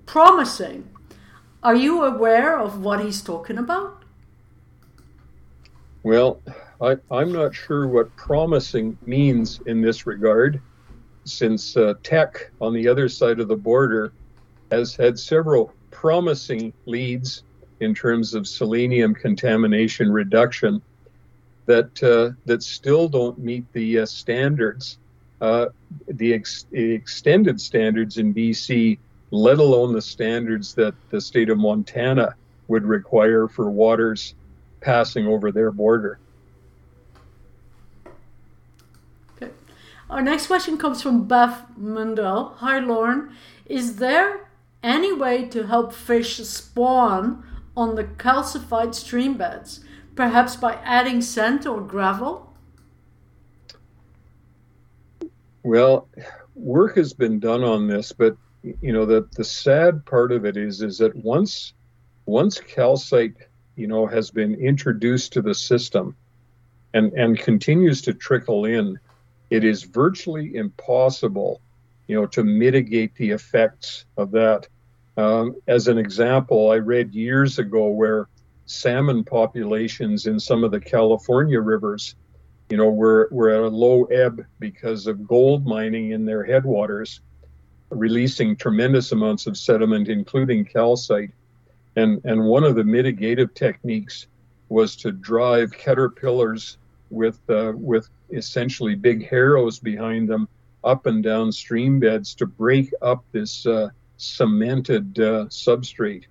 promising. 0.07 0.89
Are 1.63 1.77
you 1.77 2.03
aware 2.03 2.59
of 2.59 2.83
what 2.83 3.05
he's 3.05 3.23
talking 3.23 3.59
about? 3.59 4.03
Well, 6.03 6.41
I, 6.81 6.97
am 7.13 7.31
not 7.31 7.55
sure 7.55 7.87
what 7.87 8.15
promising 8.17 8.99
means 9.07 9.61
in 9.67 9.81
this 9.81 10.05
regard, 10.05 10.61
since 11.25 11.77
uh, 11.77 11.95
Teck 12.03 12.51
on 12.61 12.75
the 12.75 12.89
other 12.89 13.09
side 13.09 13.39
of 13.39 13.47
the 13.47 13.57
border 13.57 14.13
has 14.73 14.97
had 14.97 15.17
several 15.17 15.73
promising 15.93 16.73
leads 16.87 17.45
in 17.79 17.95
terms 17.95 18.35
of 18.35 18.49
selenium 18.49 19.15
contamination 19.15 20.11
reduction 20.11 20.83
that 21.67 22.03
uh, 22.03 22.35
that 22.45 22.65
still 22.65 23.09
don't 23.09 23.39
meet 23.39 23.71
the 23.73 24.01
uh, 24.01 24.07
standards, 24.07 24.99
uh, 25.41 25.67
the, 26.09 26.35
ex- 26.35 26.67
extended 26.73 27.61
standards 27.61 28.19
in 28.19 28.35
BC, 28.35 28.99
let 29.33 29.59
alone 29.59 29.93
the 29.93 30.01
standards 30.01 30.75
that 30.75 30.95
the 31.11 31.21
state 31.21 31.51
of 31.51 31.59
Montana 31.59 32.37
would 32.69 32.85
require 32.85 33.49
for 33.49 33.69
waters 33.69 34.37
passing 34.81 35.27
over 35.27 35.51
their 35.51 35.73
border. 35.73 36.21
Okay. 39.37 39.51
Our 40.09 40.23
next 40.23 40.47
question 40.47 40.79
comes 40.79 41.03
from 41.03 41.27
Beth 41.27 41.65
Mundell. 41.77 42.55
Hi, 42.59 42.79
Lorne. 42.79 43.35
Is 43.67 43.97
there 43.97 44.49
any 44.85 45.13
way 45.13 45.47
to 45.47 45.67
help 45.67 45.93
fish 45.93 46.37
spawn 46.37 47.45
on 47.77 47.97
the 47.97 48.05
calcified 48.05 48.95
stream 48.95 49.37
beds? 49.37 49.81
perhaps 50.15 50.57
by 50.57 50.75
adding 50.85 51.21
sand 51.21 51.67
or 51.67 51.81
gravel? 51.81 52.53
Well, 55.63 56.09
work 56.55 56.97
has 56.97 57.13
been 57.13 57.39
done 57.39 57.63
on 57.63 57.87
this, 57.87 58.13
but 58.13 58.37
you 58.63 58.93
know 58.93 59.05
the 59.05 59.29
the 59.37 59.45
sad 59.45 60.05
part 60.07 60.33
of 60.33 60.45
it 60.45 60.57
is 60.57 60.83
is 60.83 60.99
that 60.99 61.15
once 61.17 61.75
once 62.27 62.61
calcite 62.61 63.35
you 63.77 63.87
know 63.87 64.07
has 64.07 64.31
been 64.31 64.55
introduced 64.55 65.33
to 65.33 65.43
the 65.43 65.55
system 65.55 66.15
and 66.95 67.13
and 67.15 67.39
continues 67.39 68.03
to 68.03 68.13
trickle 68.13 68.65
in, 68.65 68.99
it 69.51 69.65
is 69.65 69.83
virtually 69.83 70.57
impossible 70.57 71.61
you 72.07 72.15
know 72.15 72.27
to 72.27 72.45
mitigate 72.45 73.15
the 73.17 73.31
effects 73.31 74.05
of 74.17 74.31
that. 74.33 74.69
Um, 75.17 75.57
as 75.67 75.89
an 75.89 75.99
example, 75.99 76.71
I 76.71 76.77
read 76.77 77.15
years 77.15 77.59
ago 77.59 77.89
where 77.89 78.29
salmon 78.67 79.25
populations 79.25 80.27
in 80.27 80.41
some 80.41 80.65
of 80.65 80.71
the 80.71 80.81
California 80.81 81.61
rivers, 81.61 82.15
you 82.71 82.79
know, 82.79 82.89
were, 82.89 83.29
were 83.31 83.51
at 83.51 83.61
a 83.61 83.69
low 83.69 84.05
ebb 84.05 84.45
because 84.59 85.07
of 85.07 85.27
gold 85.27 85.67
mining 85.67 86.13
in 86.13 86.25
their 86.25 86.45
headwaters, 86.45 87.21
releasing 87.93 88.57
tremendous 88.57 89.13
amounts 89.13 89.47
of 89.47 89.57
sediment, 89.57 90.09
including 90.09 90.65
calcite. 90.65 91.31
And, 91.97 92.21
and 92.25 92.45
one 92.45 92.65
of 92.65 92.75
the 92.75 92.83
mitigative 92.83 93.55
techniques 93.55 94.27
was 94.69 94.97
to 94.97 95.13
drive 95.13 95.73
caterpillars 95.73 96.79
with, 97.11 97.39
uh, 97.51 97.73
with 97.75 98.09
essentially 98.31 98.95
big 98.95 99.29
harrows 99.29 99.79
behind 99.79 100.29
them 100.29 100.49
up 100.85 101.07
and 101.07 101.23
down 101.23 101.53
stream 101.53 102.01
beds 102.01 102.35
to 102.35 102.47
break 102.47 102.93
up 103.03 103.25
this 103.33 103.67
uh, 103.67 103.89
cemented 104.17 105.19
uh, 105.19 105.45
substrate 105.47 106.25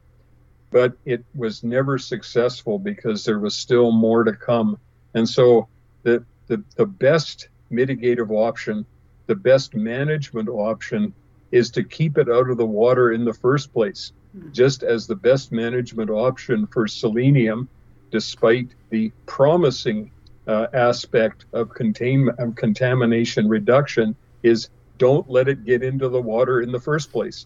but 0.72 0.93
it 1.05 1.24
was 1.36 1.64
never 1.64 1.97
successful 1.97 2.80
because 2.80 3.26
there 3.26 3.39
was 3.39 3.55
still 3.55 3.91
more 3.91 4.24
to 4.24 4.34
come. 4.34 4.80
And 5.14 5.28
so 5.28 5.68
the, 6.03 6.24
the, 6.47 6.64
the 6.78 6.86
best 6.86 7.49
mitigative 7.72 8.32
option, 8.32 8.86
the 9.28 9.36
best 9.36 9.76
management 9.76 10.47
option 10.49 11.14
is 11.52 11.70
to 11.72 11.84
keep 11.84 12.18
it 12.18 12.30
out 12.30 12.49
of 12.49 12.58
the 12.58 12.66
water 12.66 13.12
in 13.12 13.26
the 13.26 13.34
first 13.34 13.74
place, 13.74 14.14
mm-hmm. 14.36 14.52
just 14.52 14.84
as 14.84 15.08
the 15.08 15.16
best 15.16 15.52
management 15.52 16.10
option 16.10 16.68
for 16.68 16.88
selenium, 16.88 17.68
despite 18.12 18.70
the 18.89 19.12
promising 19.26 20.12
uh, 20.47 20.68
aspect 20.74 21.45
of, 21.54 21.70
contain, 21.70 22.30
of 22.39 22.56
contamination 22.56 23.47
reduction, 23.47 24.16
is 24.43 24.70
don't 24.97 25.30
let 25.30 25.47
it 25.47 25.66
get 25.66 25.84
into 25.84 26.10
the 26.10 26.22
water 26.22 26.62
in 26.62 26.72
the 26.72 26.80
first 26.80 27.12
place. 27.12 27.45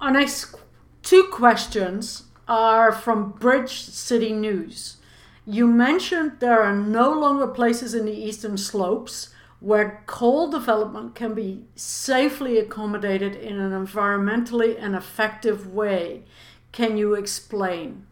Our 0.00 0.10
next 0.10 0.54
two 1.02 1.24
questions 1.32 2.24
are 2.46 2.92
from 2.92 3.30
Bridge 3.32 3.80
City 3.80 4.32
News. 4.32 4.98
You 5.46 5.66
mentioned 5.66 6.32
there 6.40 6.60
are 6.60 6.76
no 6.76 7.10
longer 7.12 7.46
places 7.46 7.94
in 7.94 8.04
the 8.04 8.12
eastern 8.12 8.58
slopes 8.58 9.30
where 9.60 10.02
coal 10.06 10.50
development 10.50 11.14
can 11.14 11.34
be 11.34 11.64
safely 11.74 12.58
accommodated 12.58 13.34
in 13.34 13.58
an 13.58 13.72
environmentally 13.72 14.76
and 14.78 14.94
effective 14.94 15.72
way. 15.72 16.22
Can 16.72 16.96
you 16.96 17.14
explain? 17.14 18.06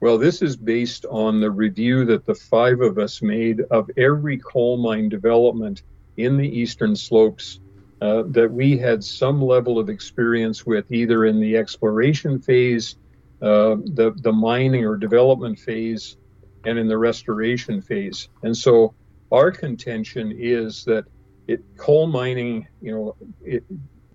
Well, 0.00 0.16
this 0.16 0.40
is 0.40 0.56
based 0.56 1.04
on 1.10 1.40
the 1.40 1.50
review 1.50 2.04
that 2.06 2.24
the 2.24 2.34
five 2.34 2.80
of 2.80 2.98
us 2.98 3.20
made 3.20 3.60
of 3.70 3.90
every 3.96 4.38
coal 4.38 4.78
mine 4.78 5.08
development 5.08 5.82
in 6.16 6.36
the 6.36 6.48
eastern 6.48 6.96
slopes 6.96 7.60
uh, 8.00 8.22
that 8.28 8.50
we 8.50 8.78
had 8.78 9.04
some 9.04 9.42
level 9.42 9.78
of 9.78 9.90
experience 9.90 10.64
with 10.64 10.90
either 10.90 11.26
in 11.26 11.38
the 11.38 11.56
exploration 11.56 12.40
phase, 12.40 12.96
uh, 13.42 13.76
the, 13.84 14.14
the 14.22 14.32
mining 14.32 14.86
or 14.86 14.96
development 14.96 15.58
phase, 15.58 16.16
and 16.64 16.78
in 16.78 16.88
the 16.88 16.96
restoration 16.96 17.82
phase. 17.82 18.28
And 18.42 18.56
so 18.56 18.94
our 19.32 19.50
contention 19.50 20.32
is 20.36 20.84
that 20.84 21.04
it 21.46 21.62
coal 21.76 22.06
mining, 22.06 22.66
you 22.80 22.92
know, 22.92 23.16
it, 23.42 23.64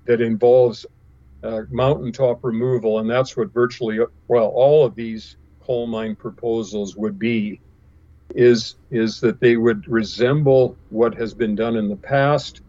that 0.05 0.21
involves 0.21 0.85
uh, 1.43 1.61
mountaintop 1.69 2.43
removal, 2.43 2.99
and 2.99 3.09
that's 3.09 3.35
what 3.35 3.53
virtually 3.53 3.99
well 4.27 4.47
all 4.47 4.85
of 4.85 4.95
these 4.95 5.37
coal 5.59 5.87
mine 5.87 6.15
proposals 6.15 6.95
would 6.95 7.19
be, 7.19 7.59
is 8.35 8.75
is 8.91 9.19
that 9.19 9.39
they 9.39 9.57
would 9.57 9.87
resemble 9.87 10.77
what 10.89 11.13
has 11.15 11.33
been 11.33 11.55
done 11.55 11.75
in 11.75 11.87
the 11.89 11.95
past 11.95 12.61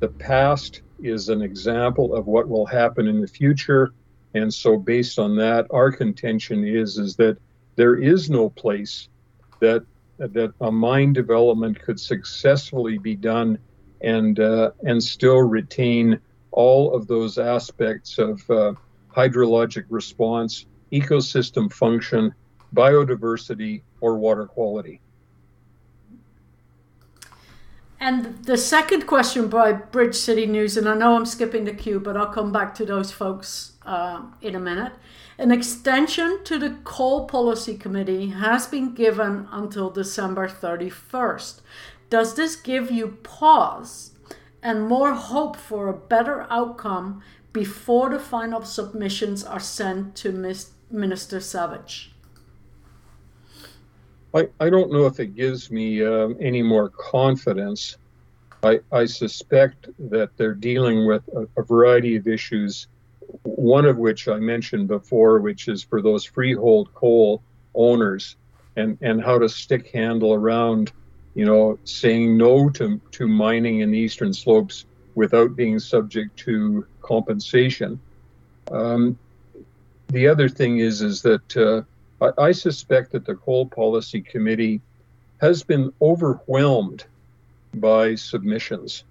the 0.00 0.08
past 0.08 0.82
is 0.98 1.28
an 1.28 1.42
example 1.42 2.14
of 2.14 2.26
what 2.26 2.48
will 2.48 2.66
happen 2.66 3.06
in 3.06 3.20
the 3.20 3.28
future. 3.28 3.92
And 4.34 4.52
so 4.52 4.76
based 4.76 5.18
on 5.18 5.36
that, 5.36 5.66
our 5.70 5.92
contention 5.92 6.64
is 6.64 6.98
is 6.98 7.16
that 7.16 7.36
there 7.76 7.96
is 7.96 8.30
no 8.30 8.50
place 8.50 9.08
that 9.60 9.84
that 10.20 10.52
a 10.60 10.70
mine 10.70 11.12
development 11.12 11.80
could 11.80 11.98
successfully 11.98 12.98
be 12.98 13.16
done 13.16 13.58
and 14.02 14.38
uh, 14.38 14.70
and 14.84 15.02
still 15.02 15.40
retain 15.40 16.20
all 16.52 16.94
of 16.94 17.06
those 17.06 17.38
aspects 17.38 18.18
of 18.18 18.48
uh, 18.50 18.72
hydrologic 19.14 19.84
response, 19.88 20.66
ecosystem 20.92 21.72
function, 21.72 22.34
biodiversity, 22.74 23.82
or 24.00 24.16
water 24.16 24.46
quality. 24.46 25.00
And 28.02 28.42
the 28.44 28.56
second 28.56 29.06
question 29.06 29.48
by 29.48 29.72
Bridge 29.72 30.14
City 30.14 30.46
News, 30.46 30.78
and 30.78 30.88
I 30.88 30.94
know 30.94 31.16
I'm 31.16 31.26
skipping 31.26 31.64
the 31.64 31.74
queue, 31.74 32.00
but 32.00 32.16
I'll 32.16 32.32
come 32.32 32.50
back 32.50 32.74
to 32.76 32.86
those 32.86 33.12
folks 33.12 33.72
uh, 33.84 34.22
in 34.40 34.54
a 34.54 34.60
minute. 34.60 34.92
An 35.40 35.50
extension 35.50 36.44
to 36.44 36.58
the 36.58 36.76
Coal 36.84 37.24
Policy 37.24 37.74
Committee 37.74 38.26
has 38.26 38.66
been 38.66 38.92
given 38.92 39.48
until 39.50 39.88
December 39.88 40.46
31st. 40.46 41.62
Does 42.10 42.34
this 42.34 42.56
give 42.56 42.90
you 42.90 43.16
pause 43.22 44.10
and 44.62 44.86
more 44.86 45.14
hope 45.14 45.56
for 45.56 45.88
a 45.88 45.96
better 45.96 46.46
outcome 46.50 47.22
before 47.54 48.10
the 48.10 48.18
final 48.18 48.62
submissions 48.62 49.42
are 49.42 49.58
sent 49.58 50.14
to 50.16 50.60
Minister 50.90 51.40
Savage? 51.40 52.12
I, 54.34 54.46
I 54.60 54.68
don't 54.68 54.92
know 54.92 55.06
if 55.06 55.18
it 55.20 55.34
gives 55.34 55.70
me 55.70 56.04
uh, 56.04 56.28
any 56.38 56.62
more 56.62 56.90
confidence. 56.90 57.96
I, 58.62 58.80
I 58.92 59.06
suspect 59.06 59.88
that 60.10 60.36
they're 60.36 60.52
dealing 60.52 61.06
with 61.06 61.26
a, 61.28 61.48
a, 61.58 61.64
variety 61.64 62.16
of 62.16 62.28
issues, 62.28 62.88
one 63.42 63.84
of 63.84 63.96
which 63.96 64.28
I 64.28 64.36
mentioned 64.36 64.88
before, 64.88 65.40
which 65.40 65.68
is 65.68 65.82
for 65.82 66.02
those 66.02 66.24
freehold 66.24 66.92
coal 66.94 67.42
owners 67.74 68.36
and, 68.76 68.98
and 69.00 69.22
how 69.22 69.38
to 69.38 69.48
stick 69.48 69.90
handle 69.90 70.34
around, 70.34 70.92
you 71.34 71.44
know, 71.44 71.78
saying 71.84 72.36
no 72.36 72.68
to, 72.70 73.00
to 73.12 73.28
mining 73.28 73.80
in 73.80 73.90
the 73.90 73.98
eastern 73.98 74.32
slopes 74.32 74.84
without 75.14 75.56
being 75.56 75.78
subject 75.78 76.36
to 76.38 76.86
compensation. 77.02 78.00
Um, 78.70 79.18
the 80.08 80.28
other 80.28 80.48
thing 80.48 80.78
is 80.78 81.02
is 81.02 81.22
that 81.22 81.56
uh, 81.56 81.82
I, 82.24 82.46
I 82.48 82.52
suspect 82.52 83.12
that 83.12 83.24
the 83.24 83.34
Coal 83.34 83.66
Policy 83.66 84.20
Committee 84.20 84.80
has 85.40 85.62
been 85.62 85.92
overwhelmed 86.02 87.04
by 87.74 88.14
submissions. 88.14 89.04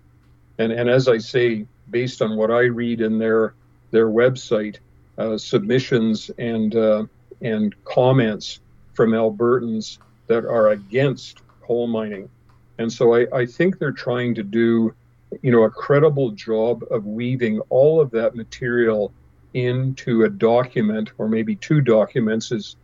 And, 0.58 0.72
and 0.72 0.90
as 0.90 1.08
I 1.08 1.18
say, 1.18 1.66
based 1.90 2.22
on 2.22 2.36
what 2.36 2.52
I 2.52 2.64
read 2.64 3.02
in 3.02 3.18
their 3.18 3.54
their 3.92 4.08
website, 4.08 4.78
uh, 5.18 5.38
submissions 5.38 6.30
and 6.38 6.76
uh, 6.76 7.06
and 7.42 7.76
comments 7.86 8.60
from 8.94 9.12
Albertans 9.12 9.98
that 10.28 10.46
are 10.46 10.70
against 10.70 11.40
coal 11.62 11.88
mining, 11.88 12.30
and 12.78 12.92
so 12.92 13.16
I, 13.16 13.28
I 13.34 13.46
think 13.46 13.78
they're 13.78 13.92
trying 13.92 14.36
to 14.36 14.44
do, 14.44 14.94
you 15.42 15.52
know, 15.52 15.64
a 15.64 15.70
credible 15.70 16.32
job 16.32 16.84
of 16.92 17.06
weaving 17.06 17.60
all 17.70 18.00
of 18.00 18.12
that 18.12 18.36
material 18.36 19.12
into 19.54 20.24
a 20.24 20.30
document 20.30 21.12
or 21.18 21.28
maybe 21.28 21.56
two 21.56 21.82
documents, 21.82 22.52
as 22.52 22.76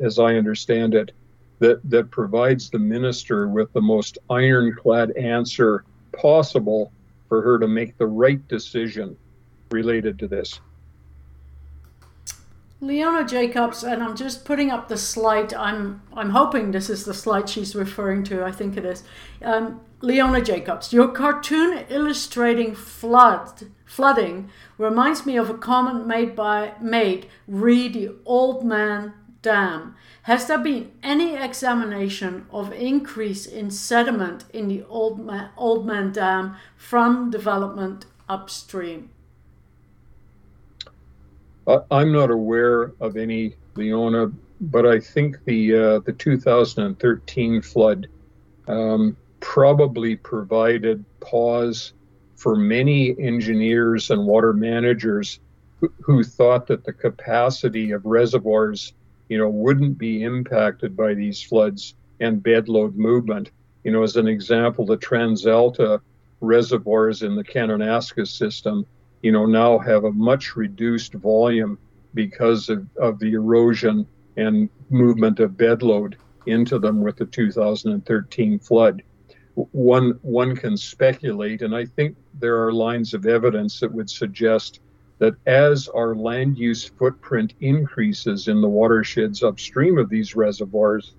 as 0.00 0.18
I 0.18 0.36
understand 0.36 0.94
it, 0.94 1.12
that 1.58 1.80
that 1.90 2.10
provides 2.10 2.70
the 2.70 2.78
minister 2.78 3.48
with 3.48 3.72
the 3.72 3.80
most 3.80 4.18
ironclad 4.30 5.12
answer 5.16 5.84
possible 6.12 6.92
for 7.28 7.42
her 7.42 7.58
to 7.58 7.66
make 7.66 7.96
the 7.98 8.06
right 8.06 8.46
decision 8.48 9.16
related 9.72 10.18
to 10.20 10.28
this. 10.28 10.60
Leona 12.82 13.24
Jacobs, 13.24 13.84
and 13.84 14.02
I'm 14.02 14.16
just 14.16 14.44
putting 14.44 14.72
up 14.72 14.88
the 14.88 14.96
slide. 14.96 15.54
I'm 15.54 16.02
I'm 16.14 16.30
hoping 16.30 16.72
this 16.72 16.90
is 16.90 17.04
the 17.04 17.14
slide 17.14 17.48
she's 17.48 17.76
referring 17.76 18.24
to. 18.24 18.44
I 18.44 18.50
think 18.50 18.76
it 18.76 18.84
is. 18.84 19.04
Um, 19.40 19.80
Leona 20.00 20.42
Jacobs, 20.42 20.92
your 20.92 21.06
cartoon 21.06 21.84
illustrating 21.88 22.74
flood 22.74 23.70
flooding 23.84 24.50
reminds 24.78 25.24
me 25.24 25.36
of 25.36 25.48
a 25.48 25.54
comment 25.54 26.08
made 26.08 26.34
by 26.34 26.72
made 26.80 27.28
re 27.46 27.86
the 27.86 28.08
Oldman 28.26 29.12
Dam. 29.42 29.94
Has 30.22 30.48
there 30.48 30.58
been 30.58 30.90
any 31.04 31.36
examination 31.36 32.46
of 32.50 32.72
increase 32.72 33.46
in 33.46 33.70
sediment 33.70 34.44
in 34.52 34.66
the 34.66 34.82
Old 34.88 35.24
Man, 35.24 35.50
Oldman 35.56 36.12
Dam 36.12 36.56
from 36.76 37.30
development 37.30 38.06
upstream? 38.28 39.10
I'm 41.66 42.12
not 42.12 42.30
aware 42.30 42.92
of 43.00 43.16
any, 43.16 43.54
Leona, 43.76 44.32
but 44.60 44.86
I 44.86 44.98
think 44.98 45.44
the 45.44 45.74
uh, 45.74 45.98
the 46.00 46.12
2013 46.12 47.62
flood 47.62 48.08
um, 48.66 49.16
probably 49.40 50.16
provided 50.16 51.04
pause 51.20 51.92
for 52.36 52.56
many 52.56 53.14
engineers 53.20 54.10
and 54.10 54.26
water 54.26 54.52
managers 54.52 55.38
who, 55.80 55.92
who 56.00 56.24
thought 56.24 56.66
that 56.66 56.84
the 56.84 56.92
capacity 56.92 57.92
of 57.92 58.04
reservoirs, 58.04 58.92
you 59.28 59.38
know, 59.38 59.48
wouldn't 59.48 59.98
be 59.98 60.22
impacted 60.22 60.96
by 60.96 61.14
these 61.14 61.42
floods 61.42 61.94
and 62.20 62.42
bedload 62.42 62.96
movement. 62.96 63.50
You 63.84 63.92
know, 63.92 64.02
as 64.02 64.16
an 64.16 64.28
example, 64.28 64.86
the 64.86 64.96
TransAlta 64.96 66.00
reservoirs 66.40 67.22
in 67.22 67.36
the 67.36 67.44
Kananaskis 67.44 68.28
system 68.28 68.86
you 69.22 69.32
know, 69.32 69.46
now 69.46 69.78
have 69.78 70.04
a 70.04 70.12
much 70.12 70.56
reduced 70.56 71.14
volume 71.14 71.78
because 72.14 72.68
of, 72.68 72.86
of 72.96 73.18
the 73.18 73.32
erosion 73.32 74.06
and 74.36 74.68
movement 74.90 75.40
of 75.40 75.52
bedload 75.52 76.16
into 76.46 76.78
them 76.78 77.00
with 77.00 77.16
the 77.16 77.26
2013 77.26 78.58
flood. 78.58 79.02
One 79.54 80.18
one 80.22 80.56
can 80.56 80.76
speculate, 80.76 81.62
and 81.62 81.74
I 81.74 81.84
think 81.84 82.16
there 82.40 82.64
are 82.64 82.72
lines 82.72 83.12
of 83.12 83.26
evidence 83.26 83.80
that 83.80 83.92
would 83.92 84.08
suggest 84.08 84.80
that 85.18 85.34
as 85.46 85.88
our 85.88 86.16
land 86.16 86.58
use 86.58 86.84
footprint 86.84 87.52
increases 87.60 88.48
in 88.48 88.60
the 88.62 88.68
watersheds 88.68 89.42
upstream 89.42 89.98
of 89.98 90.08
these 90.08 90.34
reservoirs, 90.34 91.14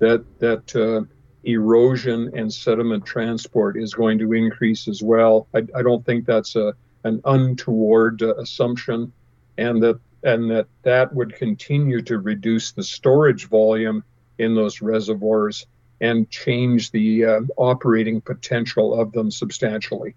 that 0.00 0.24
that 0.40 0.74
uh, 0.76 1.02
erosion 1.44 2.30
and 2.34 2.52
sediment 2.52 3.06
transport 3.06 3.80
is 3.80 3.94
going 3.94 4.18
to 4.18 4.32
increase 4.32 4.88
as 4.88 5.02
well. 5.02 5.46
I, 5.54 5.62
I 5.74 5.82
don't 5.82 6.04
think 6.04 6.26
that's 6.26 6.56
a 6.56 6.74
an 7.04 7.20
untoward 7.24 8.22
uh, 8.22 8.34
assumption, 8.36 9.12
and 9.56 9.82
that 9.82 10.00
and 10.24 10.50
that 10.50 10.66
that 10.82 11.14
would 11.14 11.34
continue 11.34 12.02
to 12.02 12.18
reduce 12.18 12.72
the 12.72 12.82
storage 12.82 13.46
volume 13.48 14.02
in 14.38 14.54
those 14.54 14.82
reservoirs 14.82 15.66
and 16.00 16.30
change 16.30 16.90
the 16.90 17.24
uh, 17.24 17.40
operating 17.56 18.20
potential 18.20 19.00
of 19.00 19.12
them 19.12 19.30
substantially. 19.30 20.14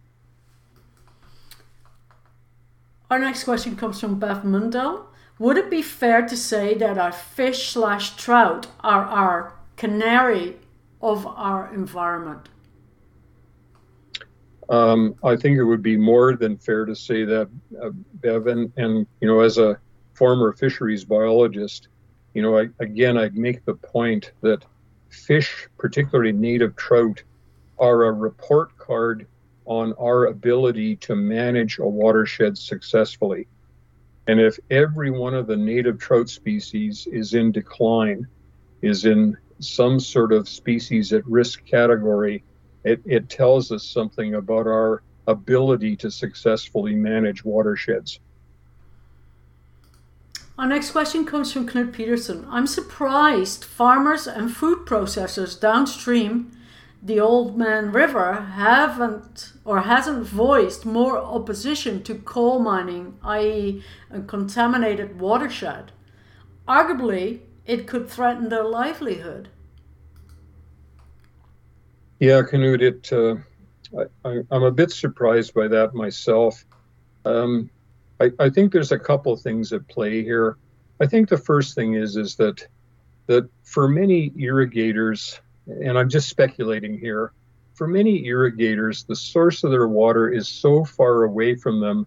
Our 3.10 3.20
next 3.20 3.44
question 3.44 3.76
comes 3.76 4.00
from 4.00 4.20
Beth 4.20 4.44
Mundell. 4.44 5.06
Would 5.38 5.58
it 5.58 5.70
be 5.70 5.82
fair 5.82 6.26
to 6.28 6.38
say 6.38 6.76
that 6.76 6.98
our 6.98 7.12
fish 7.12 7.70
slash 7.70 8.16
trout 8.16 8.68
are 8.82 9.04
our 9.04 9.54
canary 9.76 10.58
of 11.02 11.26
our 11.26 11.74
environment? 11.74 12.48
Um, 14.72 15.16
I 15.22 15.36
think 15.36 15.58
it 15.58 15.66
would 15.66 15.84
be 15.84 15.98
more 15.98 16.38
than 16.38 16.58
fair 16.58 16.86
to 16.86 16.96
say 16.96 17.26
that, 17.26 17.50
uh, 17.84 17.90
Bevan, 18.16 18.72
and 18.78 19.06
you 19.20 19.28
know, 19.28 19.42
as 19.42 19.58
a 19.58 19.78
former 20.14 20.54
fisheries 20.54 21.04
biologist, 21.04 21.90
you 22.34 22.42
know, 22.42 22.58
I, 22.58 22.70
again, 22.80 23.18
I'd 23.18 23.36
make 23.36 23.66
the 23.66 23.76
point 23.76 24.32
that 24.42 24.64
fish, 25.10 25.68
particularly 25.78 26.32
native 26.32 26.78
trout, 26.78 27.22
are 27.80 28.06
a 28.06 28.12
report 28.14 28.78
card 28.78 29.28
on 29.66 29.94
our 30.00 30.28
ability 30.28 30.96
to 30.98 31.16
manage 31.16 31.80
a 31.80 31.86
watershed 31.86 32.58
successfully. 32.58 33.48
And 34.28 34.40
if 34.40 34.58
every 34.70 35.12
one 35.12 35.34
of 35.34 35.48
the 35.48 35.58
native 35.58 36.00
trout 36.00 36.30
species 36.30 37.08
is 37.12 37.34
in 37.34 37.52
decline, 37.52 38.26
is 38.82 39.04
in 39.04 39.36
some 39.60 40.00
sort 40.00 40.32
of 40.32 40.48
species 40.48 41.12
at 41.12 41.26
risk 41.28 41.66
category, 41.66 42.44
it, 42.84 43.02
it 43.06 43.30
tells 43.30 43.72
us 43.72 43.84
something 43.84 44.36
about 44.36 44.68
our 44.68 45.04
ability 45.28 45.96
to 45.98 46.12
successfully 46.12 46.96
manage 46.96 47.46
watersheds. 47.46 48.20
Our 50.58 50.68
next 50.68 50.92
question 50.92 51.26
comes 51.26 51.52
from 51.52 51.68
Knut 51.68 51.94
Peterson. 51.94 52.46
I'm 52.50 52.68
surprised 52.68 53.64
farmers 53.64 54.28
and 54.28 54.56
food 54.56 54.86
processors 54.86 55.60
downstream 55.60 56.52
the 57.04 57.18
Oldman 57.18 57.94
River 57.94 58.34
haven't 58.34 59.54
or 59.66 59.82
hasn't 59.82 60.28
voiced 60.28 60.86
more 60.86 61.18
opposition 61.18 62.04
to 62.04 62.14
coal 62.14 62.60
mining, 62.60 63.18
i.e., 63.24 63.84
a 64.12 64.22
contaminated 64.22 65.20
watershed. 65.20 65.92
Arguably, 66.68 67.40
it 67.66 67.88
could 67.88 68.08
threaten 68.08 68.50
their 68.50 68.64
livelihood. 68.64 69.50
Yeah, 72.22 72.44
Knut, 72.44 72.84
it, 72.84 73.12
uh, 73.12 73.38
I, 74.24 74.42
am 74.56 74.62
a 74.62 74.70
bit 74.70 74.92
surprised 74.92 75.56
by 75.56 75.68
that 75.70 75.96
myself. 75.96 76.64
Um, 77.26 77.72
I, 78.20 78.30
I, 78.38 78.48
think 78.52 78.72
there's 78.72 78.92
a 78.92 79.00
couple 79.00 79.36
things 79.36 79.74
at 79.74 79.88
play 79.88 80.24
here. 80.24 80.58
I 81.00 81.08
think 81.08 81.30
the 81.30 81.38
first 81.40 81.74
thing 81.74 81.96
is 81.96 82.18
is 82.18 82.36
that 82.36 82.68
that 83.26 83.50
for 83.64 83.88
many 83.88 84.32
irrigators, 84.38 85.42
and 85.66 85.98
I'm 85.98 86.10
just 86.10 86.30
speculating 86.30 87.00
here, 87.00 87.32
for 87.74 87.88
many 87.88 88.24
irrigators, 88.28 89.04
the 89.04 89.16
source 89.16 89.64
of 89.64 89.72
their 89.72 89.88
water 89.88 90.30
is 90.30 90.48
so 90.48 90.86
far 90.86 91.24
away 91.24 91.56
from 91.56 91.80
them 91.80 92.06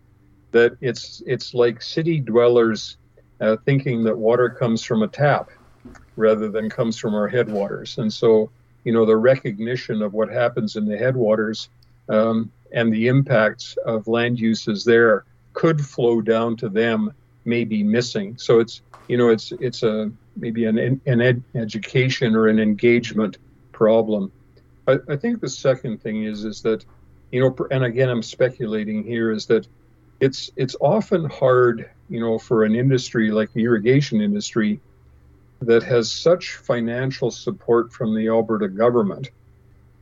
that 0.52 0.76
it's 0.80 1.24
it's 1.26 1.54
like 1.54 1.82
city 1.82 2.20
dwellers 2.20 2.98
uh, 3.40 3.56
thinking 3.64 4.04
that 4.04 4.16
water 4.16 4.48
comes 4.48 4.84
from 4.84 5.02
a 5.02 5.08
tap 5.08 5.50
rather 6.14 6.48
than 6.48 6.70
comes 6.70 6.96
from 6.96 7.16
our 7.16 7.26
headwaters, 7.26 7.98
and 7.98 8.12
so 8.12 8.48
you 8.84 8.92
know, 8.92 9.06
the 9.06 9.16
recognition 9.16 10.02
of 10.02 10.12
what 10.12 10.28
happens 10.28 10.76
in 10.76 10.86
the 10.86 10.96
headwaters 10.96 11.68
um, 12.08 12.52
and 12.72 12.92
the 12.92 13.08
impacts 13.08 13.76
of 13.84 14.06
land 14.06 14.38
uses 14.38 14.84
there 14.84 15.24
could 15.54 15.84
flow 15.84 16.20
down 16.20 16.56
to 16.56 16.68
them 16.68 17.12
may 17.44 17.64
be 17.64 17.82
missing. 17.82 18.36
So 18.38 18.60
it's, 18.60 18.82
you 19.08 19.16
know, 19.16 19.30
it's 19.30 19.52
it's 19.60 19.82
a 19.82 20.10
maybe 20.36 20.64
an 20.64 21.00
an 21.06 21.20
ed- 21.20 21.44
education 21.54 22.34
or 22.34 22.48
an 22.48 22.58
engagement 22.58 23.38
problem. 23.72 24.32
I, 24.86 24.98
I 25.08 25.16
think 25.16 25.40
the 25.40 25.48
second 25.48 26.02
thing 26.02 26.24
is 26.24 26.44
is 26.44 26.62
that, 26.62 26.84
you 27.30 27.40
know, 27.40 27.54
and 27.70 27.84
again 27.84 28.08
I'm 28.08 28.22
speculating 28.22 29.04
here 29.04 29.30
is 29.30 29.46
that 29.46 29.66
it's 30.20 30.50
it's 30.56 30.76
often 30.80 31.24
hard, 31.26 31.90
you 32.08 32.20
know, 32.20 32.38
for 32.38 32.64
an 32.64 32.74
industry 32.74 33.30
like 33.30 33.52
the 33.52 33.64
irrigation 33.64 34.20
industry 34.20 34.80
that 35.66 35.82
has 35.82 36.10
such 36.10 36.56
financial 36.56 37.30
support 37.30 37.92
from 37.92 38.14
the 38.14 38.28
Alberta 38.28 38.68
government 38.68 39.30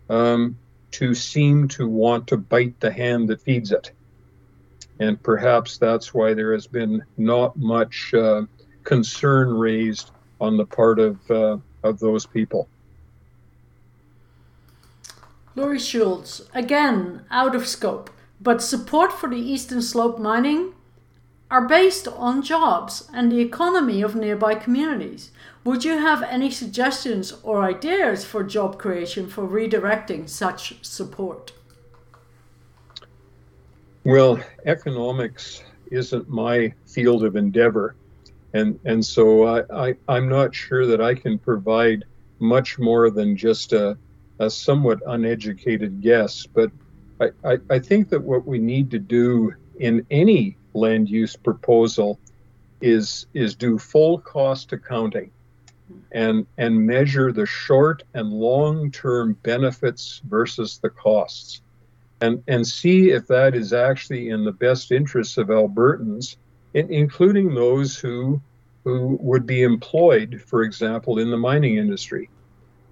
um, 0.09 0.59
to 0.93 1.15
seem 1.15 1.69
to 1.69 1.89
want 1.89 2.27
to 2.29 2.37
bite 2.37 2.79
the 2.81 2.93
hand 2.93 3.29
that 3.29 3.43
feeds 3.43 3.73
it. 3.73 3.93
And 5.01 5.21
perhaps 5.23 5.79
that's 5.79 6.15
why 6.15 6.35
there 6.35 6.53
has 6.53 6.67
been 6.67 7.03
not 7.17 7.57
much 7.57 8.13
uh, 8.15 8.43
concern 8.85 9.53
raised 9.55 10.11
on 10.41 10.57
the 10.57 10.67
part 10.67 10.99
of, 10.99 11.31
uh, 11.31 11.59
of 11.83 11.99
those 11.99 12.27
people. 12.27 12.69
Laurie 15.55 15.79
Schultz, 15.79 16.43
again, 16.55 17.25
out 17.31 17.55
of 17.55 17.67
scope, 17.67 18.11
but 18.41 18.63
support 18.63 19.13
for 19.13 19.29
the 19.29 19.37
Eastern 19.37 19.83
Slope 19.83 20.19
mining 20.19 20.73
are 21.53 21.69
based 21.69 22.09
on 22.09 22.41
jobs 22.41 23.11
and 23.13 23.31
the 23.31 23.41
economy 23.41 24.01
of 24.01 24.17
nearby 24.17 24.55
communities. 24.55 25.31
Would 25.65 25.85
you 25.85 25.99
have 25.99 26.23
any 26.23 26.51
suggestions 26.51 27.35
or 27.43 27.63
ideas 27.63 28.25
for 28.25 28.43
job 28.43 28.79
creation 28.79 29.29
for 29.29 29.47
redirecting 29.47 30.31
such 30.31 30.83
support? 30.83 31.53
Well, 34.05 34.41
economics 34.65 35.63
isn't 35.91 36.27
my 36.27 36.73
field 36.87 37.23
of 37.23 37.37
endeavor, 37.37 37.97
and 38.55 38.81
and 38.87 39.05
so 39.05 39.45
I, 39.45 39.89
I 39.89 39.95
I'm 40.09 40.31
not 40.31 40.55
sure 40.55 40.87
that 40.87 41.03
I 41.03 41.15
can 41.15 41.39
provide 41.39 42.05
much 42.39 42.79
more 42.79 43.11
than 43.11 43.37
just 43.37 43.75
a, 43.75 43.99
a 44.39 44.49
somewhat 44.49 45.01
uneducated 45.07 46.01
guess. 46.01 46.47
But 46.47 46.73
I, 47.21 47.27
I, 47.45 47.59
I 47.69 47.79
think 47.79 48.09
that 48.09 48.23
what 48.23 48.47
we 48.47 48.59
need 48.59 48.91
to 48.93 48.99
do 48.99 49.53
in 49.79 50.07
any 50.11 50.57
land 50.75 51.09
use 51.09 51.37
proposal 51.37 52.19
is 52.81 53.27
is 53.33 53.55
do 53.55 53.79
full 53.79 54.19
cost 54.19 54.73
accounting 54.73 55.31
and 56.11 56.47
and 56.59 56.87
measure 56.87 57.33
the 57.33 57.47
short 57.47 58.03
and 58.15 58.31
long 58.33 58.91
term 58.91 59.35
benefits 59.43 60.21
versus 60.29 60.79
the 60.79 60.91
costs. 60.91 61.63
And 62.21 62.43
and 62.49 62.67
see 62.67 63.11
if 63.11 63.27
that 63.29 63.55
is 63.55 63.73
actually 63.73 64.29
in 64.29 64.45
the 64.45 64.53
best 64.53 64.93
interests 64.93 65.39
of 65.39 65.49
Albertans 65.49 66.37
including 66.75 67.55
those 67.55 67.99
who 67.99 68.41
who 68.85 69.19
would 69.21 69.47
be 69.47 69.63
employed 69.63 70.43
for 70.47 70.63
example 70.63 71.19
in 71.19 71.31
the 71.31 71.37
mining 71.37 71.77
industry. 71.77 72.29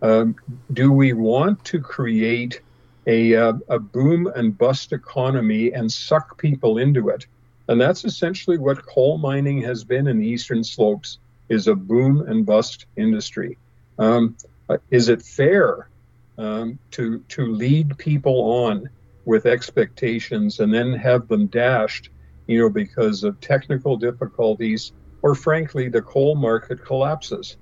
Um, 0.03 0.37
do 0.72 0.93
we 0.93 1.12
want 1.12 1.62
to 1.66 1.81
create 1.81 2.61
a, 3.07 3.35
uh, 3.35 3.53
a 3.68 3.78
boom 3.78 4.26
and 4.35 4.57
bust 4.57 4.93
economy 4.93 5.72
and 5.72 5.91
suck 5.93 6.39
people 6.39 6.78
into 6.78 7.09
it 7.09 7.26
and 7.71 7.81
that's 7.81 8.05
essentially 8.05 8.59
what 8.59 8.85
coal 8.85 9.16
mining 9.16 9.62
has 9.62 9.85
been 9.85 10.09
in 10.09 10.18
the 10.18 10.27
eastern 10.27 10.64
slopes 10.64 11.21
is 11.49 11.68
a 11.68 11.75
boom 11.75 12.21
and 12.27 12.45
bust 12.45 12.87
industry. 12.97 13.57
Um, 13.97 14.37
uh, 14.68 14.79
is 14.91 15.09
it 15.09 15.23
fair 15.23 15.89
um, 16.37 16.81
to 16.91 17.21
to 17.29 17.47
lead 17.47 17.97
people 17.97 18.66
on 18.66 18.91
with 19.25 19.47
expectations 19.47 20.59
and 20.59 20.75
then 20.75 20.93
have 20.95 21.29
them 21.29 21.47
dashed, 21.47 22.11
you 22.49 22.59
know, 22.59 22.71
because 22.71 23.23
of 23.23 23.41
technical 23.41 23.97
difficulties 23.97 24.91
or 25.23 25.37
frankly 25.37 25.89
the 25.89 26.03
coal 26.03 26.35
market 26.35 26.85
collapses? 26.85 27.57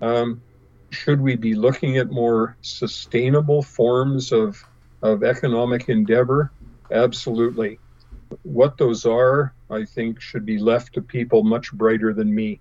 Um, 0.00 0.40
should 0.88 1.20
we 1.20 1.36
be 1.36 1.54
looking 1.54 1.98
at 1.98 2.10
more 2.10 2.56
sustainable 2.62 3.60
forms 3.60 4.32
of 4.32 4.64
of 5.02 5.22
economic 5.22 5.90
endeavor? 5.90 6.50
Absolutely 6.90 7.78
what 8.42 8.78
those 8.78 9.04
are, 9.06 9.52
I 9.70 9.84
think, 9.84 10.20
should 10.20 10.46
be 10.46 10.58
left 10.58 10.94
to 10.94 11.02
people 11.02 11.42
much 11.44 11.72
brighter 11.72 12.12
than 12.12 12.34
me. 12.34 12.60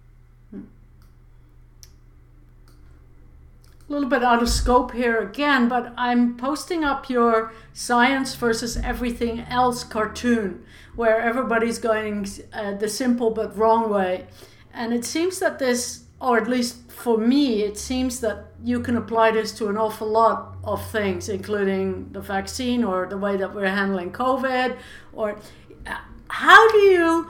A 3.90 3.94
little 3.94 4.10
bit 4.10 4.22
out 4.22 4.44
of 4.44 4.50
scope 4.50 4.92
here 4.92 5.18
again, 5.20 5.70
but 5.70 5.94
I'm 5.96 6.36
posting 6.36 6.84
up 6.84 7.10
your 7.10 7.54
science 7.72 8.36
versus 8.36 8.76
everything 8.76 9.40
else 9.40 9.86
cartoon 9.86 10.66
where 10.98 11.22
everybody's 11.22 11.78
going 11.78 12.28
uh, 12.52 12.74
the 12.74 12.90
simple 12.90 13.30
but 13.32 13.58
wrong 13.58 13.90
way. 13.90 14.28
And 14.74 14.94
it 14.94 15.06
seems 15.06 15.40
that 15.40 15.60
this, 15.60 16.04
or 16.20 16.38
at 16.38 16.48
least 16.48 16.92
for 16.92 17.18
me, 17.18 17.62
it 17.62 17.78
seems 17.78 18.20
that 18.22 18.48
you 18.64 18.80
can 18.80 18.98
apply 18.98 19.32
this 19.32 19.52
to 19.54 19.68
an 19.68 19.78
awful 19.78 20.08
lot 20.08 20.58
of 20.64 20.86
things, 20.90 21.30
including 21.30 22.12
the 22.12 22.20
vaccine 22.20 22.84
or 22.84 23.06
the 23.06 23.18
way 23.18 23.38
that 23.38 23.54
we're 23.54 23.70
handling 23.70 24.12
COVID, 24.12 24.78
or 25.14 25.40
uh, 25.86 25.98
how 26.30 26.72
do 26.72 26.78
you, 26.78 27.30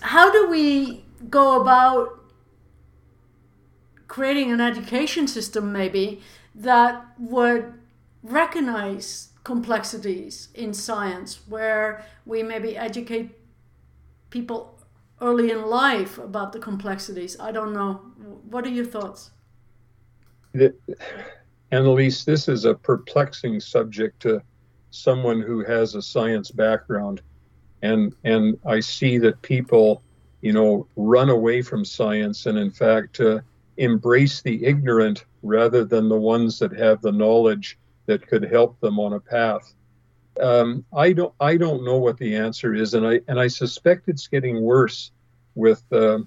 how 0.00 0.30
do 0.30 0.48
we 0.48 1.04
go 1.28 1.60
about 1.60 2.20
creating 4.06 4.52
an 4.52 4.60
education 4.60 5.26
system 5.26 5.72
maybe 5.72 6.22
that 6.54 7.04
would 7.18 7.74
recognize 8.22 9.30
complexities 9.42 10.48
in 10.54 10.72
science 10.72 11.40
where 11.48 12.04
we 12.24 12.42
maybe 12.42 12.76
educate 12.76 13.30
people 14.30 14.77
early 15.20 15.50
in 15.50 15.66
life 15.66 16.18
about 16.18 16.52
the 16.52 16.58
complexities. 16.58 17.38
I 17.40 17.52
don't 17.52 17.72
know. 17.72 17.94
What 18.50 18.64
are 18.66 18.70
your 18.70 18.84
thoughts? 18.84 19.30
The, 20.52 20.74
Annalise, 21.70 22.24
this 22.24 22.48
is 22.48 22.64
a 22.64 22.74
perplexing 22.74 23.60
subject 23.60 24.20
to 24.22 24.42
someone 24.90 25.40
who 25.40 25.62
has 25.64 25.94
a 25.94 26.02
science 26.02 26.50
background. 26.50 27.20
And, 27.82 28.14
and 28.24 28.58
I 28.66 28.80
see 28.80 29.18
that 29.18 29.42
people, 29.42 30.02
you 30.40 30.52
know, 30.52 30.86
run 30.96 31.28
away 31.28 31.62
from 31.62 31.84
science 31.84 32.46
and, 32.46 32.58
in 32.58 32.70
fact, 32.70 33.20
uh, 33.20 33.40
embrace 33.76 34.42
the 34.42 34.64
ignorant 34.64 35.24
rather 35.42 35.84
than 35.84 36.08
the 36.08 36.16
ones 36.16 36.58
that 36.58 36.72
have 36.72 37.00
the 37.02 37.12
knowledge 37.12 37.78
that 38.06 38.26
could 38.26 38.42
help 38.44 38.80
them 38.80 38.98
on 38.98 39.12
a 39.12 39.20
path. 39.20 39.74
Um, 40.40 40.84
I 40.94 41.12
don't 41.12 41.34
I 41.40 41.56
don't 41.56 41.84
know 41.84 41.98
what 41.98 42.18
the 42.18 42.36
answer 42.36 42.74
is, 42.74 42.94
and 42.94 43.06
I 43.06 43.20
and 43.28 43.38
I 43.40 43.48
suspect 43.48 44.08
it's 44.08 44.28
getting 44.28 44.60
worse 44.60 45.10
with 45.54 45.82
uh, 45.92 46.20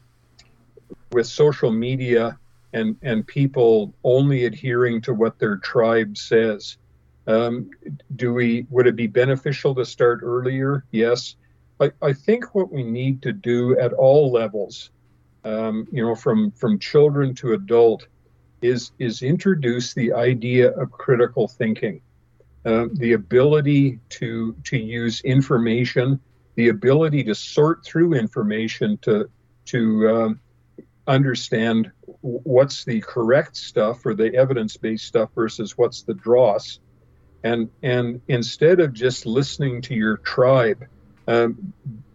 with 1.12 1.28
social 1.28 1.72
media 1.72 2.38
and 2.74 2.96
and 3.02 3.26
people 3.26 3.94
only 4.04 4.46
adhering 4.46 5.02
to 5.02 5.14
what 5.14 5.40
their 5.40 5.58
tribe 5.58 6.18
says. 6.18 6.78
Um, 7.28 7.70
do 8.16 8.34
we 8.34 8.66
would 8.70 8.88
it 8.88 8.96
be 8.96 9.08
beneficial 9.08 9.76
to 9.76 9.86
start 9.86 10.22
earlier? 10.24 10.86
Yes. 10.92 11.36
I, 11.80 11.92
I 12.02 12.14
think 12.14 12.54
what 12.54 12.72
we 12.72 12.84
need 12.84 13.24
to 13.24 13.34
do 13.34 13.78
at 13.80 13.92
all 13.94 14.32
levels, 14.32 14.92
um, 15.44 15.88
you 15.92 16.04
know, 16.04 16.16
from 16.16 16.52
from 16.52 16.78
children 16.78 17.34
to 17.36 17.54
adult, 17.54 18.08
is 18.62 18.92
is 19.00 19.24
introduce 19.24 19.94
the 19.94 20.14
idea 20.14 20.72
of 20.72 20.92
critical 20.92 21.48
thinking. 21.48 22.02
Uh, 22.64 22.86
the 22.94 23.14
ability 23.14 23.98
to 24.08 24.56
to 24.64 24.78
use 24.78 25.22
information, 25.22 26.20
the 26.56 26.70
ability 26.70 27.24
to 27.24 27.34
sort 27.34 27.84
through 27.84 28.14
information 28.14 29.00
to 29.00 29.28
to 29.66 30.10
um, 30.10 30.40
understand 31.08 31.92
what's 32.22 32.86
the 32.86 33.02
correct 33.02 33.58
stuff 33.58 34.06
or 34.06 34.14
the 34.14 34.36
evidence-based 34.36 35.04
stuff 35.04 35.30
versus 35.34 35.76
what's 35.76 36.04
the 36.04 36.14
dross, 36.14 36.80
and 37.44 37.68
and 37.82 38.22
instead 38.28 38.80
of 38.80 38.94
just 38.94 39.26
listening 39.26 39.82
to 39.82 39.96
your 39.96 40.18
tribe, 40.18 40.86
um, 41.28 41.74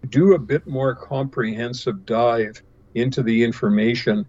do 0.09 0.35
a 0.35 0.39
bit 0.39 0.65
more 0.69 0.95
comprehensive 0.95 2.07
dive 2.07 2.63
into 2.95 3.21
the 3.25 3.43
information 3.43 4.25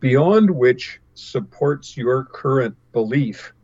beyond 0.00 0.50
which 0.50 1.00
supports 1.14 1.96
your 1.96 2.24
current 2.24 2.76
belief 2.92 3.54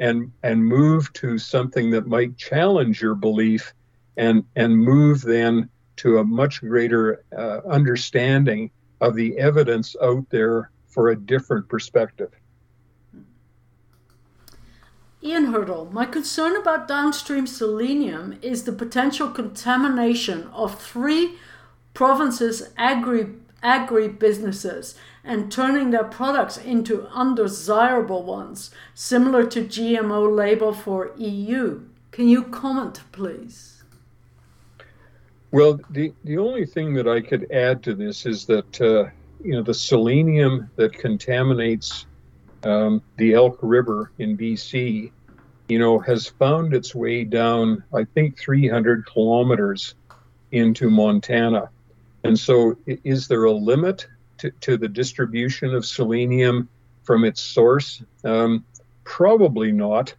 and 0.00 0.32
and 0.42 0.64
move 0.64 1.12
to 1.12 1.38
something 1.38 1.90
that 1.90 2.06
might 2.06 2.36
challenge 2.36 3.00
your 3.00 3.14
belief 3.14 3.72
and 4.16 4.44
and 4.56 4.76
move 4.76 5.22
then 5.22 5.68
to 5.96 6.18
a 6.18 6.24
much 6.24 6.60
greater 6.62 7.24
uh, 7.36 7.60
understanding 7.68 8.70
of 9.00 9.14
the 9.14 9.38
evidence 9.38 9.94
out 10.02 10.28
there 10.30 10.70
for 10.88 11.10
a 11.10 11.16
different 11.16 11.68
perspective. 11.68 12.30
Ian 15.22 15.52
Hurdle, 15.52 15.90
my 15.92 16.06
concern 16.06 16.56
about 16.56 16.88
downstream 16.88 17.46
selenium 17.46 18.38
is 18.40 18.64
the 18.64 18.72
potential 18.72 19.28
contamination 19.28 20.48
of 20.54 20.80
three 20.80 21.36
provinces' 21.92 22.70
agri 22.78 23.34
agri 23.62 24.08
businesses 24.08 24.94
and 25.24 25.52
turning 25.52 25.90
their 25.90 26.04
products 26.04 26.56
into 26.56 27.06
undesirable 27.08 28.22
ones, 28.22 28.70
similar 28.94 29.46
to 29.46 29.64
GMO 29.64 30.34
label 30.34 30.72
for 30.72 31.12
EU. 31.16 31.82
Can 32.10 32.28
you 32.28 32.44
comment, 32.44 33.00
please? 33.12 33.82
Well, 35.52 35.80
the, 35.90 36.12
the 36.24 36.38
only 36.38 36.64
thing 36.64 36.94
that 36.94 37.08
I 37.08 37.20
could 37.20 37.50
add 37.50 37.82
to 37.84 37.94
this 37.94 38.24
is 38.24 38.46
that 38.46 38.80
uh, 38.80 39.10
you 39.42 39.52
know 39.52 39.62
the 39.62 39.74
selenium 39.74 40.70
that 40.76 40.92
contaminates 40.92 42.06
um, 42.62 43.02
the 43.16 43.34
Elk 43.34 43.58
River 43.62 44.12
in 44.18 44.36
BC, 44.36 45.10
you 45.68 45.78
know, 45.78 45.98
has 45.98 46.26
found 46.26 46.74
its 46.74 46.94
way 46.94 47.24
down, 47.24 47.82
I 47.94 48.04
think, 48.04 48.38
300 48.38 49.06
kilometers 49.06 49.94
into 50.52 50.90
Montana. 50.90 51.70
And 52.22 52.38
so, 52.38 52.76
is 52.86 53.28
there 53.28 53.44
a 53.44 53.52
limit 53.52 54.06
to, 54.40 54.50
to 54.50 54.76
the 54.76 54.88
distribution 54.88 55.74
of 55.74 55.86
selenium 55.86 56.68
from 57.02 57.24
its 57.24 57.40
source? 57.40 58.02
Um, 58.24 58.64
probably 59.04 59.72
not. 59.72 60.14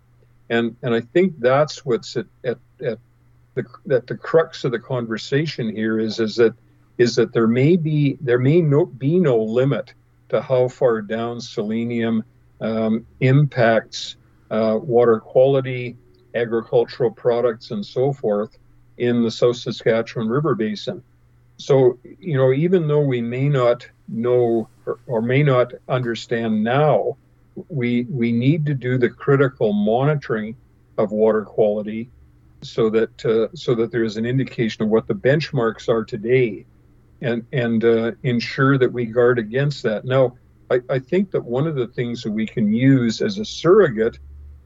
And, 0.49 0.75
and 0.81 0.93
I 0.93 1.01
think 1.01 1.39
that's 1.39 1.85
what's 1.85 2.17
at, 2.17 2.25
at, 2.43 2.57
at 2.83 2.99
the, 3.55 3.65
that 3.85 4.07
the 4.07 4.17
crux 4.17 4.63
of 4.63 4.71
the 4.71 4.79
conversation 4.79 5.73
here 5.75 5.99
is, 5.99 6.19
is 6.19 6.35
that 6.35 6.55
is 6.97 7.15
that 7.15 7.33
there 7.33 7.47
may 7.47 7.75
be 7.75 8.17
there 8.21 8.37
may 8.37 8.61
no, 8.61 8.85
be 8.85 9.17
no 9.17 9.37
limit 9.41 9.93
to 10.29 10.41
how 10.41 10.67
far 10.67 11.01
down 11.01 11.41
selenium 11.41 12.23
um, 12.59 13.05
impacts 13.21 14.17
uh, 14.51 14.77
water 14.79 15.19
quality, 15.19 15.97
agricultural 16.35 17.11
products, 17.11 17.71
and 17.71 17.85
so 17.85 18.13
forth 18.13 18.57
in 18.97 19.23
the 19.23 19.31
South 19.31 19.57
Saskatchewan 19.57 20.29
River 20.29 20.53
Basin. 20.53 21.01
So, 21.57 21.97
you 22.19 22.37
know, 22.37 22.53
even 22.53 22.87
though 22.87 23.01
we 23.01 23.21
may 23.21 23.49
not 23.49 23.89
know 24.11 24.69
or, 24.85 24.99
or 25.07 25.21
may 25.21 25.43
not 25.43 25.73
understand 25.87 26.63
now, 26.63 27.17
we 27.69 28.03
we 28.09 28.31
need 28.31 28.65
to 28.65 28.73
do 28.73 28.97
the 28.97 29.09
critical 29.09 29.73
monitoring 29.73 30.55
of 30.97 31.11
water 31.11 31.43
quality 31.43 32.09
so 32.61 32.89
that 32.89 33.25
uh, 33.25 33.47
so 33.55 33.75
that 33.75 33.91
there 33.91 34.03
is 34.03 34.17
an 34.17 34.25
indication 34.25 34.83
of 34.83 34.89
what 34.89 35.07
the 35.07 35.13
benchmarks 35.13 35.89
are 35.89 36.03
today, 36.03 36.65
and 37.21 37.45
and 37.51 37.83
uh, 37.83 38.11
ensure 38.23 38.77
that 38.77 38.91
we 38.91 39.05
guard 39.05 39.39
against 39.39 39.83
that. 39.83 40.05
Now, 40.05 40.37
I, 40.69 40.81
I 40.89 40.99
think 40.99 41.31
that 41.31 41.43
one 41.43 41.67
of 41.67 41.75
the 41.75 41.87
things 41.87 42.21
that 42.23 42.31
we 42.31 42.45
can 42.45 42.73
use 42.73 43.21
as 43.21 43.39
a 43.39 43.45
surrogate 43.45 44.19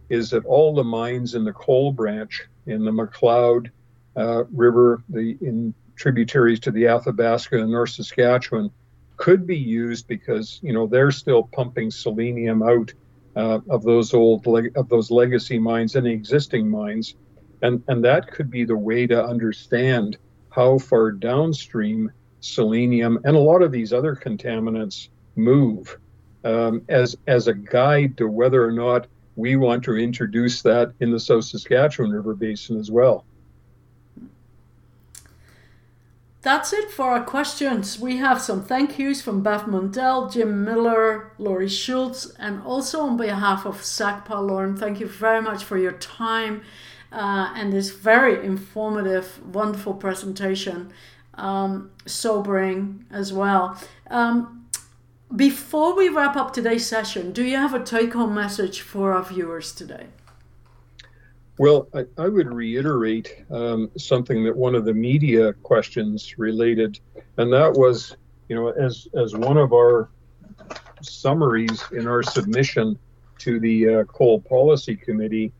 is 0.09 0.29
that 0.29 0.45
all 0.45 0.75
the 0.75 0.83
mines 0.83 1.33
in 1.33 1.43
the 1.43 1.53
coal 1.53 1.91
branch 1.91 2.43
in 2.67 2.85
the 2.85 2.91
McLeod 2.91 3.69
uh, 4.15 4.43
River, 4.45 5.03
the 5.09 5.37
in 5.41 5.73
tributaries 5.95 6.59
to 6.59 6.71
the 6.71 6.87
Athabasca 6.87 7.57
and 7.57 7.71
North 7.71 7.91
Saskatchewan, 7.91 8.69
could 9.17 9.45
be 9.45 9.57
used 9.57 10.07
because 10.07 10.59
you 10.61 10.73
know 10.73 10.87
they're 10.87 11.11
still 11.11 11.43
pumping 11.43 11.91
selenium 11.91 12.61
out 12.61 12.93
uh, 13.35 13.59
of 13.69 13.83
those 13.83 14.13
old 14.13 14.45
of 14.75 14.89
those 14.89 15.11
legacy 15.11 15.59
mines 15.59 15.95
and 15.95 16.07
existing 16.07 16.69
mines, 16.69 17.15
and 17.61 17.83
and 17.87 18.03
that 18.03 18.31
could 18.31 18.49
be 18.49 18.65
the 18.65 18.77
way 18.77 19.07
to 19.07 19.23
understand 19.23 20.17
how 20.49 20.77
far 20.77 21.11
downstream 21.11 22.11
selenium 22.39 23.19
and 23.23 23.35
a 23.35 23.39
lot 23.39 23.61
of 23.61 23.71
these 23.71 23.91
other 23.91 24.15
contaminants 24.15 25.09
move 25.35 25.97
um, 26.43 26.81
as 26.89 27.15
as 27.27 27.47
a 27.47 27.53
guide 27.53 28.17
to 28.17 28.27
whether 28.27 28.63
or 28.63 28.71
not 28.71 29.07
we 29.35 29.55
want 29.55 29.83
to 29.83 29.97
introduce 29.97 30.61
that 30.61 30.93
in 30.99 31.11
the 31.11 31.19
South 31.19 31.43
Saskatchewan 31.43 32.11
River 32.11 32.35
Basin 32.35 32.79
as 32.79 32.89
well. 32.89 33.25
That's 36.45 36.73
it 36.73 36.91
for 36.91 37.09
our 37.09 37.23
questions. 37.23 37.99
We 37.99 38.17
have 38.17 38.39
some 38.39 38.63
thank 38.63 38.99
yous 38.99 39.19
from 39.19 39.41
Beth 39.41 39.63
Mundell, 39.63 40.31
Jim 40.31 40.63
Miller, 40.63 41.31
Laurie 41.39 41.67
Schultz, 41.67 42.35
and 42.37 42.61
also 42.61 42.99
on 43.01 43.17
behalf 43.17 43.65
of 43.65 43.81
SACPA, 43.81 44.47
Lorne, 44.47 44.77
thank 44.77 44.99
you 44.99 45.07
very 45.07 45.41
much 45.41 45.63
for 45.63 45.75
your 45.75 45.93
time 45.93 46.61
uh, 47.11 47.51
and 47.55 47.73
this 47.73 47.89
very 47.89 48.45
informative, 48.45 49.43
wonderful 49.55 49.95
presentation, 49.95 50.93
um, 51.33 51.89
sobering 52.05 53.07
as 53.09 53.33
well. 53.33 53.81
Um, 54.11 54.67
before 55.35 55.97
we 55.97 56.09
wrap 56.09 56.35
up 56.35 56.53
today's 56.53 56.85
session, 56.85 57.31
do 57.31 57.43
you 57.43 57.57
have 57.57 57.73
a 57.73 57.83
take 57.83 58.13
home 58.13 58.35
message 58.35 58.81
for 58.81 59.13
our 59.13 59.23
viewers 59.23 59.73
today? 59.73 60.09
Well, 61.57 61.87
I, 61.93 62.05
I 62.17 62.27
would 62.27 62.53
reiterate 62.53 63.45
um, 63.49 63.89
something 63.97 64.43
that 64.43 64.55
one 64.55 64.75
of 64.75 64.83
the 64.83 64.93
media 64.93 65.53
questions 65.53 66.37
related, 66.37 66.99
and 67.37 67.51
that 67.53 67.73
was, 67.73 68.17
you 68.49 68.55
know, 68.55 68.69
as 68.69 69.07
as 69.15 69.35
one 69.35 69.57
of 69.57 69.71
our 69.71 70.09
summaries 71.01 71.81
in 71.93 72.07
our 72.07 72.23
submission 72.23 72.99
to 73.39 73.59
the 73.59 73.95
uh, 73.95 74.03
Coal 74.05 74.41
Policy 74.41 74.97
Committee 74.97 75.53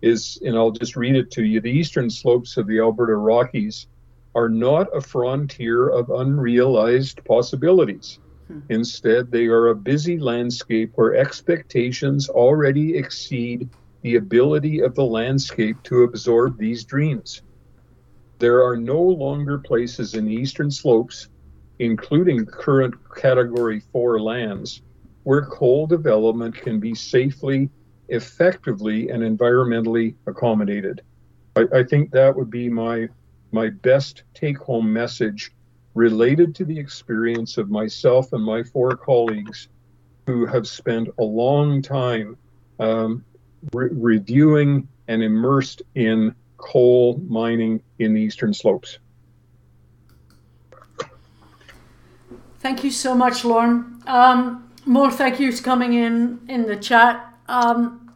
is, 0.00 0.38
and 0.42 0.56
I'll 0.56 0.70
just 0.70 0.96
read 0.96 1.16
it 1.16 1.30
to 1.32 1.44
you: 1.44 1.60
the 1.60 1.70
eastern 1.70 2.08
slopes 2.08 2.56
of 2.56 2.66
the 2.66 2.78
Alberta 2.78 3.16
Rockies 3.16 3.88
are 4.34 4.48
not 4.48 4.94
a 4.96 5.00
frontier 5.02 5.88
of 5.88 6.08
unrealized 6.10 7.22
possibilities. 7.24 8.20
Hmm. 8.48 8.60
Instead, 8.70 9.30
they 9.30 9.46
are 9.46 9.68
a 9.68 9.74
busy 9.74 10.18
landscape 10.18 10.92
where 10.94 11.14
expectations 11.14 12.30
already 12.30 12.96
exceed 12.96 13.68
the 14.06 14.14
ability 14.14 14.78
of 14.78 14.94
the 14.94 15.04
landscape 15.04 15.82
to 15.82 16.04
absorb 16.04 16.56
these 16.56 16.84
dreams. 16.84 17.42
There 18.38 18.64
are 18.64 18.76
no 18.76 19.02
longer 19.02 19.58
places 19.58 20.14
in 20.14 20.30
eastern 20.30 20.70
slopes, 20.70 21.26
including 21.80 22.46
current 22.46 22.94
Category 23.16 23.80
4 23.80 24.20
lands, 24.20 24.82
where 25.24 25.46
coal 25.46 25.88
development 25.88 26.54
can 26.54 26.78
be 26.78 26.94
safely, 26.94 27.68
effectively, 28.08 29.08
and 29.08 29.24
environmentally 29.24 30.14
accommodated. 30.28 31.02
I, 31.56 31.64
I 31.74 31.82
think 31.82 32.12
that 32.12 32.36
would 32.36 32.48
be 32.48 32.68
my, 32.68 33.08
my 33.50 33.70
best 33.70 34.22
take 34.34 34.58
home 34.58 34.92
message 34.92 35.50
related 35.94 36.54
to 36.54 36.64
the 36.64 36.78
experience 36.78 37.58
of 37.58 37.70
myself 37.70 38.32
and 38.32 38.44
my 38.44 38.62
four 38.62 38.96
colleagues 38.96 39.66
who 40.26 40.46
have 40.46 40.68
spent 40.68 41.08
a 41.18 41.24
long 41.24 41.82
time 41.82 42.36
um, 42.78 43.24
re- 43.72 43.88
reviewing 43.92 44.88
and 45.08 45.22
immersed 45.22 45.82
in 45.94 46.34
coal 46.56 47.20
mining 47.28 47.82
in 47.98 48.14
the 48.14 48.20
eastern 48.20 48.52
slopes. 48.52 48.98
Thank 52.58 52.82
you 52.82 52.90
so 52.90 53.14
much, 53.14 53.44
Lorne. 53.44 54.02
Um, 54.06 54.72
more 54.84 55.10
thank 55.10 55.38
yous 55.38 55.60
coming 55.60 55.92
in 55.92 56.40
in 56.48 56.66
the 56.66 56.76
chat. 56.76 57.34
Um, 57.48 58.14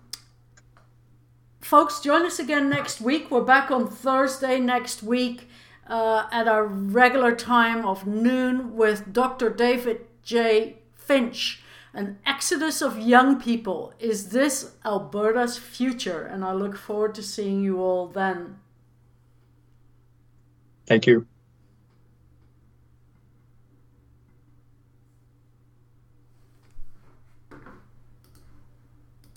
folks, 1.60 2.00
join 2.00 2.26
us 2.26 2.38
again 2.38 2.68
next 2.68 3.00
week. 3.00 3.30
We're 3.30 3.42
back 3.42 3.70
on 3.70 3.88
Thursday 3.88 4.58
next 4.58 5.02
week 5.02 5.48
uh, 5.86 6.26
at 6.32 6.48
our 6.48 6.64
regular 6.64 7.34
time 7.34 7.84
of 7.84 8.06
noon 8.06 8.76
with 8.76 9.12
Dr. 9.12 9.50
David 9.50 10.06
J. 10.22 10.78
Finch 10.96 11.59
an 11.92 12.18
exodus 12.24 12.82
of 12.82 12.98
young 12.98 13.40
people. 13.40 13.92
Is 13.98 14.30
this 14.30 14.72
Alberta's 14.84 15.58
future? 15.58 16.24
And 16.24 16.44
I 16.44 16.52
look 16.52 16.76
forward 16.76 17.14
to 17.16 17.22
seeing 17.22 17.62
you 17.62 17.80
all 17.80 18.06
then. 18.06 18.58
Thank 20.86 21.06
you. 21.06 21.26